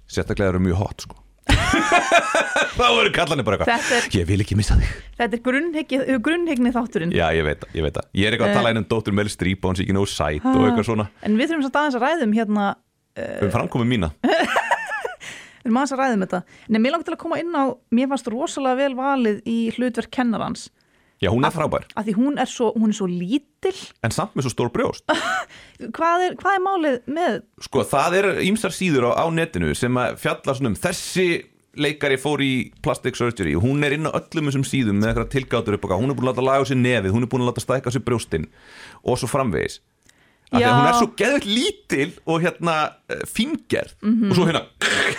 Sérstaklega 0.04 0.52
eru 0.52 0.60
mjög 0.60 0.82
hot 0.82 1.06
sko. 1.06 1.16
Þá 2.74 2.84
eru 3.00 3.10
kallarnir 3.14 3.44
bara 3.46 3.58
Þetta 3.62 3.74
eitthvað 3.78 3.96
er- 4.04 4.18
ég 4.18 4.28
vil 4.28 4.40
ekki 4.44 4.56
missa 4.58 4.76
þig. 4.76 4.92
Þetta 5.16 5.36
er 5.38 5.42
grunnhyggni, 5.48 6.18
grunnhyggni 6.28 6.72
þátturinn. 6.74 7.12
já, 7.16 7.24
ég 7.36 7.44
veit 7.46 7.60
það, 7.64 7.74
ég 7.78 7.86
veit 7.86 7.96
það. 7.96 8.08
Ég 8.20 8.26
er 8.28 8.36
eitthvað 8.36 8.48
að 8.48 8.52
Eh. 8.52 8.58
tala 8.60 8.72
einn 8.74 8.80
um 8.82 8.88
dóttur 8.92 9.28
Streep 9.32 9.64
og 9.64 9.70
hún 9.72 9.76
sé 9.80 9.84
ekki 9.86 9.96
nóg 9.96 10.08
sæt 10.12 10.44
og 10.44 10.64
eitthvað 10.68 10.88
svona. 10.90 11.08
En 11.22 11.36
við 11.38 11.48
þurfum 11.52 11.62
samt 11.68 11.80
aðeins 11.80 11.96
að 11.96 12.04
ræðum 12.04 12.34
hérna, 12.36 12.74
um 13.16 13.50
framkomi 13.54 13.86
mína 13.88 14.10
við 15.64 15.70
erum 15.70 15.81
aðeins 15.81 15.94
að 15.96 16.03
ræðum 16.03 16.24
þetta. 16.27 16.40
Nei, 16.68 16.79
mér 16.85 16.94
langt 16.94 17.07
til 17.09 17.14
að 17.16 17.22
koma 17.24 17.40
inn 17.40 17.57
á, 17.57 17.64
mér 17.96 18.11
fannst 18.12 18.31
rosalega 18.33 18.81
vel 18.83 18.96
valið 18.98 19.40
í 19.48 19.59
hlutverk 19.79 20.12
kennarans. 20.12 20.68
já, 21.24 21.31
hún 21.33 21.46
er 21.46 21.55
frábær, 21.55 21.87
að 21.96 22.11
því 22.11 22.14
hún 22.18 22.35
er 22.42 22.50
svo, 22.50 22.66
hún 22.77 22.92
er 22.92 22.98
svo 22.98 23.07
lítil. 23.09 23.72
En 24.05 24.12
samt 24.12 24.35
með 24.37 24.44
svo 24.44 24.53
stór 24.53 24.70
brjóst. 24.74 25.09
Hvað 25.96 26.27
er, 26.27 26.37
hvað 26.38 26.59
er 26.59 26.62
málið 26.62 26.98
með 27.11 27.40
sko, 27.64 27.83
það 27.88 28.16
er 28.20 28.29
ýmsar 28.44 28.74
síður 28.74 29.09
á, 29.11 29.24
á 29.24 29.27
netinu 29.33 29.72
sem 29.74 29.96
að 29.98 30.18
fjalla 30.22 30.55
svona 30.55 30.70
um 30.70 30.77
þessi 30.79 31.27
leikari 31.74 32.18
fór 32.20 32.42
í 32.44 32.53
plastic 32.85 33.16
surgery. 33.18 33.55
Og 33.59 33.64
hún 33.64 33.83
er 33.87 33.96
inn 33.96 34.07
á 34.07 34.14
öllum 34.14 34.50
þessum 34.50 34.66
síðum 34.68 35.00
með 35.00 35.11
eitthvað 35.12 35.33
tilgátur 35.35 35.79
upp 35.79 35.88
og 35.88 35.96
hún 35.98 36.12
er 36.12 36.18
búin 36.18 36.29
að 36.29 36.33
láta 36.33 36.46
laga 36.46 36.62
á 36.62 36.68
sér 36.70 36.81
nefið, 36.81 37.14
hún 37.14 37.27
er 37.27 37.31
búin 37.33 37.44
að 37.44 37.50
láta 37.50 37.64
stæka 37.64 37.90
á 37.90 37.94
sér 37.94 38.05
brjóstin 38.07 38.46
og 39.03 39.18
svo 39.18 39.31
framvegis. 39.31 39.81
Af 39.81 39.93
því 40.54 40.64
að 40.68 40.74
hún 40.78 40.88
er 40.90 40.98
svo 40.98 41.08
geðveikt 41.20 41.48
lítil 41.50 42.10
og 42.26 42.42
hérna 42.44 42.74
uh, 43.10 43.22
fingerð 43.28 43.94
Mhm. 44.02 44.30
og 44.30 44.36
svo 44.38 44.46
hérna 44.48 44.64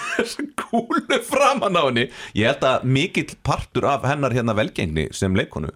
kúlu 0.66 1.20
framan 1.30 1.78
á 1.80 1.84
henni. 1.88 2.06
Ég 2.36 2.50
held 2.52 2.64
að 2.68 2.86
mikill 2.98 3.36
partur 3.46 3.86
af 3.92 4.06
hennar 4.10 4.34
hérna 4.36 4.56
velgengni 4.58 5.08
sem 5.16 5.36
leikonu 5.36 5.70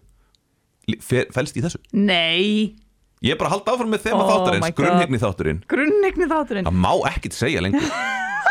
felst 1.34 1.58
í 1.60 1.62
þessu. 1.62 1.78
Nei, 1.94 2.74
ég 3.22 3.36
er 3.36 3.38
bara 3.38 3.52
að 3.52 3.58
halda 3.60 3.76
áfram 3.76 3.92
með 3.94 4.06
þema 4.08 4.24
Oh 4.24 4.30
þáttarins, 4.32 4.66
God. 4.72 4.78
grunnhyggni 4.80 5.20
þátturinn. 5.22 5.60
Grunnigni 5.70 6.30
þátturinn. 6.32 6.66
Það 6.70 6.80
má 6.82 6.94
ekkit 7.12 7.36
segja 7.38 7.62
lengur 7.62 7.86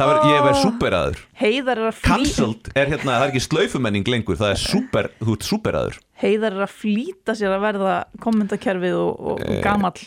það 0.00 0.10
verður, 0.10 0.30
ég 0.34 0.46
verð 0.48 0.60
superaður 0.64 1.20
Heiðar 1.40 1.80
er 1.84 1.88
að 1.90 1.98
flýta 1.98 2.14
cancelled 2.14 2.70
er 2.74 2.92
hérna, 2.94 3.10
það 3.18 3.24
er 3.26 3.32
ekki 3.34 3.44
slaufumenning 3.46 4.08
lengur 4.14 4.40
það 4.40 4.54
er 4.56 4.62
super, 4.64 5.10
þú 5.20 5.36
ert 5.36 5.48
superaður 5.50 5.98
Heiðar 6.24 6.56
er 6.58 6.64
að 6.66 6.74
flýta 6.82 7.36
sér 7.38 7.54
að 7.56 7.66
verða 7.68 7.98
kommentakerfið 8.24 8.96
og, 9.00 9.12
og, 9.34 9.44
Eh. 9.44 9.52
og 9.58 9.62
gamall 9.64 10.00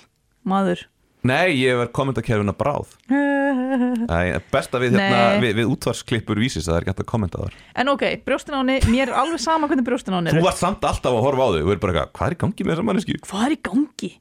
maður. 0.45 0.83
Nei, 1.23 1.53
ég 1.55 1.77
verð 1.79 1.93
kommentarkerfina 1.95 2.51
bráð. 2.59 2.89
Æ, 4.11 4.41
besta 4.51 4.79
við, 4.81 4.97
hérna, 4.99 5.39
við, 5.39 5.53
við 5.61 5.69
útvarsklippur 5.71 6.41
vísis 6.41 6.65
að 6.67 6.73
það 6.73 6.79
er 6.81 6.87
hægt 6.91 6.99
að 7.05 7.07
kommenta 7.13 7.45
þar. 7.45 7.55
En 7.79 7.91
ok, 7.93 8.03
brjóstin 8.27 8.57
á 8.57 8.59
henni, 8.59 8.75
mér 8.91 9.07
er 9.13 9.15
alveg 9.21 9.39
sama 9.39 9.69
hvernig 9.71 9.87
brjóstin 9.87 10.13
á 10.13 10.19
henni 10.19 10.33
þú 10.35 10.43
varst 10.43 10.59
samt 10.65 10.83
alltaf 10.83 11.15
að 11.15 11.23
horfa 11.23 11.47
á 11.47 11.49
þau 11.55 11.63
bara 11.63 11.93
eitthvað, 11.93 12.11
hvað 12.19 12.27
er 12.27 12.35
í 12.35 12.39
gangi 12.43 12.67
með 12.67 12.73
þessa 12.75 12.85
manneski 12.89 13.15
Hvað 13.23 13.45
er 13.47 13.55
í 13.55 13.59
gangi? 13.69 14.11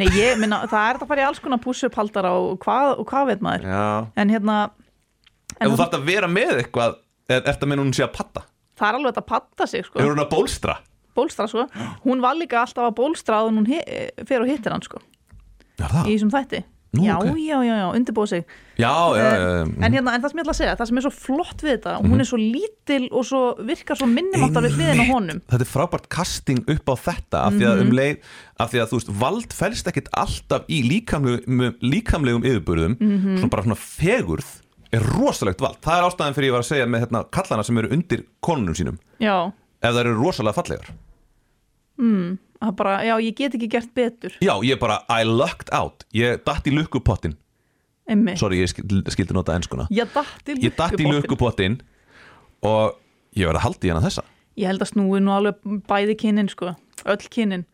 Nei, 0.00 0.06
ég 0.16 0.40
minna, 0.40 0.62
það 0.64 0.80
er 0.80 0.96
þetta 0.98 1.06
að 1.06 1.12
fara 1.12 1.22
í 1.22 1.28
alls 1.28 1.44
konar 1.44 1.62
push-up 1.64 1.94
haldara 2.00 2.32
og 2.40 2.56
hvað, 2.64 2.90
og 3.00 3.06
hvað 3.12 3.30
veit 3.30 3.44
maður. 3.44 3.68
Já. 3.76 3.84
En 4.24 4.32
hérna 4.32 4.56
en 5.60 5.70
þú 5.70 5.72
það, 5.72 5.80
þarft 5.82 5.98
að 5.98 6.06
vera 6.10 6.28
með 6.30 6.54
eitthvað 6.62 6.94
er, 6.96 7.40
er 7.40 7.48
þetta 7.52 7.70
með 7.70 7.82
hún 7.84 7.96
sé 7.96 8.04
að 8.06 8.14
patta? 8.18 8.44
Það 8.76 8.88
er 8.88 8.98
alveg 9.00 9.12
þetta 9.14 9.24
að 9.24 9.32
patta 9.32 9.66
sig 9.70 9.84
sko. 9.86 9.98
hefur 10.00 10.14
hún 10.14 10.24
að 10.26 10.32
bólstra? 10.34 10.78
Bólstra 11.16 11.48
sko. 11.48 11.66
Hún 12.04 12.20
var 12.20 12.36
líka 12.36 12.60
alltaf 12.60 12.90
að 12.90 12.96
bólstra 12.98 13.40
að 13.40 13.52
hún 13.56 13.68
fer 14.28 14.42
og 14.42 14.50
hittir 14.50 14.74
hann 14.74 14.84
sko. 14.84 15.00
Já, 15.76 15.86
það. 15.88 16.02
Í 16.04 16.16
þessum 16.16 16.32
þætti. 16.34 16.64
Nú, 16.96 17.02
Já, 17.04 17.16
ok. 17.18 17.36
já, 17.42 17.56
já, 17.66 17.74
já, 17.76 17.86
undirbúið 17.92 18.28
sig. 18.30 18.44
Já, 18.78 18.92
já, 19.18 19.24
já, 19.36 19.64
En, 19.84 19.92
hérna, 19.92 20.12
en 20.16 20.22
það 20.22 20.30
sem 20.32 20.38
ég 20.38 20.44
ætla 20.44 20.52
að 20.54 20.58
segja, 20.60 20.76
það 20.78 20.88
sem 20.88 21.00
er 21.00 21.04
svo 21.04 21.12
flott 21.12 21.64
við 21.64 21.72
þetta 21.74 21.94
Hún 22.04 22.22
er 22.22 22.28
svo 22.28 22.38
lítil 22.40 23.08
og 23.10 23.24
svo 23.26 23.40
virkar 23.68 23.98
svo 24.00 24.08
minnumáttar 24.08 24.64
við 24.64 24.76
hliðin 24.78 25.02
á 25.02 25.06
honum. 25.10 25.40
Þetta 25.50 25.66
er 25.66 25.70
frábært 25.72 26.06
casting 26.12 26.62
upp 26.72 26.92
á 26.92 26.94
þetta 27.08 27.42
af 27.48 27.56
því 27.56 27.68
að 27.68 27.82
um 27.84 27.92
leið, 27.98 28.30
af 28.64 28.72
því 28.72 28.82
að 28.84 28.92
þú 28.92 29.00
veist 29.00 29.12
vald 29.24 29.56
fælst 29.58 29.90
ekkit 29.92 30.08
alltaf 30.24 30.70
í 30.72 30.78
líkamlegum, 30.86 31.66
líkamlegum 31.84 32.46
yfirbörðum 32.48 32.96
svona 33.02 33.52
bara 33.52 33.66
svona 33.66 33.80
fegurð 33.82 34.54
er 34.94 35.06
rosalegt 35.16 35.60
vald, 35.64 35.78
það 35.84 35.98
er 35.98 36.06
ástæðan 36.08 36.36
fyrir 36.36 36.48
ég 36.50 36.54
var 36.56 36.64
að 36.64 36.68
segja 36.70 36.86
með 36.90 37.04
hérna, 37.06 37.22
kallana 37.34 37.64
sem 37.66 37.78
eru 37.80 37.90
undir 37.96 38.22
konunum 38.44 38.76
sínum. 38.78 38.98
Já, 39.22 39.50
ef 39.80 39.88
það 39.90 40.02
eru 40.04 40.14
rosalega 40.20 40.56
fallegar. 40.60 40.92
Það 42.56 42.72
bara, 42.78 42.94
já, 43.04 43.14
ég 43.20 43.34
get 43.36 43.56
ekki 43.56 43.68
gert 43.72 43.90
betur. 43.96 44.36
Já, 44.44 44.54
ég 44.64 44.78
bara, 44.80 45.00
I 45.12 45.26
lucked 45.28 45.72
out. 45.76 46.06
Ég 46.16 46.40
datt 46.46 46.66
í 46.68 46.72
lukkupottin, 46.72 47.36
sorry, 48.40 48.62
ég 48.62 48.70
skildi, 48.72 49.34
nota 49.36 49.56
enskuna. 49.56 49.88
Ég 49.92 50.08
datt 50.14 51.00
í 51.00 51.08
lukkupottin. 51.08 51.80
og 52.64 52.96
ég 53.36 53.46
var 53.46 53.58
að 53.60 53.66
halda 53.66 53.86
í 53.86 53.90
hana 53.92 54.04
þessa. 54.04 54.24
Ég 54.56 54.70
held 54.70 54.82
að 54.82 54.92
snúi 54.94 55.20
nú 55.20 55.34
alveg 55.34 55.58
bæði 55.86 56.14
kynin 56.22 56.48
sko, 56.48 56.72
öll 57.04 57.28
kynin 57.30 57.66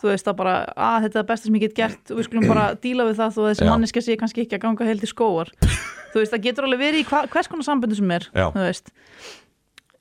Þú 0.00 0.10
veist 0.10 0.28
að 0.28 0.38
bara, 0.40 0.56
að 0.76 1.06
þetta 1.06 1.20
er 1.22 1.28
besta 1.30 1.48
sem 1.48 1.56
ég 1.56 1.64
get 1.66 1.76
gert. 1.76 2.10
Og 2.12 2.20
við 2.20 2.28
skulum 2.28 2.48
bara 2.50 2.66
díla 2.84 3.06
við 3.08 3.20
það 3.20 3.36
þó 3.36 3.40
að 3.42 3.48
þessi 3.50 3.64
Já. 3.64 3.70
manneska 3.72 4.02
sé 4.04 4.18
kannski 4.20 4.44
ekki 4.44 4.58
að 4.58 4.66
ganga 4.66 4.90
heilt 4.90 5.06
í 5.06 5.10
skóar 5.10 5.52
Þú 6.12 6.20
veist, 6.22 6.32
það 6.34 6.44
getur 6.48 6.68
alveg 6.68 6.82
verið 6.82 7.02
í 7.02 7.06
hva, 7.08 7.22
hvers 7.32 7.48
konar 7.52 7.68
samböndu 7.68 7.98
sem 7.98 8.12
er 8.16 8.28
Já. 8.30 8.46
Þú 8.52 8.66
veist. 8.66 8.92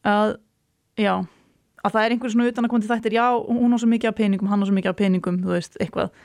Að, 0.05 0.36
já 1.01 1.15
að 1.86 1.93
það 1.93 2.05
er 2.05 2.15
einhver 2.15 2.34
svona 2.34 2.49
utan 2.49 2.65
að 2.65 2.71
koma 2.73 2.84
til 2.84 2.91
þættir 2.91 3.15
já, 3.17 3.25
hún 3.45 3.75
á 3.75 3.77
svo 3.77 3.89
mikið 3.91 4.10
af 4.10 4.17
peningum, 4.17 4.49
hann 4.49 4.63
á 4.63 4.65
svo 4.65 4.75
mikið 4.75 4.91
af 4.91 4.99
peningum 4.99 5.38
þú 5.43 5.51
veist, 5.53 5.77
eitthvað, 5.81 6.15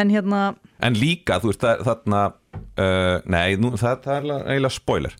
en 0.00 0.12
hérna 0.14 0.40
en 0.86 0.96
líka, 0.96 1.40
þú 1.42 1.50
veist, 1.50 1.64
það, 1.64 1.82
þarna 1.88 2.22
uh, 2.30 3.16
nei, 3.34 3.58
nú, 3.60 3.72
það, 3.80 4.00
það 4.06 4.16
er 4.16 4.30
eiginlega 4.54 4.76
spoiler. 4.76 5.18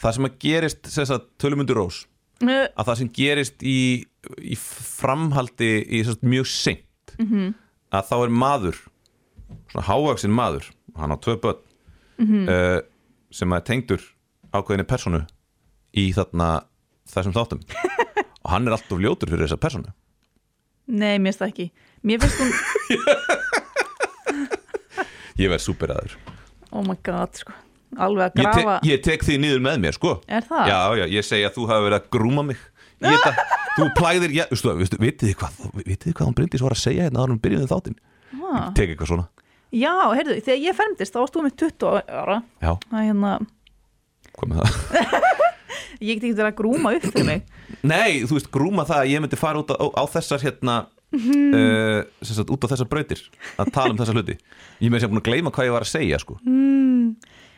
Það 0.00 0.16
sem 0.16 0.28
að 0.28 0.36
gerist 0.44 0.92
þess 0.94 1.14
að 1.16 1.26
tölumundur 1.42 1.80
rós 1.80 2.04
uh, 2.44 2.52
að 2.68 2.86
það 2.90 3.00
sem 3.00 3.10
gerist 3.18 3.66
í, 3.66 3.80
í 4.38 4.60
framhaldi 4.60 5.72
í 5.82 6.04
þess 6.04 6.16
að 6.18 6.30
seint 7.20 7.30
-hmm. 7.30 7.54
að 7.92 8.04
þá 8.10 8.16
er 8.24 8.30
maður 8.30 8.76
svona 9.72 9.86
hávaksin 9.86 10.30
maður 10.34 10.64
hann 10.96 11.12
á 11.14 11.16
tvö 11.20 11.36
börn 11.40 11.58
uh, 12.48 12.80
sem 13.30 13.52
er 13.52 13.60
tengdur 13.60 14.02
ákveðinni 14.52 14.86
personu 14.86 15.26
í 15.94 16.12
þarna 16.12 16.64
þessum 17.06 17.32
þáttum. 17.34 17.60
Og 18.44 18.50
hann 18.50 18.66
er 18.66 18.72
alltaf 18.72 18.98
ljótur 18.98 19.28
fyrir 19.28 19.46
þessa 19.46 19.56
personu 19.60 19.92
nei, 20.90 21.18
mér 21.18 21.30
finnst 21.30 21.40
það 21.40 21.48
ekki. 21.52 21.70
Mér 22.02 22.20
finnst 22.20 22.40
hún, 22.40 22.50
ég 25.42 25.50
verð 25.50 25.62
superaður 25.62 26.16
oh 26.70 26.84
my 26.86 26.96
god 27.06 27.38
sko, 27.38 27.54
alveg 27.98 28.30
að 28.30 28.42
ég, 28.42 28.44
te, 28.44 28.62
grafa. 28.62 28.76
ég 28.86 29.02
tek 29.04 29.24
því 29.26 29.38
niður 29.42 29.64
með 29.64 29.80
mér 29.84 29.96
sko. 29.96 30.12
Er 30.30 30.46
það? 30.46 30.70
Já, 30.70 30.78
já, 31.00 31.04
ég 31.16 31.26
segi 31.26 31.46
að 31.48 31.56
þú 31.56 31.66
hafi 31.70 31.86
verið 31.88 31.98
að 31.98 32.10
grúma 32.16 32.44
mig 32.50 32.60
Ég 33.00 33.16
veit 33.16 33.26
að 33.30 33.38
þú 33.78 33.86
plæðir 33.96 34.34
já, 34.36 34.44
veistu, 34.50 34.72
veistu, 34.76 34.98
vitið 35.00 35.30
þið 35.30 35.36
hvað, 35.40 35.60
vitið 35.80 36.06
þið 36.06 36.16
hvað 36.18 36.28
hún 36.28 36.36
Bryndís 36.36 36.64
var 36.64 36.74
að 36.74 36.82
segja 36.82 37.06
hérna 37.06 37.22
áður 37.22 37.34
en 37.34 37.42
byrjuðum 37.44 37.70
þáttinn? 37.70 37.98
Ah. 38.40 38.66
Tek 38.76 38.92
eitthvað 38.92 39.10
svona. 39.12 39.26
Já, 39.70 39.92
heyrðu, 40.18 40.36
þegar 40.44 40.60
ég 40.66 40.76
fermdist 40.76 41.14
þá 41.14 41.20
varst 41.22 41.36
þú 41.36 41.44
með 41.46 41.56
20 41.62 42.14
ára. 42.20 42.38
Já, 42.60 42.72
að 42.90 43.04
hérna, 43.06 43.32
hvað 44.36 44.52
með 44.52 44.60
það? 44.60 45.40
ég 46.10 46.16
get 46.18 46.24
ekki 46.26 46.32
verið 46.34 46.48
að 46.48 46.56
grúma 46.58 46.94
upp 46.96 47.06
fyrir 47.06 47.28
mig. 47.28 47.44
Nei, 47.86 48.22
þú 48.26 48.36
veist, 48.36 48.50
grúma 48.52 48.86
það 48.88 49.04
að 49.04 49.12
ég 49.14 49.24
myndi 49.24 49.40
fara 49.40 49.62
út 49.62 49.72
á, 49.72 49.86
á 49.96 50.04
þessar 50.10 50.44
hérna 50.44 50.76
uh, 51.14 52.00
sem 52.20 52.34
sagt, 52.34 52.52
út 52.52 52.66
á 52.66 52.70
þessar 52.74 52.90
brautir 52.90 53.22
að 53.56 53.72
tala 53.76 53.94
um 53.94 54.00
þessar 54.02 54.20
hluti. 54.20 54.36
Ég 54.82 54.92
með 54.92 55.06
sem 55.06 55.14
búin 55.14 55.22
að 55.22 55.30
gleyma 55.30 55.54
hvað 55.54 55.70
ég 55.70 55.76
var 55.78 55.86
að 55.86 55.92
segja 55.94 56.20
sko. 56.20 56.36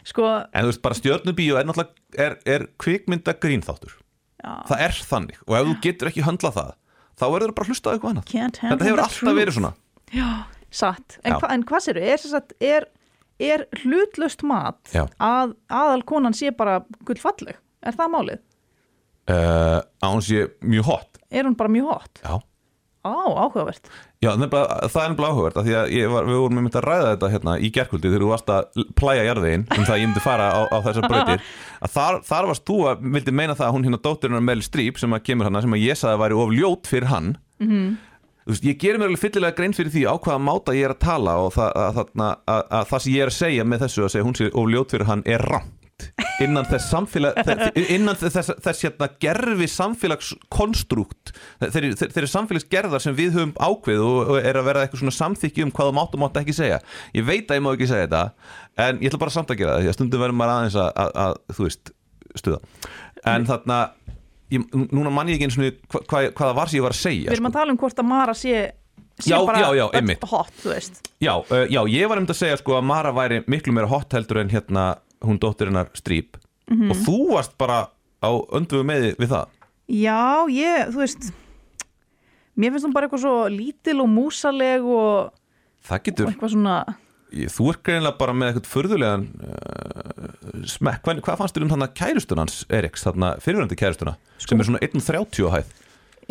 sko, 0.07 0.29
En 0.53 0.69
þú 0.69 0.71
veist, 0.71 0.85
bara 0.85 1.01
stjörnubíu 1.01 1.59
er 1.59 1.75
er, 2.21 2.39
er 2.45 2.69
kvikmynda 2.79 3.35
grínþáttur 3.41 3.97
Það 4.43 4.81
er 4.87 4.97
þannig. 5.11 5.41
Og 5.47 5.57
ef 5.59 5.69
þú 5.69 5.75
getur 5.87 6.11
ekki 6.11 6.25
höndlað 6.27 6.57
það 6.59 6.71
þá 7.23 7.25
verður 7.35 7.53
bara 7.57 7.67
að 7.67 7.73
hlusta 7.73 7.91
á 7.91 7.93
eitthvað 7.95 8.11
annað. 8.13 8.33
Þetta 8.33 8.87
hefur 8.89 9.03
alltaf 9.05 9.19
truth. 9.21 9.37
verið 9.39 9.57
svona. 9.59 9.73
Já, 10.13 10.29
satt, 10.73 11.19
en, 11.23 11.37
hva, 11.39 11.51
en 11.55 11.65
hvað 11.69 11.85
séru, 11.87 12.03
er, 12.05 12.21
sem 12.21 12.33
sagt, 12.33 12.55
er, 12.61 12.87
er 13.41 13.67
hlutlaust 13.83 14.43
mat 14.49 14.93
Já. 14.93 15.05
að 15.23 15.55
aðal 15.73 16.03
konan 16.09 16.35
sé 16.37 16.51
bara 16.57 16.81
gullfalleg, 17.09 17.57
er 17.85 17.97
það 17.97 18.11
málið? 18.17 18.41
uh, 19.31 19.81
Án 20.03 20.23
sé 20.25 20.49
mjög 20.65 20.89
hot. 20.91 21.21
Er 21.31 21.47
hún 21.47 21.57
bara 21.57 21.71
mjög 21.73 21.93
hot? 21.95 22.23
Já 22.25 22.41
Á, 23.03 23.11
áhugavert. 23.11 23.89
Já, 24.23 24.31
nefnilega, 24.39 24.77
það 24.87 25.03
er 25.03 25.09
nefnilega 25.11 25.33
áhugavert 25.33 25.57
af 25.59 25.65
því 25.67 25.73
að 25.75 25.95
var, 26.13 26.27
við 26.29 26.37
vorum 26.39 26.61
með 26.63 26.77
að 26.79 26.85
ræða 26.87 27.09
þetta 27.09 27.31
hérna 27.33 27.55
í 27.59 27.71
gerkvöldi 27.75 28.13
þegar 28.13 28.23
þú 28.23 28.29
varst 28.31 28.53
að 28.55 28.85
plæja 29.01 29.25
jarðvegin 29.27 29.65
um 29.67 29.83
það 29.89 29.95
að 29.97 30.03
ég 30.03 30.07
myndi 30.07 30.23
fara 30.23 30.47
á, 30.55 30.61
á 30.71 30.79
þessar 30.87 31.09
brautir. 31.11 31.43
Að 31.83 31.93
þar, 31.97 32.21
þar 32.29 32.49
varst 32.53 32.65
þú 32.69 32.79
að 32.93 33.03
vildi 33.17 33.35
meina 33.35 33.59
það 33.59 33.67
að 33.67 33.75
hún 33.75 33.89
hérna 33.89 34.01
dóttirinn 34.07 34.47
Mel 34.47 34.63
Streep 34.63 35.03
sem 35.03 35.17
að 35.17 35.25
kemur 35.27 35.51
hana 35.51 35.65
sem 35.65 35.75
að 35.75 35.83
ég 35.83 35.99
sagði 35.99 36.15
að 36.15 36.23
væri 36.23 36.39
of 36.45 36.55
ljót 36.55 36.91
fyrir 36.93 37.11
hann. 37.11 37.33
Þú 38.43 38.55
veist, 38.55 38.65
ég 38.71 38.79
gerir 38.79 38.99
mér 39.03 39.11
alveg 39.11 39.23
fyllilega 39.23 39.59
grein 39.59 39.75
fyrir 39.75 39.93
því 39.95 40.07
á 40.07 40.15
hvaða 40.23 40.43
máta 40.47 40.75
ég 40.79 40.87
er 40.87 40.95
að 40.95 41.03
tala 41.03 41.37
og 41.43 41.53
það, 41.55 41.75
að, 41.83 42.01
að, 42.03 42.33
að, 42.55 42.65
að 42.79 42.89
það 42.91 43.03
sem 43.05 43.13
ég 43.17 43.23
er 43.27 43.31
að 43.31 43.39
segja 43.39 43.67
með 43.67 43.85
þessu 43.85 44.07
að 44.07 44.13
segja 44.15 44.27
hún 44.27 44.39
sé 44.39 44.49
of 44.51 44.71
ljót 44.71 44.95
fyrir 44.95 45.11
hann 45.11 45.23
er 45.27 45.45
rámt 46.03 46.43
innan 46.43 46.67
þess 46.69 46.89
samfélag 46.91 47.39
innan 47.93 48.19
þess, 48.19 48.53
þess 48.65 48.85
hérna 48.87 49.09
gerfi 49.23 49.69
samfélagskonstrukt 49.71 51.33
þeir, 51.63 51.89
þeir, 51.99 52.13
þeir 52.17 52.29
samfélagsgerðar 52.33 53.05
sem 53.05 53.17
við 53.19 53.37
höfum 53.37 53.55
ákveð 53.63 54.03
og, 54.07 54.19
og 54.35 54.41
er 54.41 54.59
að 54.59 54.69
vera 54.71 54.85
eitthvað 54.85 55.05
svona 55.05 55.17
samþykki 55.19 55.67
um 55.67 55.73
hvað 55.75 55.91
þú 55.91 55.97
mátt 55.99 56.17
og 56.17 56.23
mátt 56.25 56.41
ekki 56.43 56.57
segja. 56.57 56.81
Ég 57.17 57.27
veit 57.29 57.51
að 57.51 57.61
ég 57.61 57.65
má 57.65 57.73
ekki 57.75 57.91
segja 57.91 58.09
þetta 58.09 58.23
en 58.87 59.01
ég 59.03 59.13
ætla 59.13 59.23
bara 59.23 59.37
samt 59.37 59.53
að 59.55 59.63
gera 59.63 59.77
það 59.77 59.85
því 59.85 59.93
að 59.93 59.99
stundum 59.99 60.25
verður 60.25 60.39
maður 60.41 60.55
aðeins 60.57 60.79
að, 60.83 60.93
að, 61.05 61.17
að 61.27 61.57
þú 61.57 61.67
veist, 61.69 61.95
stuða. 62.43 62.61
En 63.33 63.49
þarna 63.49 63.81
ég, 64.53 64.69
núna 64.93 65.13
mann 65.15 65.33
ég 65.33 65.39
ekki 65.39 65.51
eins 65.51 65.59
og 65.59 65.67
hva, 65.93 66.05
hva, 66.07 66.23
hvað 66.31 66.47
það 66.49 66.61
var 66.61 66.71
sem 66.73 66.81
ég 66.81 66.87
var 66.87 66.97
að 66.97 67.03
segja 67.03 67.29
Við 67.29 67.37
erum 67.37 67.47
sko. 67.49 67.53
að 67.53 67.59
tala 67.61 67.75
um 67.75 67.83
hvort 67.83 68.03
að 68.03 68.09
Mara 68.13 68.37
sé, 68.39 68.57
Já, 69.23 69.37
já, 69.39 69.69
já, 69.77 69.85
einmitt. 69.95 70.25
hot, 70.25 70.53
Já, 71.23 71.35
uh, 71.37 71.67
já, 71.71 71.81
ég 71.93 72.09
var 72.11 72.19
um 72.19 72.27
að 72.27 72.39
segja 72.39 72.59
sko 72.59 72.79
að 72.79 72.87
Mara 72.89 73.13
væri 73.15 73.43
miklu 73.47 73.75
meira 73.77 73.91
hot 73.91 74.17
heldur 74.17 74.41
en 74.43 74.51
hérna 74.51 74.87
hún 75.25 75.41
dóttirinnar 75.43 75.93
Stríp. 75.99 76.39
Og 76.73 76.97
þú 77.05 77.19
varst 77.35 77.57
bara 77.61 77.87
á 78.23 78.31
önduðu 78.55 78.87
með 78.87 79.09
við 79.21 79.33
það? 79.35 79.59
Já, 79.93 80.49
ég, 80.49 80.93
þú 80.95 81.03
veist 81.03 81.33
Mér 82.53 82.75
finnst 82.75 82.85
hún 82.85 82.93
bara 82.93 83.09
eitthvað 83.09 83.25
svo 83.25 83.37
lítil 83.49 83.99
og 84.05 84.11
músaleg 84.13 84.85
og, 84.85 85.31
það 85.89 85.99
og 85.99 86.09
getur, 86.09 86.29
eitthvað 86.29 86.53
svona 86.53 86.75
ég, 87.33 87.53
þú 87.53 87.69
er 87.73 87.79
greinilega 87.89 88.19
bara 88.19 88.35
með 88.37 88.51
eitthvað 88.51 88.69
furðulegan 88.69 89.25
uh, 89.49 90.67
smekk, 90.69 91.01
hvað, 91.07 91.23
hvað 91.25 91.41
fannst 91.41 91.57
þér 91.57 91.65
um 91.67 91.73
þannig 91.73 91.95
kærustun 91.97 92.43
hans 92.43 92.59
Eriks, 92.69 93.07
þarna 93.07 93.33
fyrirvændi 93.41 93.79
kærustuna 93.81 94.15
sem 94.37 94.61
er 94.61 94.69
svona 94.69 94.83
1.30 94.85 95.49
á 95.49 95.51
hæð? 95.57 95.73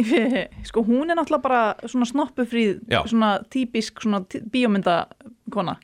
Sko 0.69 0.85
hún 0.87 1.09
er 1.09 1.17
náttúrulega 1.17 1.43
bara 1.43 1.89
svona 1.89 2.07
snoppufríð, 2.07 2.85
svona 3.09 3.33
típisk 3.51 4.05
svona 4.05 4.21
bíómyndakona 4.53 5.75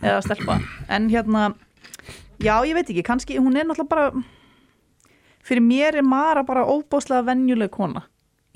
eða 0.00 0.20
stelpa. 0.24 0.60
En 0.92 1.08
hérna 1.12 1.50
já, 2.42 2.54
ég 2.66 2.74
veit 2.74 2.88
ekki, 2.90 3.02
kannski 3.06 3.38
hún 3.38 3.56
er 3.56 3.66
náttúrulega 3.68 3.88
bara 3.88 4.10
fyrir 5.44 5.62
mér 5.64 5.98
er 6.00 6.06
Mara 6.06 6.42
bara 6.46 6.64
óbáslega 6.68 7.24
venjuleg 7.30 7.70
kona 7.72 8.02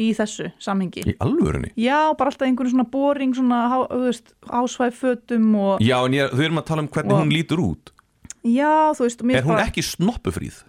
í 0.00 0.08
þessu 0.16 0.48
samhengi. 0.58 1.04
Í 1.06 1.14
alvörunni? 1.22 1.70
Já, 1.78 2.10
bara 2.18 2.32
alltaf 2.32 2.48
einhverjum 2.48 2.72
svona 2.74 2.86
boring 2.90 3.34
svona, 3.36 3.60
þú 3.86 4.00
veist, 4.08 4.32
ásvæðfötum 4.50 5.52
og 5.60 5.84
Já, 5.84 6.00
en 6.08 6.16
ég, 6.16 6.32
þau 6.34 6.42
erum 6.48 6.58
að 6.58 6.66
tala 6.66 6.82
um 6.82 6.88
hvernig 6.88 7.14
Og- 7.14 7.20
hún 7.22 7.30
lítur 7.32 7.62
út. 7.62 7.92
Já, 8.44 8.90
þú 8.98 9.06
veist, 9.06 9.22
Er 9.22 9.42
hún 9.46 9.54
bara, 9.54 9.66
ekki 9.68 9.82
snoppufríð? 9.86 10.64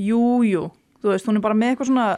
jú, 0.00 0.22
jú 0.48 0.70
þú 1.02 1.12
veist, 1.12 1.26
hún 1.28 1.36
er 1.36 1.40
bara 1.44 1.54
með 1.54 1.74
eitthvað 1.76 1.90
svona 1.90 2.08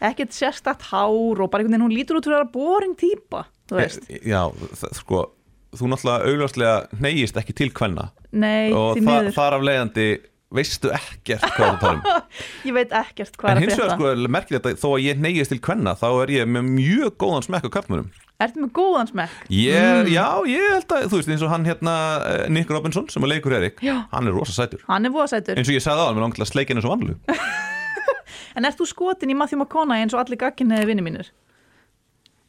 ekkert 0.00 0.30
sérstakt 0.34 0.82
hár 0.90 1.40
og 1.40 1.50
bara 1.50 1.62
einhvern 1.62 1.78
veginn 1.78 1.86
hún 1.86 1.94
lítur 1.96 2.18
út 2.18 2.24
fyrir 2.26 2.38
að 2.38 2.42
vera 2.42 2.52
boring 2.52 2.94
típa 2.98 3.44
þú 3.70 3.76
veist, 3.78 4.10
Eh, 4.10 4.18
Já, 4.26 4.50
það, 4.50 4.94
sko 4.94 5.30
Þú 5.68 5.84
náttúrulega 5.92 6.24
augljóslega 6.24 6.88
neyjist 6.98 7.36
ekki 7.36 7.52
til 7.54 7.68
kvenna 7.70 8.10
nei, 8.32 8.72
og 8.76 8.98
þa 9.02 9.20
þar 9.36 9.56
af 9.58 9.66
leiðandi 9.68 10.08
veistu 10.54 10.88
ekkert 10.96 11.44
hvað 11.56 11.66
það 11.74 11.82
tala 11.82 11.98
um. 11.98 12.30
Ég 12.68 12.76
veit 12.76 12.94
ekkert 12.96 13.36
hvað 13.36 13.50
En 13.50 13.58
er 13.58 13.58
að 13.58 13.66
hins 13.66 13.80
vegar 13.82 13.92
sko, 13.98 14.12
merkilegt 14.38 14.68
að 14.70 14.78
þó 14.80 14.88
að 14.94 15.04
ég 15.04 15.20
neyjist 15.20 15.52
til 15.52 15.60
kvenna 15.64 15.92
þá 15.98 16.08
er 16.22 16.32
ég 16.38 16.48
með 16.48 16.70
mjög 16.72 17.16
góðan 17.20 17.44
smekk 17.44 17.68
á 17.68 17.70
kallmönum 17.76 18.08
ertu 18.38 18.62
með 18.62 18.70
góðan 18.78 19.10
smekk? 19.10 19.34
ég, 19.52 20.08
Já, 20.14 20.26
ég 20.48 20.68
held 20.76 20.94
að, 20.94 21.06
þú 21.10 21.18
veist, 21.20 21.32
eins 21.34 21.44
og 21.44 21.52
hann 21.52 21.66
hérna 21.68 21.94
eh, 22.30 22.44
Nick 22.54 22.70
Robinson 22.72 23.08
sem 23.12 23.26
að 23.26 23.34
leikur 23.34 23.56
Erik 23.58 23.82
Já. 23.84 23.96
hann 24.12 24.30
er 24.30 24.36
rosa 24.36 24.54
sætur. 24.54 24.84
Hann 24.88 25.08
er 25.08 25.14
voðasætur 25.14 25.58
eins 25.58 25.68
og 25.68 25.76
ég 25.76 25.84
sagði 25.84 26.00
á 26.00 26.06
hann, 26.06 26.16
mér 26.16 26.26
langt 26.28 26.40
að 26.40 26.50
sleika 26.52 26.72
henni 26.72 26.84
svo 26.86 26.94
vanlu 26.94 27.18
En 28.58 28.66
ert 28.66 28.78
þú 28.80 28.86
skotin 28.90 29.30
í 29.30 29.36
Matthew 29.38 29.60
McConaughey 29.60 30.06
eins 30.06 30.14
og 30.16 30.22
allir 30.22 30.40
gagginniði 30.40 30.88
vinni 30.88 31.04
mínir? 31.04 31.28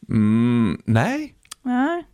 mm, 0.07 0.79
Nei, 0.87 1.33
Nei, 1.67 2.05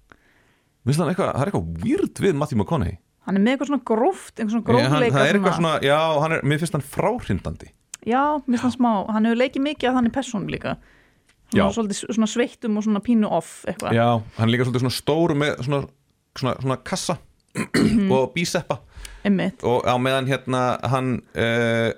eitthvað, 0.87 1.29
það 1.35 1.43
er 1.43 1.51
eitthvað 1.51 1.69
weird 1.85 2.23
við 2.25 2.39
Matthew 2.39 2.59
McConaughey 2.63 2.97
hann 3.25 3.39
er 3.39 3.43
með 3.43 3.55
eitthvað 3.55 3.71
svona 3.71 3.85
gróft, 3.91 4.33
eitthvað 4.35 4.53
svona 4.53 4.63
hann, 4.63 4.69
grófleika 4.69 5.15
það 5.15 5.29
er 5.29 5.39
eitthvað 5.39 5.57
svona, 5.59 5.73
já, 5.85 5.99
hann 6.23 6.35
er, 6.35 6.43
mér 6.45 6.61
finnst 6.61 6.77
hann 6.77 6.85
fráhrindandi. 6.95 7.71
Já, 8.05 8.21
mér 8.45 8.51
finnst 8.53 8.67
hann 8.67 8.75
smá, 8.77 8.91
hann 9.15 9.29
hefur 9.29 9.41
leikið 9.41 9.65
mikið 9.65 9.89
að 9.91 9.99
hann 9.99 10.09
er 10.09 10.15
persónu 10.15 10.53
líka. 10.53 10.75
Já. 11.53 11.61
Svona 11.61 11.75
svolítið 11.77 12.15
svona 12.17 12.29
sveittum 12.29 12.79
og 12.79 12.85
svona 12.85 13.01
pínu 13.05 13.29
off 13.33 13.51
eitthvað. 13.69 13.97
Já, 13.97 14.07
hann 14.37 14.47
er 14.47 14.53
líka 14.53 14.67
svolítið 14.67 14.85
svona 14.85 14.97
stóru 14.97 15.37
með 15.37 15.61
svona, 15.67 15.81
svona, 16.37 16.55
svona 16.61 16.79
kassa 16.85 17.17
og 18.11 18.33
bíseppa. 18.35 18.81
Einmitt, 19.25 19.63
og 19.65 19.85
á 19.87 19.95
meðan 19.97 20.27
hérna 20.29 20.63
hann 20.91 21.13
uh, 21.33 21.91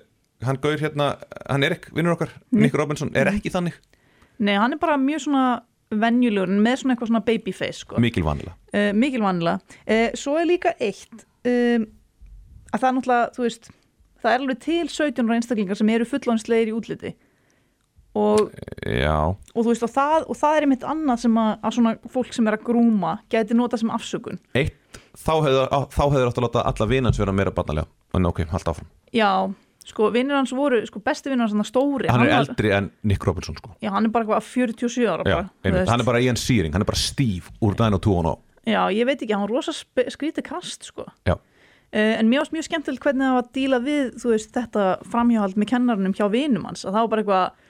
hann 0.46 0.60
gaur 0.62 0.78
hérna, 0.80 1.16
hann 1.50 1.66
er 1.66 1.78
ekki 1.78 1.96
vinnur 1.98 2.16
okkar, 2.16 2.32
Nick 2.56 2.76
Robinson, 2.78 3.12
er 3.18 3.30
ekki 3.32 3.52
þannig. 3.54 3.78
Nei, 4.38 4.54
hann 4.60 4.76
er 4.76 4.82
bara 4.82 5.00
mjög 5.02 5.26
svona 5.26 5.46
venjulegur 5.92 6.52
en 6.52 6.64
með 6.64 6.82
svona 6.82 6.96
eitthvað 6.96 7.12
svona 7.12 7.26
babyface 7.28 7.84
sko. 7.86 8.02
mikil 8.04 8.26
vanlega 8.28 8.56
uh, 8.74 8.92
mikil 8.98 9.24
vanlega 9.24 9.60
uh, 9.88 10.10
Svo 10.20 10.36
er 10.42 10.50
líka 10.50 10.74
eitt 10.80 11.24
um, 11.48 11.88
að 12.74 12.82
það 12.82 12.90
er 12.90 12.98
náttúrulega, 12.98 13.30
þú 13.38 13.46
veist 13.46 13.72
það 14.22 14.34
er 14.34 14.44
alveg 14.44 14.60
til 14.66 14.84
17 14.90 15.24
ára 15.30 15.38
einstaklingar 15.40 15.80
sem 15.80 15.94
eru 15.94 16.08
fullónslegir 16.10 16.72
í 16.72 16.76
útliti. 16.76 17.14
Og 18.18 18.50
og 18.50 19.60
þú 19.62 19.68
veist 19.70 19.86
og 19.86 19.92
það, 19.94 20.26
og 20.26 20.40
það 20.40 20.56
er 20.58 20.66
einmitt 20.66 20.86
annað 20.90 21.22
sem 21.26 21.38
að, 21.38 21.52
að 21.62 21.76
svona 21.78 21.94
fólk 22.14 22.34
sem 22.34 22.50
er 22.50 22.58
að 22.58 22.66
grúma 22.66 23.14
gæti 23.32 23.58
nota 23.58 23.78
sem 23.80 23.94
afsökun. 23.94 24.42
Eitt 24.58 25.00
þá 25.18 25.34
hefur 25.44 26.30
átt 26.30 26.40
að 26.40 26.46
láta 26.46 26.66
alla 26.70 26.90
vinans 26.90 27.20
vera 27.22 27.36
meira 27.36 27.54
barnalega 27.54 27.88
en 28.18 28.30
ok, 28.30 28.44
halda 28.52 28.74
áfram. 28.74 28.90
Já, 29.14 29.30
sko 29.88 30.10
vinnir 30.14 30.36
hans 30.38 30.52
voru 30.56 30.82
sko 30.88 31.02
besti 31.04 31.32
vinnir 31.32 31.48
hans 31.48 31.56
hann 31.56 31.68
stóri 31.68 32.10
hann 32.12 32.26
er 32.26 32.34
var, 32.34 32.46
eldri 32.46 32.74
en 32.76 32.90
Nick 33.08 33.24
Robinson 33.28 33.58
sko. 33.60 33.76
Já, 33.84 33.92
hann 33.96 34.08
er 34.08 34.14
bara 34.14 34.26
eitthvað 34.28 34.50
47 34.52 35.08
ára 35.08 35.28
Já, 35.28 35.38
bara, 35.64 35.86
hann 35.88 36.04
er 36.04 36.10
bara 36.10 36.24
Ian 36.24 36.40
Searing, 36.40 36.76
hann 36.76 36.84
er 36.86 36.90
bara 36.90 37.00
Steve 37.00 37.54
úr 37.64 37.78
2 37.78 38.18
og 38.18 38.42
já, 38.68 38.82
ég 38.92 39.08
veit 39.08 39.22
ekki, 39.22 39.34
hann 39.34 39.46
var 39.46 39.54
rosa 39.56 39.72
skrítið 39.72 40.44
kast 40.44 40.84
sko. 40.90 41.06
Já. 41.28 41.38
Uh, 41.88 42.18
en 42.20 42.28
varst 42.34 42.52
mjög 42.52 42.66
skemmtilegt 42.68 43.06
hvernig 43.06 43.24
það 43.24 43.38
var 43.38 43.46
að 43.46 43.54
díla 43.56 43.78
við 43.80 44.10
þú 44.20 44.34
veist, 44.34 44.50
þetta 44.52 44.88
framhjáhald 45.08 45.56
með 45.56 45.70
kennarunum 45.72 46.16
hjá 46.18 46.26
vinum 46.34 46.68
hans, 46.68 46.84
að 46.84 46.98
það 46.98 47.06
var 47.06 47.12
bara 47.14 47.24
eitthvað 47.24 47.62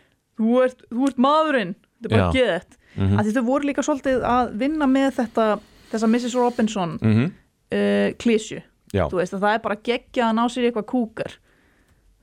þú 0.42 0.56
ert, 0.64 0.82
þú 0.90 1.10
ert 1.12 1.22
maðurinn, 1.22 1.76
þetta 2.02 2.10
er 2.10 2.16
bara 2.18 2.34
geðett 2.34 2.78
Mhm. 2.98 3.20
að 3.20 3.28
því 3.28 3.34
þau 3.36 3.46
voru 3.46 3.70
líka 3.70 3.84
svolítið 3.86 4.24
að 4.26 4.54
vinna 4.58 4.88
með 4.90 5.12
þetta, 5.20 5.46
þessa 5.92 6.10
Mrs. 6.10 6.36
Robinson 6.36 6.98
mm 7.02 7.14
-hmm. 7.14 7.32
uh, 7.78 8.10
klísju 8.18 8.62
Já, 8.94 9.06
þú 9.12 9.20
veist 9.20 9.34
að 9.36 9.44
það 9.44 9.54
er 9.54 9.62
bara 9.62 9.76
geggja 9.84 10.30
að 10.30 10.36
ná 10.38 10.44
sér 10.50 10.66
eitthvað 10.72 10.88
kúkar 10.88 11.32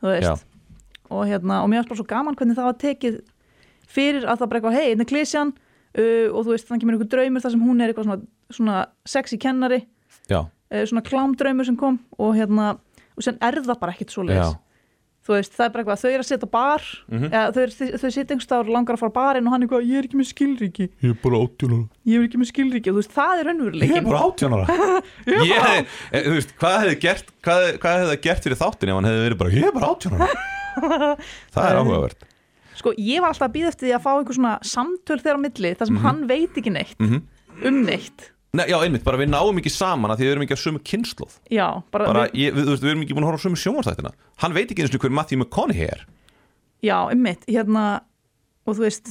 þú 0.05 0.13
veist. 0.13 0.47
Og 1.11 1.27
hérna 1.29 1.63
og 1.65 1.71
mér 1.71 1.83
varst 1.83 1.93
bara 1.93 2.01
svo 2.01 2.09
gaman 2.09 2.37
hvernig 2.39 2.59
það 2.59 2.69
var 2.69 2.81
tekið 2.85 3.21
fyrir 3.95 4.25
að 4.25 4.41
það 4.41 4.51
bara 4.51 4.61
eitthvað 4.61 4.79
hei, 4.79 4.87
hérna 4.93 5.09
klísjan 5.09 5.53
uh, 5.55 6.29
og 6.31 6.41
þú 6.45 6.55
veist 6.55 6.69
þannig 6.69 6.85
kemur 6.85 6.97
einhver 6.97 7.13
draumur 7.13 7.45
þar 7.45 7.55
sem 7.55 7.65
hún 7.65 7.81
er 7.83 7.93
eitthvað 7.93 8.09
svona, 8.09 8.21
svona 8.51 8.81
sexy 9.09 9.39
kennari. 9.41 9.85
Uh, 10.31 10.85
svona 10.89 11.05
klámdraumur 11.05 11.69
sem 11.69 11.77
kom 11.79 12.01
og 12.19 12.37
hérna 12.39 12.75
og 13.15 13.23
sen 13.23 13.37
er 13.45 13.61
það 13.63 13.81
bara 13.81 13.95
ekkit 13.95 14.15
svo 14.15 14.25
já, 14.27 14.55
þú 15.25 15.33
veist 15.39 15.55
það 15.57 15.65
er 15.65 15.71
bara 15.75 15.83
eitthvað 15.85 16.01
þau 16.05 16.11
eru 16.13 16.23
að 16.25 16.29
setja 16.31 16.49
bar 16.53 16.83
Mhm. 17.09 17.29
eða, 17.33 17.47
þau, 17.55 17.63
eru- 17.65 17.99
þau 18.03 18.11
setja 18.13 18.25
einhvers 18.35 18.45
staðar 18.49 18.67
og 18.69 18.75
langar 18.77 18.95
að 18.97 19.03
fara 19.05 19.15
barinn 19.19 19.47
og 19.49 19.53
hann 19.55 19.63
er 19.63 19.67
eitthvað 19.69 19.89
ég 19.89 19.97
er 19.99 20.05
ekki 20.09 20.19
með 20.21 20.29
skilríki. 20.35 20.89
Ég 21.01 21.11
er 21.15 21.19
bara 21.25 21.41
átjónara 21.45 21.89
ég 22.05 22.19
er 22.21 22.27
ekki 22.29 22.41
með 22.43 22.51
skilríki 22.53 22.89
og 22.91 22.95
þú 22.95 23.01
veist 23.01 23.15
það 23.15 23.35
er 23.41 23.47
átjónara 24.21 24.67
ég, 25.49 25.87
eh, 26.13 26.23
þú 26.29 26.35
veist, 26.37 26.53
hvað 26.61 26.77
hefði 26.85 26.99
gert 27.01 27.33
hvað, 27.45 27.67
hvað 27.81 27.97
hefði 27.99 28.11
það 28.13 28.21
gert 28.29 28.45
fyrir 28.49 28.61
þáttin 28.61 28.89
ef 28.93 28.95
hann 29.01 29.09
hefði 29.09 29.25
verið 29.25 29.41
bara, 29.41 29.55
ég 29.55 29.65
er 29.65 29.73
bara 29.73 29.91
átjónara 29.95 30.29
það 31.55 31.69
er 31.71 31.81
áhugavert. 31.81 32.25
Sko, 32.75 32.93
ég 32.99 33.21
var 33.23 33.31
alltaf 33.31 33.47
að 33.49 33.55
býða 33.55 33.71
eftir 33.71 33.87
því 33.89 33.93
að 33.97 34.03
fá 34.05 34.11
einhver 34.19 34.35
svona 34.37 34.55
samtöl 34.67 35.21
þeirra 35.23 35.39
á 35.39 35.45
milli, 35.47 35.71
þar 35.79 35.87
sem 35.91 36.01
hann 36.05 36.25
veit 36.29 36.57
ekki 36.59 36.73
neitt 36.75 36.99
Mhm. 36.99 37.21
um 37.71 37.77
neitt. 37.87 38.31
Nei, 38.55 38.65
já, 38.71 38.77
einmitt, 38.85 39.03
bara 39.07 39.19
við 39.19 39.31
náum 39.33 39.57
ekki 39.59 39.71
saman 39.73 40.13
að 40.15 40.21
því 40.21 40.27
við 40.29 40.33
erum 40.35 40.45
ekki 40.47 40.55
á 40.55 40.65
sömu 40.65 40.81
kynnslóð 40.87 41.33
Já, 41.51 41.67
bara, 41.91 42.07
bara, 42.07 42.25
við, 42.31 42.37
ég, 42.45 42.55
við, 42.55 42.67
þú 42.69 42.75
veist, 42.75 42.85
við 42.85 42.91
erum 42.93 43.03
ekki 43.05 43.17
búin 43.19 43.25
að 43.27 43.31
horfa 43.33 43.43
á 43.43 43.45
sömu 43.49 43.59
sjónvarsþættina 43.63 44.13
hann 44.45 44.55
veit 44.55 44.71
ekki 44.71 44.85
eins 44.85 44.95
og 44.95 45.03
hver 45.05 45.15
Matthew 45.19 45.39
McConaughey 45.41 45.89
er. 45.91 46.05
Já, 46.85 46.97
einmitt, 47.11 47.47
hérna, 47.51 47.85
og 48.69 48.77
þú 48.79 48.85
veist, 48.87 49.11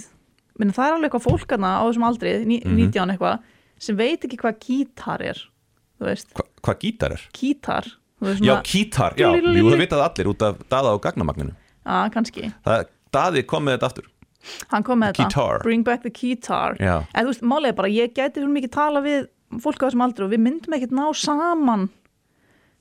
minna, 0.61 0.75
það 0.77 0.85
er 0.87 0.95
alveg 0.97 1.09
eitthvað 1.09 1.25
fólk 1.27 1.55
hana 1.57 1.71
á 1.75 1.83
þessum 1.89 2.07
aldri, 2.07 2.33
ní, 2.47 2.61
Mhm. 2.63 2.77
19 2.93 3.11
eitthvað, 3.17 3.39
sem 3.83 3.97
veit 3.99 4.23
ekki 4.23 4.37
hvað 4.39 4.59
gítar 4.63 5.21
er, 5.33 5.41
þú 5.99 6.07
veist, 6.07 6.31
Hva, 6.37 6.45
hvað 6.63 6.79
gítar 6.85 7.11
er? 7.17 7.27
gítar, 7.33 7.91
veist, 8.21 8.41
Já, 8.45 8.55
kítar, 8.63 9.17
já, 9.19 9.27
jú, 9.35 9.67
það 9.73 9.81
vitað 9.83 10.05
allir 10.07 10.29
út 10.31 10.41
af 10.47 10.61
daða 10.69 10.93
og 10.95 11.01
gagnamagninu. 11.03 11.55
Já, 11.83 12.09
kannski, 12.13 12.53
það, 12.63 12.85
daði 13.11 13.43
kom 13.45 13.65
með 13.65 13.75
þetta 13.79 13.89
aftur 13.91 14.05
hann 14.71 14.83
kom 14.83 14.99
með 14.99 15.13
þetta, 15.21 15.61
bring 15.63 15.83
back 15.87 16.01
the 16.03 16.09
guitar, 16.11 16.75
já, 16.79 16.99
en 17.13 17.25
þú 17.25 17.31
veist, 17.33 17.41
málega 17.47 17.73
er 17.73 17.77
bara, 17.79 17.87
ég 17.93 18.13
gæti 18.17 18.41
svo 18.43 18.49
mikið 18.51 18.71
tala 18.75 19.01
við 19.05 19.27
fólk 19.63 19.79
á 19.79 19.85
þessum 19.87 20.03
aldri 20.07 20.25
og 20.25 20.31
við 20.33 20.41
myndum 20.43 20.73
ekkert 20.77 20.91
ná 20.97 21.05
saman, 21.15 21.89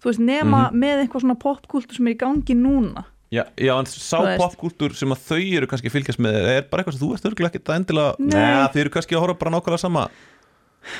þú 0.03 0.11
veist, 0.11 0.23
nema 0.27 0.63
Mhm. 0.71 0.79
með 0.83 1.03
eitthvað 1.07 1.23
svona 1.27 1.39
popkultur 1.39 1.95
sem 1.97 2.07
er 2.09 2.15
í 2.15 2.19
gangi 2.19 2.55
núna. 2.59 3.05
já, 3.33 3.45
já 3.57 3.73
en 3.79 3.87
sá 3.87 4.19
popkúltúr 4.37 4.93
sem 4.95 5.09
að 5.09 5.23
þau 5.29 5.57
eru 5.57 5.67
kannski 5.67 5.89
fylgjast 5.91 6.19
með 6.21 6.35
er 6.53 6.63
bara 6.69 6.83
eitthvað 6.83 6.99
sem 6.99 7.07
þú 7.09 7.15
ert 7.15 7.25
örgulega 7.31 7.51
ekkert 7.55 7.71
að 7.71 7.79
endilega 7.81 8.15
Nei. 8.19 8.35
Nei, 8.37 8.69
þau 8.69 8.81
eru 8.83 8.91
kannski 8.91 9.15
að 9.17 9.21
horfa 9.25 9.39
bara 9.41 9.51
nákvæmlega 9.57 9.79
sama 9.81 10.09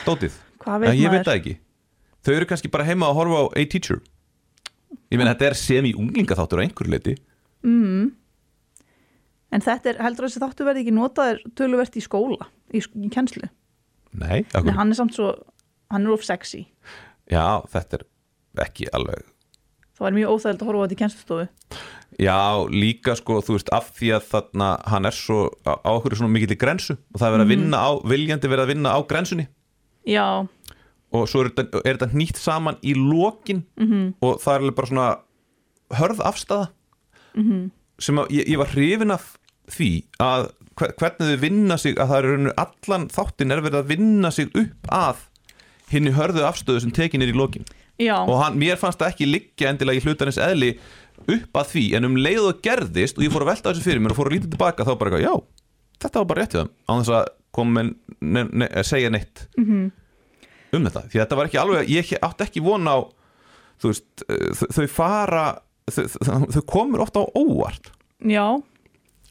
dótið, 0.07 0.33
Hvað 0.63 0.87
en 0.89 0.97
ég 0.97 1.11
maður? 1.11 1.13
veit 1.19 1.27
það 1.27 1.37
ekki 1.41 1.55
þau 2.25 2.33
eru 2.37 2.47
kannski 2.47 2.71
bara 2.71 2.85
heima 2.89 3.07
að 3.11 3.15
horfa 3.19 3.37
á 3.43 3.45
A 3.53 3.65
Teacher 3.67 4.01
ég 5.13 5.19
meina 5.19 5.35
þetta 5.35 5.47
er 5.51 5.55
sem 5.61 5.85
í 5.85 5.93
unglingaþáttur 5.99 6.61
á 6.61 6.65
einhverju 6.65 6.93
leiti 6.95 7.17
mm. 7.65 8.13
En 9.53 9.61
þetta 9.61 9.93
er, 9.93 9.99
heldur 10.07 10.29
þessi 10.29 10.41
þáttu 10.41 10.65
verði 10.65 10.85
ekki 10.85 10.95
notaður 10.97 11.43
töluvert 11.59 11.97
í 11.97 12.05
skóla, 12.05 12.49
í, 12.73 12.81
í 12.81 13.11
kennslu? 13.13 13.51
Nei, 14.13 14.45
Nei, 14.45 14.73
hann 14.77 14.93
er 14.93 14.97
samt 14.97 15.17
svo, 15.17 15.35
hann 15.93 16.09
er 16.09 16.15
of 16.15 16.25
sexy. 16.25 16.67
Já, 17.33 17.61
þetta 17.73 18.01
er 18.01 18.09
ekki 18.67 18.89
alveg 18.93 19.29
þá 20.03 20.09
er 20.09 20.17
mjög 20.17 20.33
óþægild 20.35 20.63
að 20.63 20.69
horfa 20.69 20.83
á 20.83 20.85
þetta 20.85 20.95
í 20.95 21.01
kennslustofu. 21.01 21.45
Já, 22.21 22.39
líka 22.69 23.15
sko, 23.17 23.39
þú 23.45 23.57
veist, 23.57 23.71
af 23.73 23.91
því 23.97 24.09
að 24.17 24.25
þarna 24.33 24.71
hann 24.91 25.09
er 25.09 25.17
svo 25.17 25.43
á 25.65 25.73
á 25.79 25.91
okkur 25.95 26.17
svona 26.19 26.35
mikill 26.35 26.57
í 26.57 26.61
grensu 26.61 26.97
og 26.99 27.21
það 27.21 27.27
er 27.29 27.35
verið 27.37 27.47
að 27.47 27.53
vinna 27.55 27.79
á, 27.81 27.91
viljandi 28.13 28.51
verið 28.51 28.65
að 28.65 28.73
vinna 28.73 28.95
á 28.97 28.99
grensunni. 29.09 29.47
Já, 30.09 30.27
og 31.13 31.29
svo 31.31 31.45
er 31.45 31.53
þetta, 31.53 31.83
er 31.85 32.01
þetta 32.01 32.19
nýtt 32.19 32.41
saman 32.41 32.81
í 32.83 32.97
lokin 32.99 33.63
-hmm. 33.79 34.09
og 34.21 34.41
það 34.43 34.55
er 34.55 34.77
bara 34.77 34.91
svona 34.91 35.09
hörð 35.93 36.21
afstæða 36.21 36.67
-hmm. 37.37 37.71
sem 37.99 38.19
að 38.19 38.31
ég, 38.31 38.49
ég 38.49 38.59
var 38.59 38.73
hrifin 38.75 39.11
af 39.11 39.37
því 39.71 39.91
að 40.23 40.49
hve- 40.81 40.93
hvernig 40.99 41.29
þau 41.33 41.41
vinna 41.43 41.77
sig 41.79 41.95
að 41.99 42.09
það 42.09 42.19
er 42.19 42.25
í 42.25 42.33
rauninu 42.33 42.55
allan 42.65 43.09
þáttin 43.13 43.53
er 43.53 43.61
verið 43.63 43.79
að 43.83 43.91
vinna 43.93 44.31
sig 44.35 44.51
upp 44.57 44.89
að 44.91 45.17
hinni 45.93 46.13
hörðu 46.17 46.43
afstöðu 46.49 46.81
sem 46.81 46.91
tekin 46.97 47.23
er 47.23 47.29
í 47.29 47.37
lokin. 47.37 47.65
Já, 48.01 48.17
og 48.25 48.39
hann, 48.43 48.57
mér 48.59 48.79
fannst 48.81 48.99
það 48.99 49.13
ekki 49.13 49.27
liggja 49.29 49.69
endilega 49.71 50.01
í 50.01 50.05
hlutarins 50.07 50.39
eðli 50.41 50.71
upp 51.29 51.53
að 51.61 51.67
því 51.75 51.83
en 51.99 52.05
um 52.09 52.17
leið 52.17 52.47
og 52.49 52.63
gerðist 52.65 53.19
og 53.19 53.25
ég 53.27 53.31
fór 53.35 53.45
að 53.45 53.51
velta 53.53 53.71
þessu 53.71 53.85
fyrir 53.85 54.01
mér 54.03 54.15
og 54.15 54.19
fór 54.19 54.31
að 54.31 54.37
lítið 54.39 54.55
tilbaka 54.57 54.87
þá 54.89 54.93
bara 54.99 55.11
eitthvað, 55.13 55.27
já, 55.29 55.35
þetta 56.03 56.19
var 56.23 56.29
bara 56.33 56.41
rétt 56.43 56.57
hjá 56.57 56.63
þeim 56.63 56.73
á 56.89 56.93
þess 56.97 57.13
að 57.19 57.29
koma 57.53 57.85
að 58.73 58.87
segja 58.89 59.11
neitt 59.13 59.45
um 60.73 60.87
þetta. 60.89 61.03
Því 61.13 61.19
að 61.21 61.23
þetta 61.27 61.37
var 61.37 61.51
ekki 61.51 61.61
alveg, 61.61 61.91
ég 61.93 62.13
átti 62.25 62.47
ekki 62.49 62.63
von 62.65 62.89
á 62.89 62.97
þú 63.83 63.91
veist, 63.93 64.25
eh, 64.25 64.65
þau, 64.73 64.87
fara 64.89 65.45
þau, 65.93 66.07
þau 66.57 66.63
komur 66.73 67.03
ofta 67.05 67.21
á 67.21 67.27
óvart. 67.37 67.93
Já, 68.25 68.47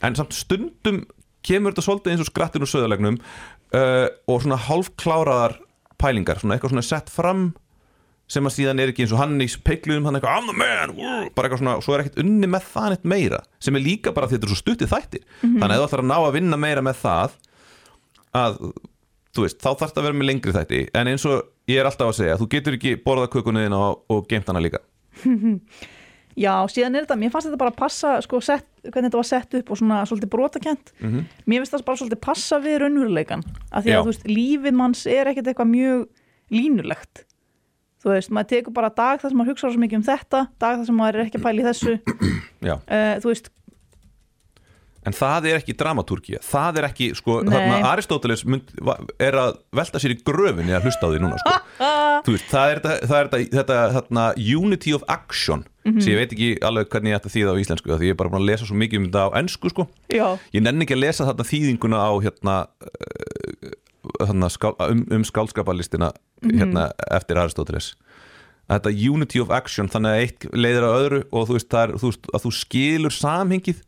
en 0.02 0.18
samt 0.18 0.38
stundum 0.38 1.04
kemur 1.46 1.74
þetta 1.74 1.86
svolítið 1.88 2.14
eins 2.14 2.24
og 2.24 2.30
skrattin 2.30 2.66
úr 2.66 2.70
söðalegnum 2.70 3.18
uh, 3.22 4.08
og 4.30 4.44
svona 4.44 4.60
hálfkláraðar 4.68 5.58
pælingar, 6.02 6.42
svona 6.42 6.58
eitthvað 6.58 6.76
svona 6.76 6.86
sett 6.86 7.12
fram 7.14 7.52
sem 8.32 8.48
að 8.48 8.56
síðan 8.56 8.80
er 8.80 8.92
ekki 8.92 9.04
eins 9.06 9.14
og 9.16 9.20
hann 9.20 9.42
í 9.44 9.48
peiklunum 9.66 10.06
hann 10.08 10.18
eitthvað, 10.18 10.38
I'm 10.40 10.48
the 10.48 10.56
man, 10.56 10.94
woo", 10.96 11.26
bara 11.36 11.50
eitthvað 11.50 11.64
svona 11.64 11.74
og 11.80 11.86
svo 11.86 11.96
er 11.96 12.06
ekkert 12.06 12.22
unni 12.24 12.48
með 12.48 12.68
það 12.72 12.94
neitt 12.94 13.10
meira 13.14 13.42
sem 13.60 13.78
er 13.78 13.84
líka 13.84 14.14
bara 14.16 14.30
því 14.30 14.38
þetta 14.38 14.48
er 14.48 14.54
svo 14.54 14.60
stuttið 14.62 14.94
þættir. 14.94 15.26
Þannig 15.42 15.74
að 15.74 15.82
þú 15.82 15.88
ætlar 15.90 16.04
að 16.06 16.10
ná 16.12 16.18
að 16.20 16.36
vinna 16.38 16.60
meira 16.62 16.86
með 16.86 17.02
það 17.02 17.36
að, 18.42 18.60
þú 19.36 19.46
veist, 19.46 19.60
þá 19.60 19.70
þarf 19.72 19.92
það 19.92 20.00
að 20.00 20.08
vera 20.08 20.20
með 20.22 20.30
lengri 20.30 20.56
þætti. 20.56 20.82
En 21.02 21.12
eins 21.12 21.28
og 21.28 21.42
ég 21.72 21.82
er 21.82 21.90
alltaf 21.90 22.14
að 22.14 22.20
segja, 22.22 22.38
þú 22.40 22.48
getur 22.56 22.78
ekki 22.78 22.96
borðað 23.04 23.34
kökunniðina 23.36 23.82
og, 23.90 24.06
og 24.16 24.24
geimt 24.32 24.48
hana 24.48 24.64
líka 24.64 24.80
Já, 26.38 26.54
síðan 26.72 26.96
er 26.96 27.06
þetta, 27.06 27.18
mér 27.20 27.32
fannst 27.34 27.48
þetta 27.50 27.58
bara 27.58 27.72
að 27.74 27.80
passa 27.82 28.22
sko, 28.22 28.40
sett, 28.42 28.66
hvernig 28.86 29.10
þetta 29.12 29.20
var 29.20 29.28
sett 29.28 29.54
upp 29.60 29.72
og 29.72 29.78
svona 29.78 30.02
svolítið 30.08 30.30
brotakent 30.32 30.94
Mhm. 31.02 31.26
mér 31.48 31.60
finnst 31.66 31.74
það 31.76 31.86
bara 31.86 31.98
svolítið 31.98 32.22
passa 32.22 32.60
við 32.60 32.78
raunveruleikan 32.82 33.44
af 33.72 33.84
því 33.84 33.92
að 34.00 34.06
veist, 34.06 34.24
lífið 34.26 34.74
manns 34.74 35.06
er 35.08 35.26
ekkert 35.28 35.48
eitthvað 35.52 35.70
mjög 35.76 36.08
línulegt. 36.52 37.26
Þú 38.04 38.10
veist, 38.16 38.32
maður 38.34 38.48
tekur 38.50 38.74
bara 38.74 38.90
dag 38.90 39.20
þar 39.22 39.30
sem 39.30 39.38
maður 39.38 39.52
hugsa 39.54 39.70
svo 39.72 39.80
mikið 39.84 40.00
um 40.00 40.04
þetta, 40.08 40.40
dag 40.60 40.78
þar 40.80 40.86
sem 40.86 40.96
maður 40.98 41.16
er 41.20 41.26
ekki 41.28 41.38
að 41.38 41.44
pæla 41.44 41.62
í 41.62 41.68
þessu. 41.70 42.00
Uh, 42.90 43.20
þú 43.22 43.28
veist, 43.32 43.50
En 45.02 45.16
það 45.18 45.48
er 45.50 45.58
ekki 45.58 45.74
dramatúrkía, 45.80 46.40
það 46.46 46.78
er 46.78 46.86
ekki, 46.92 47.08
sko, 47.18 47.40
þarna 47.48 47.80
Aristóteles 47.90 48.44
er 49.18 49.38
að 49.42 49.56
velta 49.74 50.02
sér 50.02 50.14
í 50.14 50.18
gröfinni 50.22 50.76
að 50.78 50.86
hlusta 50.86 51.10
á 51.10 51.12
því 51.12 51.22
núna, 51.24 51.40
sko. 51.42 51.56
Veist, 52.28 52.52
það 52.52 52.74
er, 52.76 52.82
það 52.86 53.16
er 53.18 53.30
þetta, 53.32 53.40
þetta 53.56 53.80
þarna, 53.96 54.26
unity 54.38 54.94
of 54.94 55.06
action, 55.10 55.66
sem 55.88 56.12
ég 56.14 56.20
veit 56.22 56.36
ekki 56.36 56.52
alveg 56.70 56.92
hvernig 56.94 57.16
ég 57.16 57.18
ætti 57.18 57.32
að 57.32 57.36
þýða 57.40 57.56
á 57.58 57.62
íslensku, 57.64 57.96
því 57.98 58.12
ég 58.12 58.14
er 58.14 58.22
bara 58.22 58.34
búin 58.36 58.44
að 58.44 58.52
lesa 58.52 58.70
svo 58.70 58.78
mikið 58.78 59.02
um 59.02 59.10
þetta 59.10 59.26
á 59.26 59.30
ennsku, 59.42 59.74
sko. 59.74 59.88
já, 60.14 60.28
Ég 60.54 60.66
nenni 60.68 60.86
ekki 60.86 61.00
að 61.00 61.04
lesa 61.08 61.26
þarna 61.32 61.50
þýðinguna 61.50 62.06
á, 62.06 62.12
hérna, 62.22 62.58
uh, 62.86 63.76
þarna, 64.22 64.54
um, 64.86 65.06
um 65.18 65.26
skálskapalistina, 65.26 66.14
hérna, 66.46 66.92
eftir 67.10 67.42
Aristóteles. 67.42 67.96
Þetta 68.70 68.94
unity 68.94 69.42
of 69.42 69.50
action, 69.52 69.90
þannig 69.90 70.14
að 70.14 70.22
eitt 70.28 70.46
leiðir 70.54 70.86
að 70.86 71.00
öðru 71.00 71.24
og 71.34 71.50
þú 71.50 71.58
veist, 71.58 71.74
það 71.74 71.88
er, 71.88 71.96
þú 71.98 72.12
veist, 72.12 72.30
að 72.38 72.46
þú 72.46 72.52
skilur 72.62 73.16
samhengið 73.18 73.82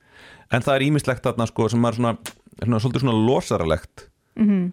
en 0.51 0.61
það 0.61 0.75
er 0.75 0.85
ímislegt 0.87 1.23
þarna 1.23 1.47
sko 1.47 1.69
sem 1.69 1.85
er 1.85 1.91
svona, 1.97 2.17
svona 2.63 2.79
svolítið 2.79 2.99
svona 3.05 3.25
losaralegt 3.27 4.09
Mhm. 4.35 4.71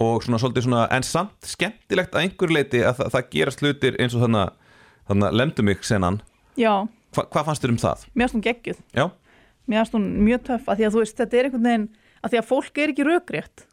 og 0.00 0.22
svona 0.22 0.38
svolítið 0.38 0.62
svona 0.68 0.86
en 0.92 1.02
samt 1.02 1.40
skemmtilegt 1.42 2.12
að 2.14 2.20
einhver 2.22 2.50
leiti 2.52 2.82
að 2.84 2.96
það, 3.00 3.10
það 3.14 3.30
gerast 3.30 3.60
hlutir 3.62 3.96
eins 3.98 4.14
og 4.14 4.22
þannig 4.22 4.52
þannig 5.08 5.28
að 5.28 5.34
lemdu 5.40 5.62
mig 5.62 5.82
senan 5.84 6.20
já 6.56 6.86
Hva, 7.14 7.24
hvað 7.24 7.44
fannst 7.46 7.62
þér 7.64 7.70
um 7.70 7.76
það? 7.80 8.04
mér 8.14 8.28
finnst 8.28 8.34
hún 8.36 8.42
geggjuð 8.44 8.78
Já, 8.94 9.10
mér 9.68 9.78
finnst 9.80 9.94
hún 9.96 10.08
mjög 10.28 10.42
töff 10.44 10.68
að 10.68 10.76
því 10.76 10.84
að 10.86 10.92
þú 10.92 10.98
veist, 11.02 11.16
þetta 11.16 11.36
er 11.38 11.44
einhvern 11.48 11.64
veginn 11.64 11.88
að 12.22 12.30
því 12.30 12.38
að 12.38 12.48
fólk 12.50 12.78
er 12.78 12.88
ekki 12.92 13.04
rökrétt 13.08 13.64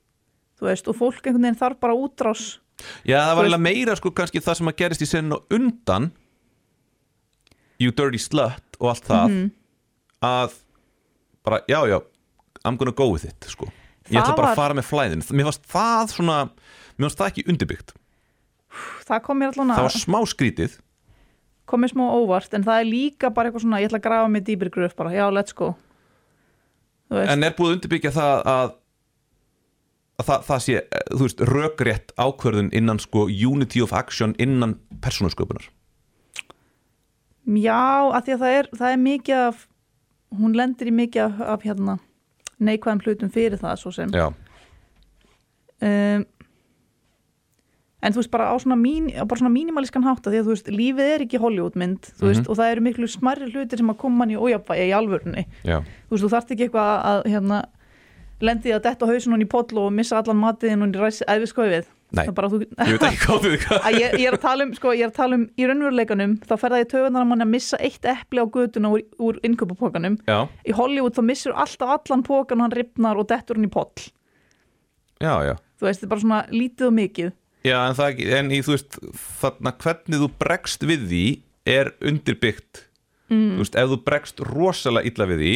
þú 0.60 0.70
veist, 0.70 0.88
og 0.88 0.96
fólk 0.96 1.22
einhvern 1.28 1.42
veginn 1.44 1.60
þarf 1.60 1.80
bara 1.80 1.94
útrás 1.94 2.60
Já 3.06 3.20
það 3.20 3.36
var 3.36 3.44
veist- 3.44 3.54
eiginlega 3.56 3.68
meira 3.68 3.96
sko 3.96 4.12
kannski 4.12 4.40
það 4.40 4.56
sem 4.56 4.68
að 4.68 4.76
gerist 4.78 5.02
í 5.02 5.06
seninu 5.12 5.42
undan 5.52 6.12
You 7.80 7.92
dirty 7.92 8.18
slut 8.18 8.78
og 8.80 8.88
allt 8.94 9.04
það 9.10 9.30
Mhm. 9.30 9.52
að 10.24 10.54
bara, 11.46 11.62
já 11.70 11.80
já 11.90 12.00
I'm 12.66 12.78
gonna 12.78 12.92
go 12.96 13.12
with 13.14 13.26
it 13.26 13.46
sko. 13.50 13.70
Ég 14.10 14.18
ætla 14.22 14.36
bara 14.36 14.50
var- 14.50 14.56
að 14.56 14.62
fara 14.62 14.74
með 14.78 14.90
flæðin. 14.90 15.22
Mér 15.32 15.48
fannst 15.50 15.68
það 15.70 16.12
svona, 16.14 16.40
mér 16.98 17.08
fannst 17.08 17.22
það 17.22 17.32
ekki 17.32 17.48
undirbyggt 17.50 17.94
það 19.06 19.24
kom 19.26 19.40
mér 19.42 19.54
allan 19.54 19.74
Það 19.76 19.88
var 19.88 19.94
að 19.94 20.04
smá 20.04 20.20
skrítið. 20.30 20.78
Kom 21.70 21.82
mér 21.82 21.92
smá 21.94 22.06
óvart 22.14 22.56
en 22.58 22.66
það 22.66 22.82
er 22.82 22.90
líka 22.90 23.32
bara 23.34 23.50
eitthvað 23.50 23.66
svona 23.66 23.82
ég 23.82 23.90
ætla 23.90 24.00
að 24.02 24.08
grafa 24.08 24.32
mig 24.32 24.46
dýpir 24.46 24.72
gröf 24.74 24.96
bara, 24.98 25.14
já, 25.16 25.26
let's 25.34 25.56
go. 25.56 25.76
En 27.10 27.46
er 27.46 27.54
búið 27.58 27.72
að 27.72 27.78
undirbyggja 27.78 28.12
það 28.16 28.44
að, 28.52 28.76
að 30.20 30.28
það, 30.30 30.44
það 30.50 30.64
sé, 30.66 30.78
þú 31.14 31.22
veist, 31.24 31.44
rökrétt 31.52 32.14
ákvörðun 32.18 32.72
innan 32.76 33.02
sko 33.02 33.28
unity 33.30 33.82
of 33.86 33.94
action 33.94 34.36
innan 34.42 34.78
persónusköpunar? 35.06 35.70
Já, 37.46 38.10
að 38.10 38.22
því 38.26 38.36
að 38.36 38.44
það 38.44 38.56
er, 38.60 38.70
það 38.74 38.92
er 38.92 39.02
mikið 39.06 39.42
af 39.46 39.66
hún 40.34 40.56
lendir 40.58 40.88
í 40.88 40.92
mikið 40.96 41.22
af, 41.26 41.42
af 41.56 41.62
hérna 41.64 42.00
neikvæðum 42.60 43.02
hlutum 43.06 43.30
fyrir 43.30 43.60
það 43.60 43.76
svo 43.82 43.92
sem. 43.92 44.10
Já, 44.16 44.30
um, 45.86 46.26
en 48.06 48.14
þú 48.14 48.22
veist 48.22 48.32
bara 48.32 48.52
á 48.54 48.56
svona, 48.62 48.78
mín, 48.78 49.08
bara 49.28 49.40
svona 49.42 49.54
mínimalískan 49.54 50.04
hátt 50.06 50.28
að 50.28 50.36
því 50.36 50.40
að 50.42 50.46
þú 50.50 50.54
veist, 50.54 50.68
lífið 50.70 51.08
er 51.16 51.24
ekki 51.26 51.40
Hollywoodmynd 51.42 52.02
þú 52.20 52.28
veist, 52.30 52.42
Mhm. 52.44 52.50
og 52.52 52.58
það 52.60 52.72
eru 52.72 52.82
miklu 52.86 53.08
smarri 53.10 53.52
hlutir 53.52 53.78
sem 53.78 53.90
að 53.90 53.98
koma 53.98 54.18
mann 54.18 54.30
í 54.32 54.38
ójafvægi 54.38 54.90
í 54.90 54.94
alvörunni. 54.94 55.46
Já, 55.66 55.80
þú 55.82 56.12
veist, 56.14 56.24
þú 56.24 56.30
þarft 56.36 56.52
ekki 56.54 56.68
eitthvað 56.70 57.06
að 57.12 57.24
hérna, 57.26 57.66
lendi 58.42 58.70
að 58.76 58.84
detta 58.84 59.06
á 59.06 59.10
hausin 59.10 59.34
hún 59.34 59.42
í 59.42 59.50
potlu 59.50 59.80
og 59.88 59.94
missa 59.94 60.18
allan 60.22 60.38
matiðin 60.38 60.82
hún 60.84 60.94
í 60.94 61.00
ræs 61.00 61.24
bara, 62.38 62.50
þú, 62.52 62.60
ég 62.64 62.96
veit 62.96 63.06
ekki 63.10 63.22
hvað 63.26 63.46
við 63.46 63.66
að 63.76 63.98
ég, 63.98 64.18
ég 64.22 64.28
er 64.30 64.38
að 64.38 64.44
tala 64.46 64.66
um, 64.68 64.74
sko, 64.78 64.94
ég 64.96 65.08
er 65.08 65.12
að 65.12 65.18
tala 65.18 65.40
um 65.40 65.46
í 65.58 65.70
raunveruleikanum, 65.70 66.36
þá 66.46 66.54
fer 66.62 66.76
það 66.76 66.84
í 66.84 66.90
tögunar 66.94 67.26
að 67.26 67.32
mann 67.32 67.46
að 67.46 67.52
missa 67.56 67.80
eitt 67.84 68.10
epli 68.12 68.44
á 68.44 68.46
götuna 68.46 68.92
úr, 68.94 69.06
úr 69.20 69.40
innköpupókanum. 69.48 70.20
Í 70.26 70.76
Hollywood 70.78 71.18
þá 71.18 71.24
missur 71.28 71.56
alltaf 71.56 71.96
allan 71.98 72.26
pókan 72.26 72.62
og 72.62 72.70
hann 72.70 72.78
ripnar 72.78 73.20
og 73.20 73.28
dettur 73.32 73.60
hann 73.60 73.68
í 73.68 73.74
poll. 73.74 74.10
já, 75.20 75.34
já 75.50 75.56
Þú 75.76 75.90
veist, 75.90 76.00
þetta 76.00 76.08
er 76.08 76.14
bara 76.14 76.24
svona 76.24 76.44
lítið 76.56 76.88
og 76.88 76.94
mikið. 76.96 77.32
Já, 77.66 77.78
en 77.82 77.98
það 77.98 78.20
en 78.38 78.52
í 78.54 78.62
þú 78.64 78.76
veist 78.76 78.98
þarna 79.42 79.74
hvernig 79.82 80.22
þú 80.22 80.28
bregst 80.40 80.86
við 80.86 81.08
því 81.10 81.26
er 81.66 81.90
undirbyggt 82.06 82.86
mm. 83.32 83.56
þú 83.56 83.64
veist, 83.64 83.78
ef 83.82 83.92
þú 83.92 83.98
bregst 84.06 84.44
rosalega 84.46 85.10
illa 85.10 85.28
við 85.32 85.42
því 85.42 85.56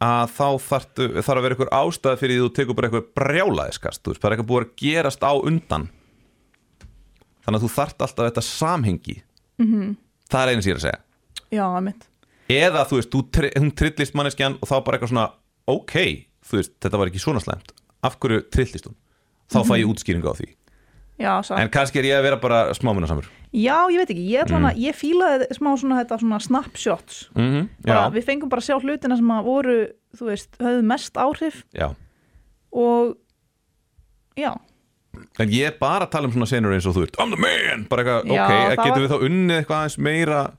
að 0.00 0.30
þá 0.32 0.46
þarf, 0.64 0.86
þarf 0.96 1.34
að 1.34 1.42
vera 1.44 1.56
einhver 1.56 1.72
ástæð 1.76 2.20
fyrir 2.20 2.36
því 2.36 2.44
þú 2.44 2.52
tekur 2.56 2.76
bara 2.78 2.88
eitthvað 2.88 3.08
brjálaðiskast 3.20 4.02
þú 4.02 4.12
veist, 4.14 4.22
bara 4.22 4.36
eitthvað 4.36 4.50
búið 4.50 4.64
að 4.64 4.70
gerast 4.80 5.26
á 5.26 5.32
undan 5.36 5.88
þannig 7.44 7.58
að 7.58 7.64
þú 7.66 7.72
þarft 7.74 8.04
alltaf 8.06 8.30
þetta 8.30 8.44
samhengi 8.46 9.16
-hmm. 9.60 9.96
það 10.30 10.42
er 10.42 10.52
einu 10.52 10.64
er 10.64 10.80
að 10.80 10.86
segja 10.86 11.00
Já, 11.50 11.64
að 11.66 11.82
mitt. 11.82 12.08
eða 12.48 12.86
þú 12.88 12.96
veist, 12.96 13.12
þú, 13.12 13.50
hún 13.58 13.74
trillist 13.76 14.14
manneskjan 14.14 14.58
og 14.60 14.68
þá 14.68 14.76
bara 14.84 14.96
eitthvað 14.96 15.12
svona, 15.12 15.28
ok 15.66 15.94
þú 16.48 16.56
veist, 16.56 16.72
þetta 16.80 16.98
var 16.98 17.06
ekki 17.10 17.20
svona 17.20 17.40
slæmt 17.40 17.74
af 18.02 18.16
hverju 18.18 18.48
trillist 18.50 18.86
hún? 18.86 18.96
Þá 19.50 19.66
fæ 19.66 19.74
ég 19.82 19.90
útskýringu 19.90 20.30
á 20.30 20.34
því 20.38 20.48
Já, 21.20 21.34
en 21.60 21.68
kannski 21.72 22.00
er 22.00 22.08
ég 22.08 22.16
að 22.16 22.26
vera 22.30 22.40
bara 22.40 22.60
smámunasamur 22.76 23.28
Já, 23.50 23.90
ég 23.90 23.98
veit 23.98 24.10
ekki, 24.12 24.24
ég, 24.30 24.46
mm. 24.46 24.68
ég 24.78 24.94
fílaði 24.94 25.48
smá 25.56 25.72
svona 25.74 25.98
þetta 25.98 26.20
svona 26.20 26.38
snapshots. 26.38 27.30
mm 27.34 27.48
-hmm. 27.48 27.68
Bara, 27.82 28.10
við 28.14 28.24
fengum 28.28 28.48
bara 28.48 28.62
að 28.62 28.68
sjá 28.68 28.76
hlutina 28.78 29.16
sem 29.16 29.30
að 29.30 29.44
voru, 29.44 29.78
þú 30.16 30.28
veist, 30.30 30.50
höfðu 30.60 30.82
mest 30.86 31.16
áhrif. 31.16 31.64
Já. 31.74 31.94
Og 32.70 33.16
já, 34.36 34.54
En 35.40 35.48
ég 35.48 35.66
er 35.66 35.74
bara 35.80 36.06
að 36.06 36.10
tala 36.10 36.28
um 36.28 36.32
svona 36.32 36.46
senur 36.46 36.72
eins 36.72 36.86
og 36.86 36.94
þú 36.94 37.00
veist 37.04 37.16
I'm 37.18 37.34
the 37.34 37.40
man, 37.40 37.86
bara 37.90 38.04
eitthvað, 38.04 38.30
Já, 38.30 38.44
ok 38.44 38.70
getum 38.70 38.90
var- 38.90 39.00
við 39.00 39.10
þá 39.10 39.24
unnið 39.26 39.56
eitthvað 39.58 39.80
aðeins 39.80 39.98
meira 39.98 40.52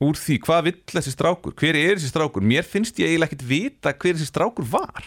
úr 0.00 0.14
því, 0.14 0.38
hvað 0.44 0.64
vill 0.64 0.82
þessi 0.92 1.12
strákur? 1.14 1.54
Hver 1.54 1.76
er 1.76 1.94
þessi 1.96 2.12
strákur, 2.12 2.42
mér 2.42 2.62
finnst 2.62 2.98
ég 2.98 3.08
eiginlega 3.08 3.32
ekkit 3.32 3.48
vita 3.48 3.92
hver 3.92 4.14
þessi 4.14 4.28
strákur 4.28 4.68
var. 4.68 5.04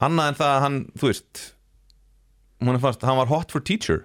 Annað 0.00 0.28
en 0.28 0.34
það 0.34 0.50
að 0.56 0.60
hann 0.60 0.78
þú 0.98 1.06
veist 1.06 1.54
hún 2.60 2.74
er 2.74 2.82
fast, 2.82 3.02
hann 3.06 3.16
var 3.20 3.26
hot 3.30 3.52
for 3.54 3.60
teacher 3.64 4.04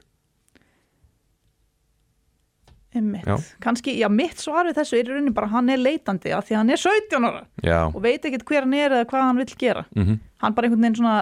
einmitt. 2.93 3.25
Já. 3.25 3.37
Kannski, 3.63 3.95
já, 3.97 4.07
mitt 4.11 4.37
svar 4.41 4.67
við 4.69 4.75
þessu 4.77 4.97
er 4.99 5.07
í 5.07 5.13
rauninni 5.15 5.33
bara 5.33 5.49
hann 5.49 5.69
er 5.73 5.79
leitandi 5.81 6.33
af 6.35 6.45
því 6.45 6.53
að 6.53 6.59
hann 6.61 6.73
er 6.75 6.81
17 6.81 7.25
ára 7.29 7.39
já, 7.65 7.79
og 7.89 8.01
veit 8.03 8.25
ekkert 8.29 8.45
hver 8.45 8.67
hann 8.67 8.75
er 8.77 8.93
eða 8.99 9.07
hvað 9.09 9.23
hann 9.27 9.41
vill 9.41 9.55
gera. 9.63 9.85
mm 9.97 10.19
Hann 10.43 10.53
bara 10.53 10.67
einhvern 10.67 10.83
veginn 10.83 10.97
svona, 10.99 11.15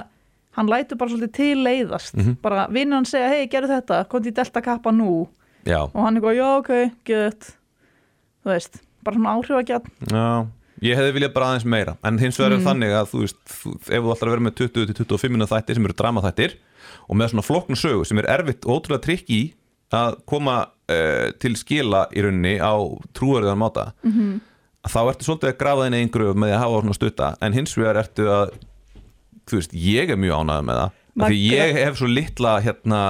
hann 0.58 0.68
lætur 0.72 0.98
bara 0.98 1.12
svolítið 1.14 1.32
til 1.38 1.60
leiðast. 1.64 2.16
Mhm. 2.18 2.38
Bara 2.42 2.64
vinnur 2.74 2.98
hann 2.98 3.06
segja, 3.06 3.28
hei, 3.30 3.46
gerðu 3.48 3.70
þetta, 3.76 4.00
komið 4.10 4.32
í 4.32 4.34
delta 4.40 4.62
kappa 4.66 4.92
nú 4.92 5.28
já, 5.64 5.84
og 5.86 6.00
hann 6.02 6.18
er 6.18 6.22
eitthvað, 6.22 6.40
já, 6.40 6.48
ok, 6.58 6.72
gett. 7.06 7.52
Þú 8.42 8.50
veist, 8.52 8.82
bara 9.06 9.16
svona 9.16 9.36
áhrifagjarn. 9.38 9.92
já 10.10 10.48
ég 10.82 10.98
hefði 10.98 11.14
viljað 11.14 11.34
bara 11.36 11.46
aðeins 11.52 11.66
meira 11.70 11.94
en 12.04 12.18
hins 12.18 12.40
vegar 12.42 12.56
er 12.58 12.64
þannig 12.66 12.94
að 12.98 13.10
þú 13.12 13.20
veist 13.22 13.40
þú, 13.46 13.72
ef 13.86 14.02
þú 14.02 14.14
ætlar 14.16 14.30
að 14.30 14.34
vera 14.34 14.46
með 14.48 14.56
20-25 14.64 15.30
minna 15.36 15.46
þættir 15.46 15.78
sem 15.78 15.86
eru 15.86 15.94
dramaþættir 16.00 16.56
og 17.08 17.18
með 17.18 17.34
svona 17.34 17.48
flokknu 17.48 17.80
sögu 17.80 18.06
sem 18.08 18.22
er 18.22 18.30
erfitt 18.38 18.66
og 18.66 18.80
ótrúlega 18.80 19.06
trikk 19.06 19.30
í 19.34 19.42
að 19.92 20.22
koma 20.30 20.58
uh, 20.68 21.28
til 21.42 21.54
skila 21.60 22.06
í 22.16 22.24
rauninni 22.24 22.58
á 22.64 22.76
trúaröðan 23.18 23.60
máta 23.60 23.92
-hmm. 24.04 24.40
þá 24.88 25.00
ertu 25.10 25.28
svolítið 25.28 25.52
að 25.52 25.60
grafa 25.60 25.86
þinn 25.86 26.00
einn 26.00 26.14
gröf 26.14 26.36
með 26.36 26.48
því 26.48 26.56
að 26.56 26.64
hafa 26.64 26.82
svona 26.82 27.00
stutta 27.00 27.36
en 27.42 27.54
hins 27.54 27.78
vegar 27.78 28.02
ertu 28.04 28.28
að 28.30 28.56
þú 29.50 29.60
veist, 29.60 29.74
ég 29.74 30.10
er 30.10 30.18
mjög 30.18 30.40
ánægð 30.40 30.66
með 30.68 30.80
það 30.80 30.90
af 31.20 31.28
því 31.28 31.40
ég 31.52 31.76
hef 31.76 31.98
svo 32.00 32.08
litla 32.08 32.56
hérna, 32.64 33.02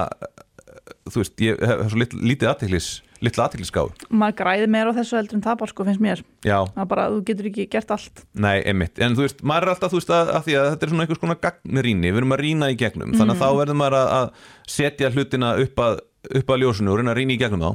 þú 1.06 1.22
veist, 1.22 1.34
ég 1.40 1.60
hef 1.62 1.90
svo 1.90 1.98
lit, 2.02 2.14
lítið 2.14 2.50
aðteklis 2.50 2.88
litla 3.22 3.46
aðteklisgáð 3.46 3.90
Maður 4.10 4.36
græði 4.42 4.68
meira 4.74 4.92
á 4.92 4.98
þessu 4.98 5.16
heldur 5.18 5.38
en 5.38 5.44
tapar, 5.44 5.70
sko, 5.72 5.86
finnst 5.88 6.02
mér. 6.02 6.22
já, 6.46 6.58
Það 6.74 6.88
bara, 6.92 7.08
þú 7.12 7.20
getur 7.30 7.48
ekki 7.52 7.66
gert 7.72 7.92
allt. 7.94 8.24
Nei, 8.34 8.56
einmitt, 8.66 8.98
en 8.98 9.14
þú 9.18 9.26
veist, 9.26 9.42
maður 9.46 9.68
er 9.68 9.74
alltaf 9.74 9.92
þú 9.94 10.00
veist 10.00 10.14
að, 10.16 10.32
að 10.36 10.46
því 10.48 10.56
að 10.60 10.70
þetta 10.72 10.86
er 10.88 10.92
svona 10.92 11.06
einhvers 11.06 11.22
konar 11.22 11.40
gagnrýni. 11.42 12.10
Við 12.12 12.22
erum 12.22 12.34
að 12.36 12.42
rýna 12.42 12.70
í 12.72 12.78
gegnum, 12.80 13.12
þannig 13.18 13.36
að 13.36 13.42
þá 13.44 13.58
verður 13.62 13.78
maður 13.82 13.98
að, 14.00 14.10
að 14.18 14.50
setja 14.78 15.12
hlutina 15.14 15.52
upp 15.62 15.84
að 15.86 16.00
upp 16.38 16.50
að 16.54 16.60
ljósinu 16.62 16.92
og 16.92 16.98
reyna 17.00 17.10
að 17.14 17.18
rýna 17.18 17.34
í 17.34 17.38
gegnum 17.40 17.62
þá. 17.62 17.70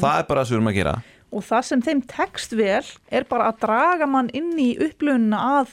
Það 0.00 0.18
er 0.20 0.26
bara 0.28 0.40
það 0.42 0.48
sem 0.48 0.52
við 0.52 0.58
erum 0.58 0.68
að 0.72 0.76
gera. 0.76 0.94
Og 1.36 1.44
það 1.46 1.62
sem 1.68 1.82
þeim 1.86 2.00
tekst 2.12 2.52
vel 2.56 2.84
er 3.18 3.24
bara 3.28 3.46
að 3.50 3.60
draga 3.64 4.06
mann 4.08 4.28
inn 4.36 4.50
í 4.60 4.66
upplöfunina 4.84 5.40
að 5.60 5.72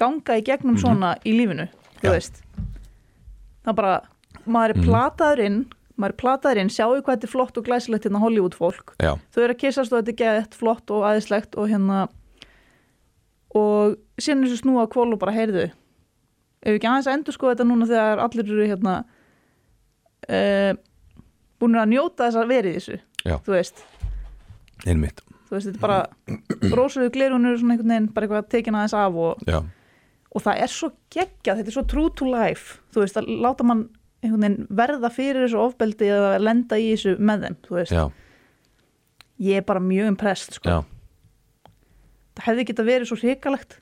ganga 0.00 0.36
í 0.36 0.44
gegnum 0.46 0.76
svona 0.80 1.14
í 1.24 1.32
lífinu, 1.36 1.66
þú 2.02 2.12
veist. 2.14 2.42
Það 3.64 3.76
bara, 3.80 3.94
maður 4.48 4.74
er 4.76 4.84
plataður 4.84 5.42
inn, 5.46 5.58
maður 6.00 6.16
plataður 6.22 6.62
inn, 6.62 6.72
sjáu 6.72 6.96
hvað 6.98 7.12
þetta 7.16 7.28
er 7.28 7.34
flott 7.34 7.60
og 7.60 7.66
glæsilegt 7.66 8.06
hérna 8.08 8.22
Hollywood 8.22 8.56
fólk. 8.58 8.94
Já, 9.02 9.12
þau 9.34 9.42
eru 9.44 9.54
að 9.56 9.60
kissast 9.60 9.92
og 9.92 10.00
þetta 10.00 10.14
er 10.14 10.20
gett 10.22 10.56
flott 10.58 10.92
og 10.94 11.06
aðeinslegt 11.08 11.58
og 11.60 11.70
hérna 11.70 12.06
og 13.56 13.96
síðan 14.20 14.44
er 14.44 14.50
þessu 14.50 14.62
snúa 14.62 14.86
kvól 14.90 15.10
og 15.14 15.20
bara 15.22 15.34
heyrðu 15.34 15.70
ef 16.60 16.76
ekki 16.76 16.88
aðeins 16.88 17.08
að 17.08 17.16
endur 17.16 17.36
sko 17.36 17.50
þetta 17.50 17.66
núna 17.66 17.88
þegar 17.88 18.22
allir 18.26 18.52
eru 18.52 18.68
hérna 18.68 18.94
uh, 20.28 20.72
búin 21.60 21.80
að 21.80 21.92
njóta 21.94 22.28
þess 22.28 22.40
að 22.40 22.52
verið 22.54 22.78
þessu 22.78 22.98
Já. 23.26 23.36
þú 23.44 23.54
veist, 23.56 23.84
einmitt. 24.88 25.22
Þú 25.48 25.56
veist, 25.56 25.68
þetta 25.68 25.78
er 25.78 25.82
bara 25.82 26.76
rósuðu 26.76 27.12
glerunur 27.12 27.58
svona 27.58 27.74
einhvern 27.74 27.94
veginn, 27.94 28.10
bara 28.14 28.28
eitthvað 28.28 28.50
tekin 28.52 28.78
aðeins 28.78 28.96
af 28.96 29.18
og, 29.20 29.48
og 30.30 30.44
það 30.44 30.60
er 30.64 30.72
svo 30.72 30.92
geggjað, 31.12 31.60
þetta 31.60 31.72
er 31.72 31.76
svo 31.76 31.86
true 31.90 32.12
to 32.16 32.28
life 32.30 32.78
þú 32.94 33.02
veist, 33.04 33.18
að 33.18 33.32
láta 33.44 33.66
mann 33.66 33.88
verða 34.22 35.10
fyrir 35.12 35.46
þessu 35.46 35.60
ofbeldi 35.62 36.10
eða 36.12 36.32
lenda 36.42 36.78
í 36.78 36.90
þessu 36.92 37.16
með 37.18 37.46
þeim 37.46 37.56
þú 37.66 37.76
veist 37.78 37.94
Já. 37.94 38.02
ég 39.40 39.60
er 39.62 39.66
bara 39.68 39.80
mjög 39.80 40.10
impressed 40.12 40.58
sko. 40.58 40.82
það 42.36 42.44
hefði 42.50 42.66
geta 42.68 42.84
verið 42.84 43.10
svo 43.10 43.20
hrikalegt 43.20 43.78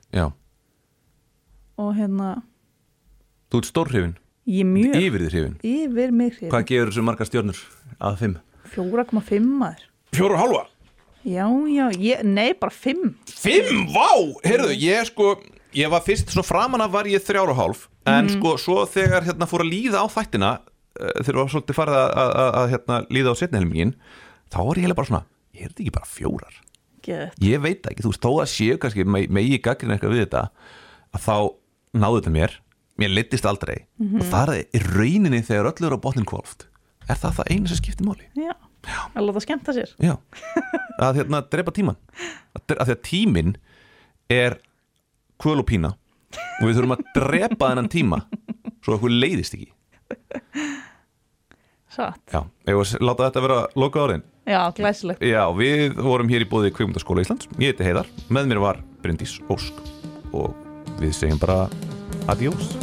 og 1.79 1.93
hérna 1.95 2.37
Þú 3.49 3.57
ert 3.57 3.69
stórhrifin 3.71 4.17
yfir 4.45 5.23
því 5.25 5.29
hrifin 5.29 5.55
yfir 5.65 6.11
mig 6.13 6.33
hrifin 6.35 6.51
Hvað 6.53 6.67
gefur 6.71 6.91
þessu 6.91 7.05
marga 7.05 7.27
stjórnur 7.27 7.61
að 7.99 8.19
5? 8.23 8.35
4,5 8.75 9.47
maður 9.59 9.87
4,5? 10.15 10.59
Já, 11.29 11.45
já, 11.67 11.85
ég, 11.99 12.21
nei 12.23 12.53
bara 12.55 12.71
5 12.71 13.01
5? 13.27 13.71
Vá! 13.91 14.11
Herðu, 14.45 14.71
ég 14.77 15.09
sko 15.09 15.33
ég 15.75 15.89
var 15.91 16.01
fyrst, 16.05 16.31
svona 16.31 16.47
framanna 16.47 16.87
var 16.91 17.09
ég 17.09 17.21
3,5 17.25 17.87
en 18.09 18.25
mm. 18.25 18.31
sko, 18.35 18.55
svo 18.61 18.85
þegar 18.89 19.27
hérna 19.27 19.47
fór 19.49 19.65
að 19.65 19.71
líða 19.73 20.03
á 20.03 20.07
þættina 20.13 20.53
eh, 20.55 21.19
þegar 21.21 21.35
það 21.35 21.41
var 21.41 21.53
svolítið 21.55 21.79
farið 21.79 21.99
að 21.99 22.73
hérna, 22.73 23.01
líða 23.09 23.35
á 23.35 23.39
setnihelmingin 23.41 23.93
þá 24.49 24.59
var 24.63 24.79
ég 24.79 24.87
heila 24.87 24.97
bara 24.97 25.11
svona, 25.11 25.23
ég 25.55 25.65
er 25.65 25.73
þetta 25.73 25.85
ekki 25.85 25.97
bara 25.99 26.11
fjórar? 26.15 26.57
Get. 26.99 27.37
ég 27.41 27.61
veit 27.63 27.85
ekki, 27.87 28.03
þú 28.03 28.11
veist, 28.11 28.25
þó 28.25 28.31
að 28.43 28.49
séu 28.51 28.79
kannski 28.81 29.05
með 29.07 29.45
ég 29.45 29.61
gaggrinn 29.63 29.95
eitthvað 29.95 30.17
við 30.17 30.25
þetta 30.25 30.41
að 31.15 31.21
þá 31.23 31.35
náðu 31.95 32.19
þetta 32.19 32.33
mér. 32.35 32.57
Mér 32.99 33.13
litist 33.15 33.45
aldrei. 33.47 33.85
Mm 33.95 34.09
-hmm. 34.09 34.19
og 34.19 34.25
mhm. 34.25 34.31
það 34.33 34.49
er 34.59 34.89
reyninni 34.97 35.39
þegar 35.47 35.71
öllur 35.71 35.95
á 35.95 36.03
botlinn 36.03 36.27
kvolft 36.27 36.67
er 37.09 37.17
það 37.19 37.39
það 37.39 37.51
einu 37.53 37.69
sem 37.69 37.79
skiptir 37.79 38.07
móli 38.07 38.27
já, 38.37 38.53
já. 38.85 38.99
að 39.15 39.25
láta 39.25 39.43
skemta 39.43 39.75
sér. 39.75 39.93
Já, 40.01 40.15
að 41.05 41.21
hérna 41.21 41.41
drepa 41.49 41.73
tíman 41.75 41.97
að, 42.53 42.75
að 42.75 42.85
því 42.85 42.95
að 42.95 43.03
tímin 43.07 43.55
er 44.29 44.59
kvöl 45.41 45.59
og 45.63 45.67
pína 45.69 45.95
og 46.37 46.67
við 46.67 46.77
þurfum 46.77 46.95
að 46.97 47.05
drepa 47.15 47.71
þennan 47.71 47.89
tíma 47.91 48.21
svo 48.83 48.97
okkur 48.97 49.13
leiðist 49.13 49.57
ekki. 49.57 49.71
Satt, 51.89 52.21
Já, 52.31 52.43
láta 53.01 53.25
þetta 53.27 53.41
vera 53.43 53.61
loka 53.79 54.03
árin 54.05 54.21
já, 54.49 54.61
glæsilegt. 54.77 55.23
Já, 55.25 55.43
við 55.57 55.97
vorum 55.99 56.29
hér 56.31 56.45
í 56.45 56.49
bóði 56.49 56.71
Kvikmyndaskóla 56.73 57.25
Íslands. 57.25 57.49
Ég 57.61 57.73
heiti 57.73 57.85
Heiðar, 57.87 58.09
með 58.29 58.51
mér 58.53 58.61
var 58.63 58.81
Bryndís 59.03 59.37
Ósk. 59.51 59.81
Og 60.33 60.53
við 61.01 61.13
segjum 61.17 61.41
bara 61.41 61.65
adiós 62.29 62.73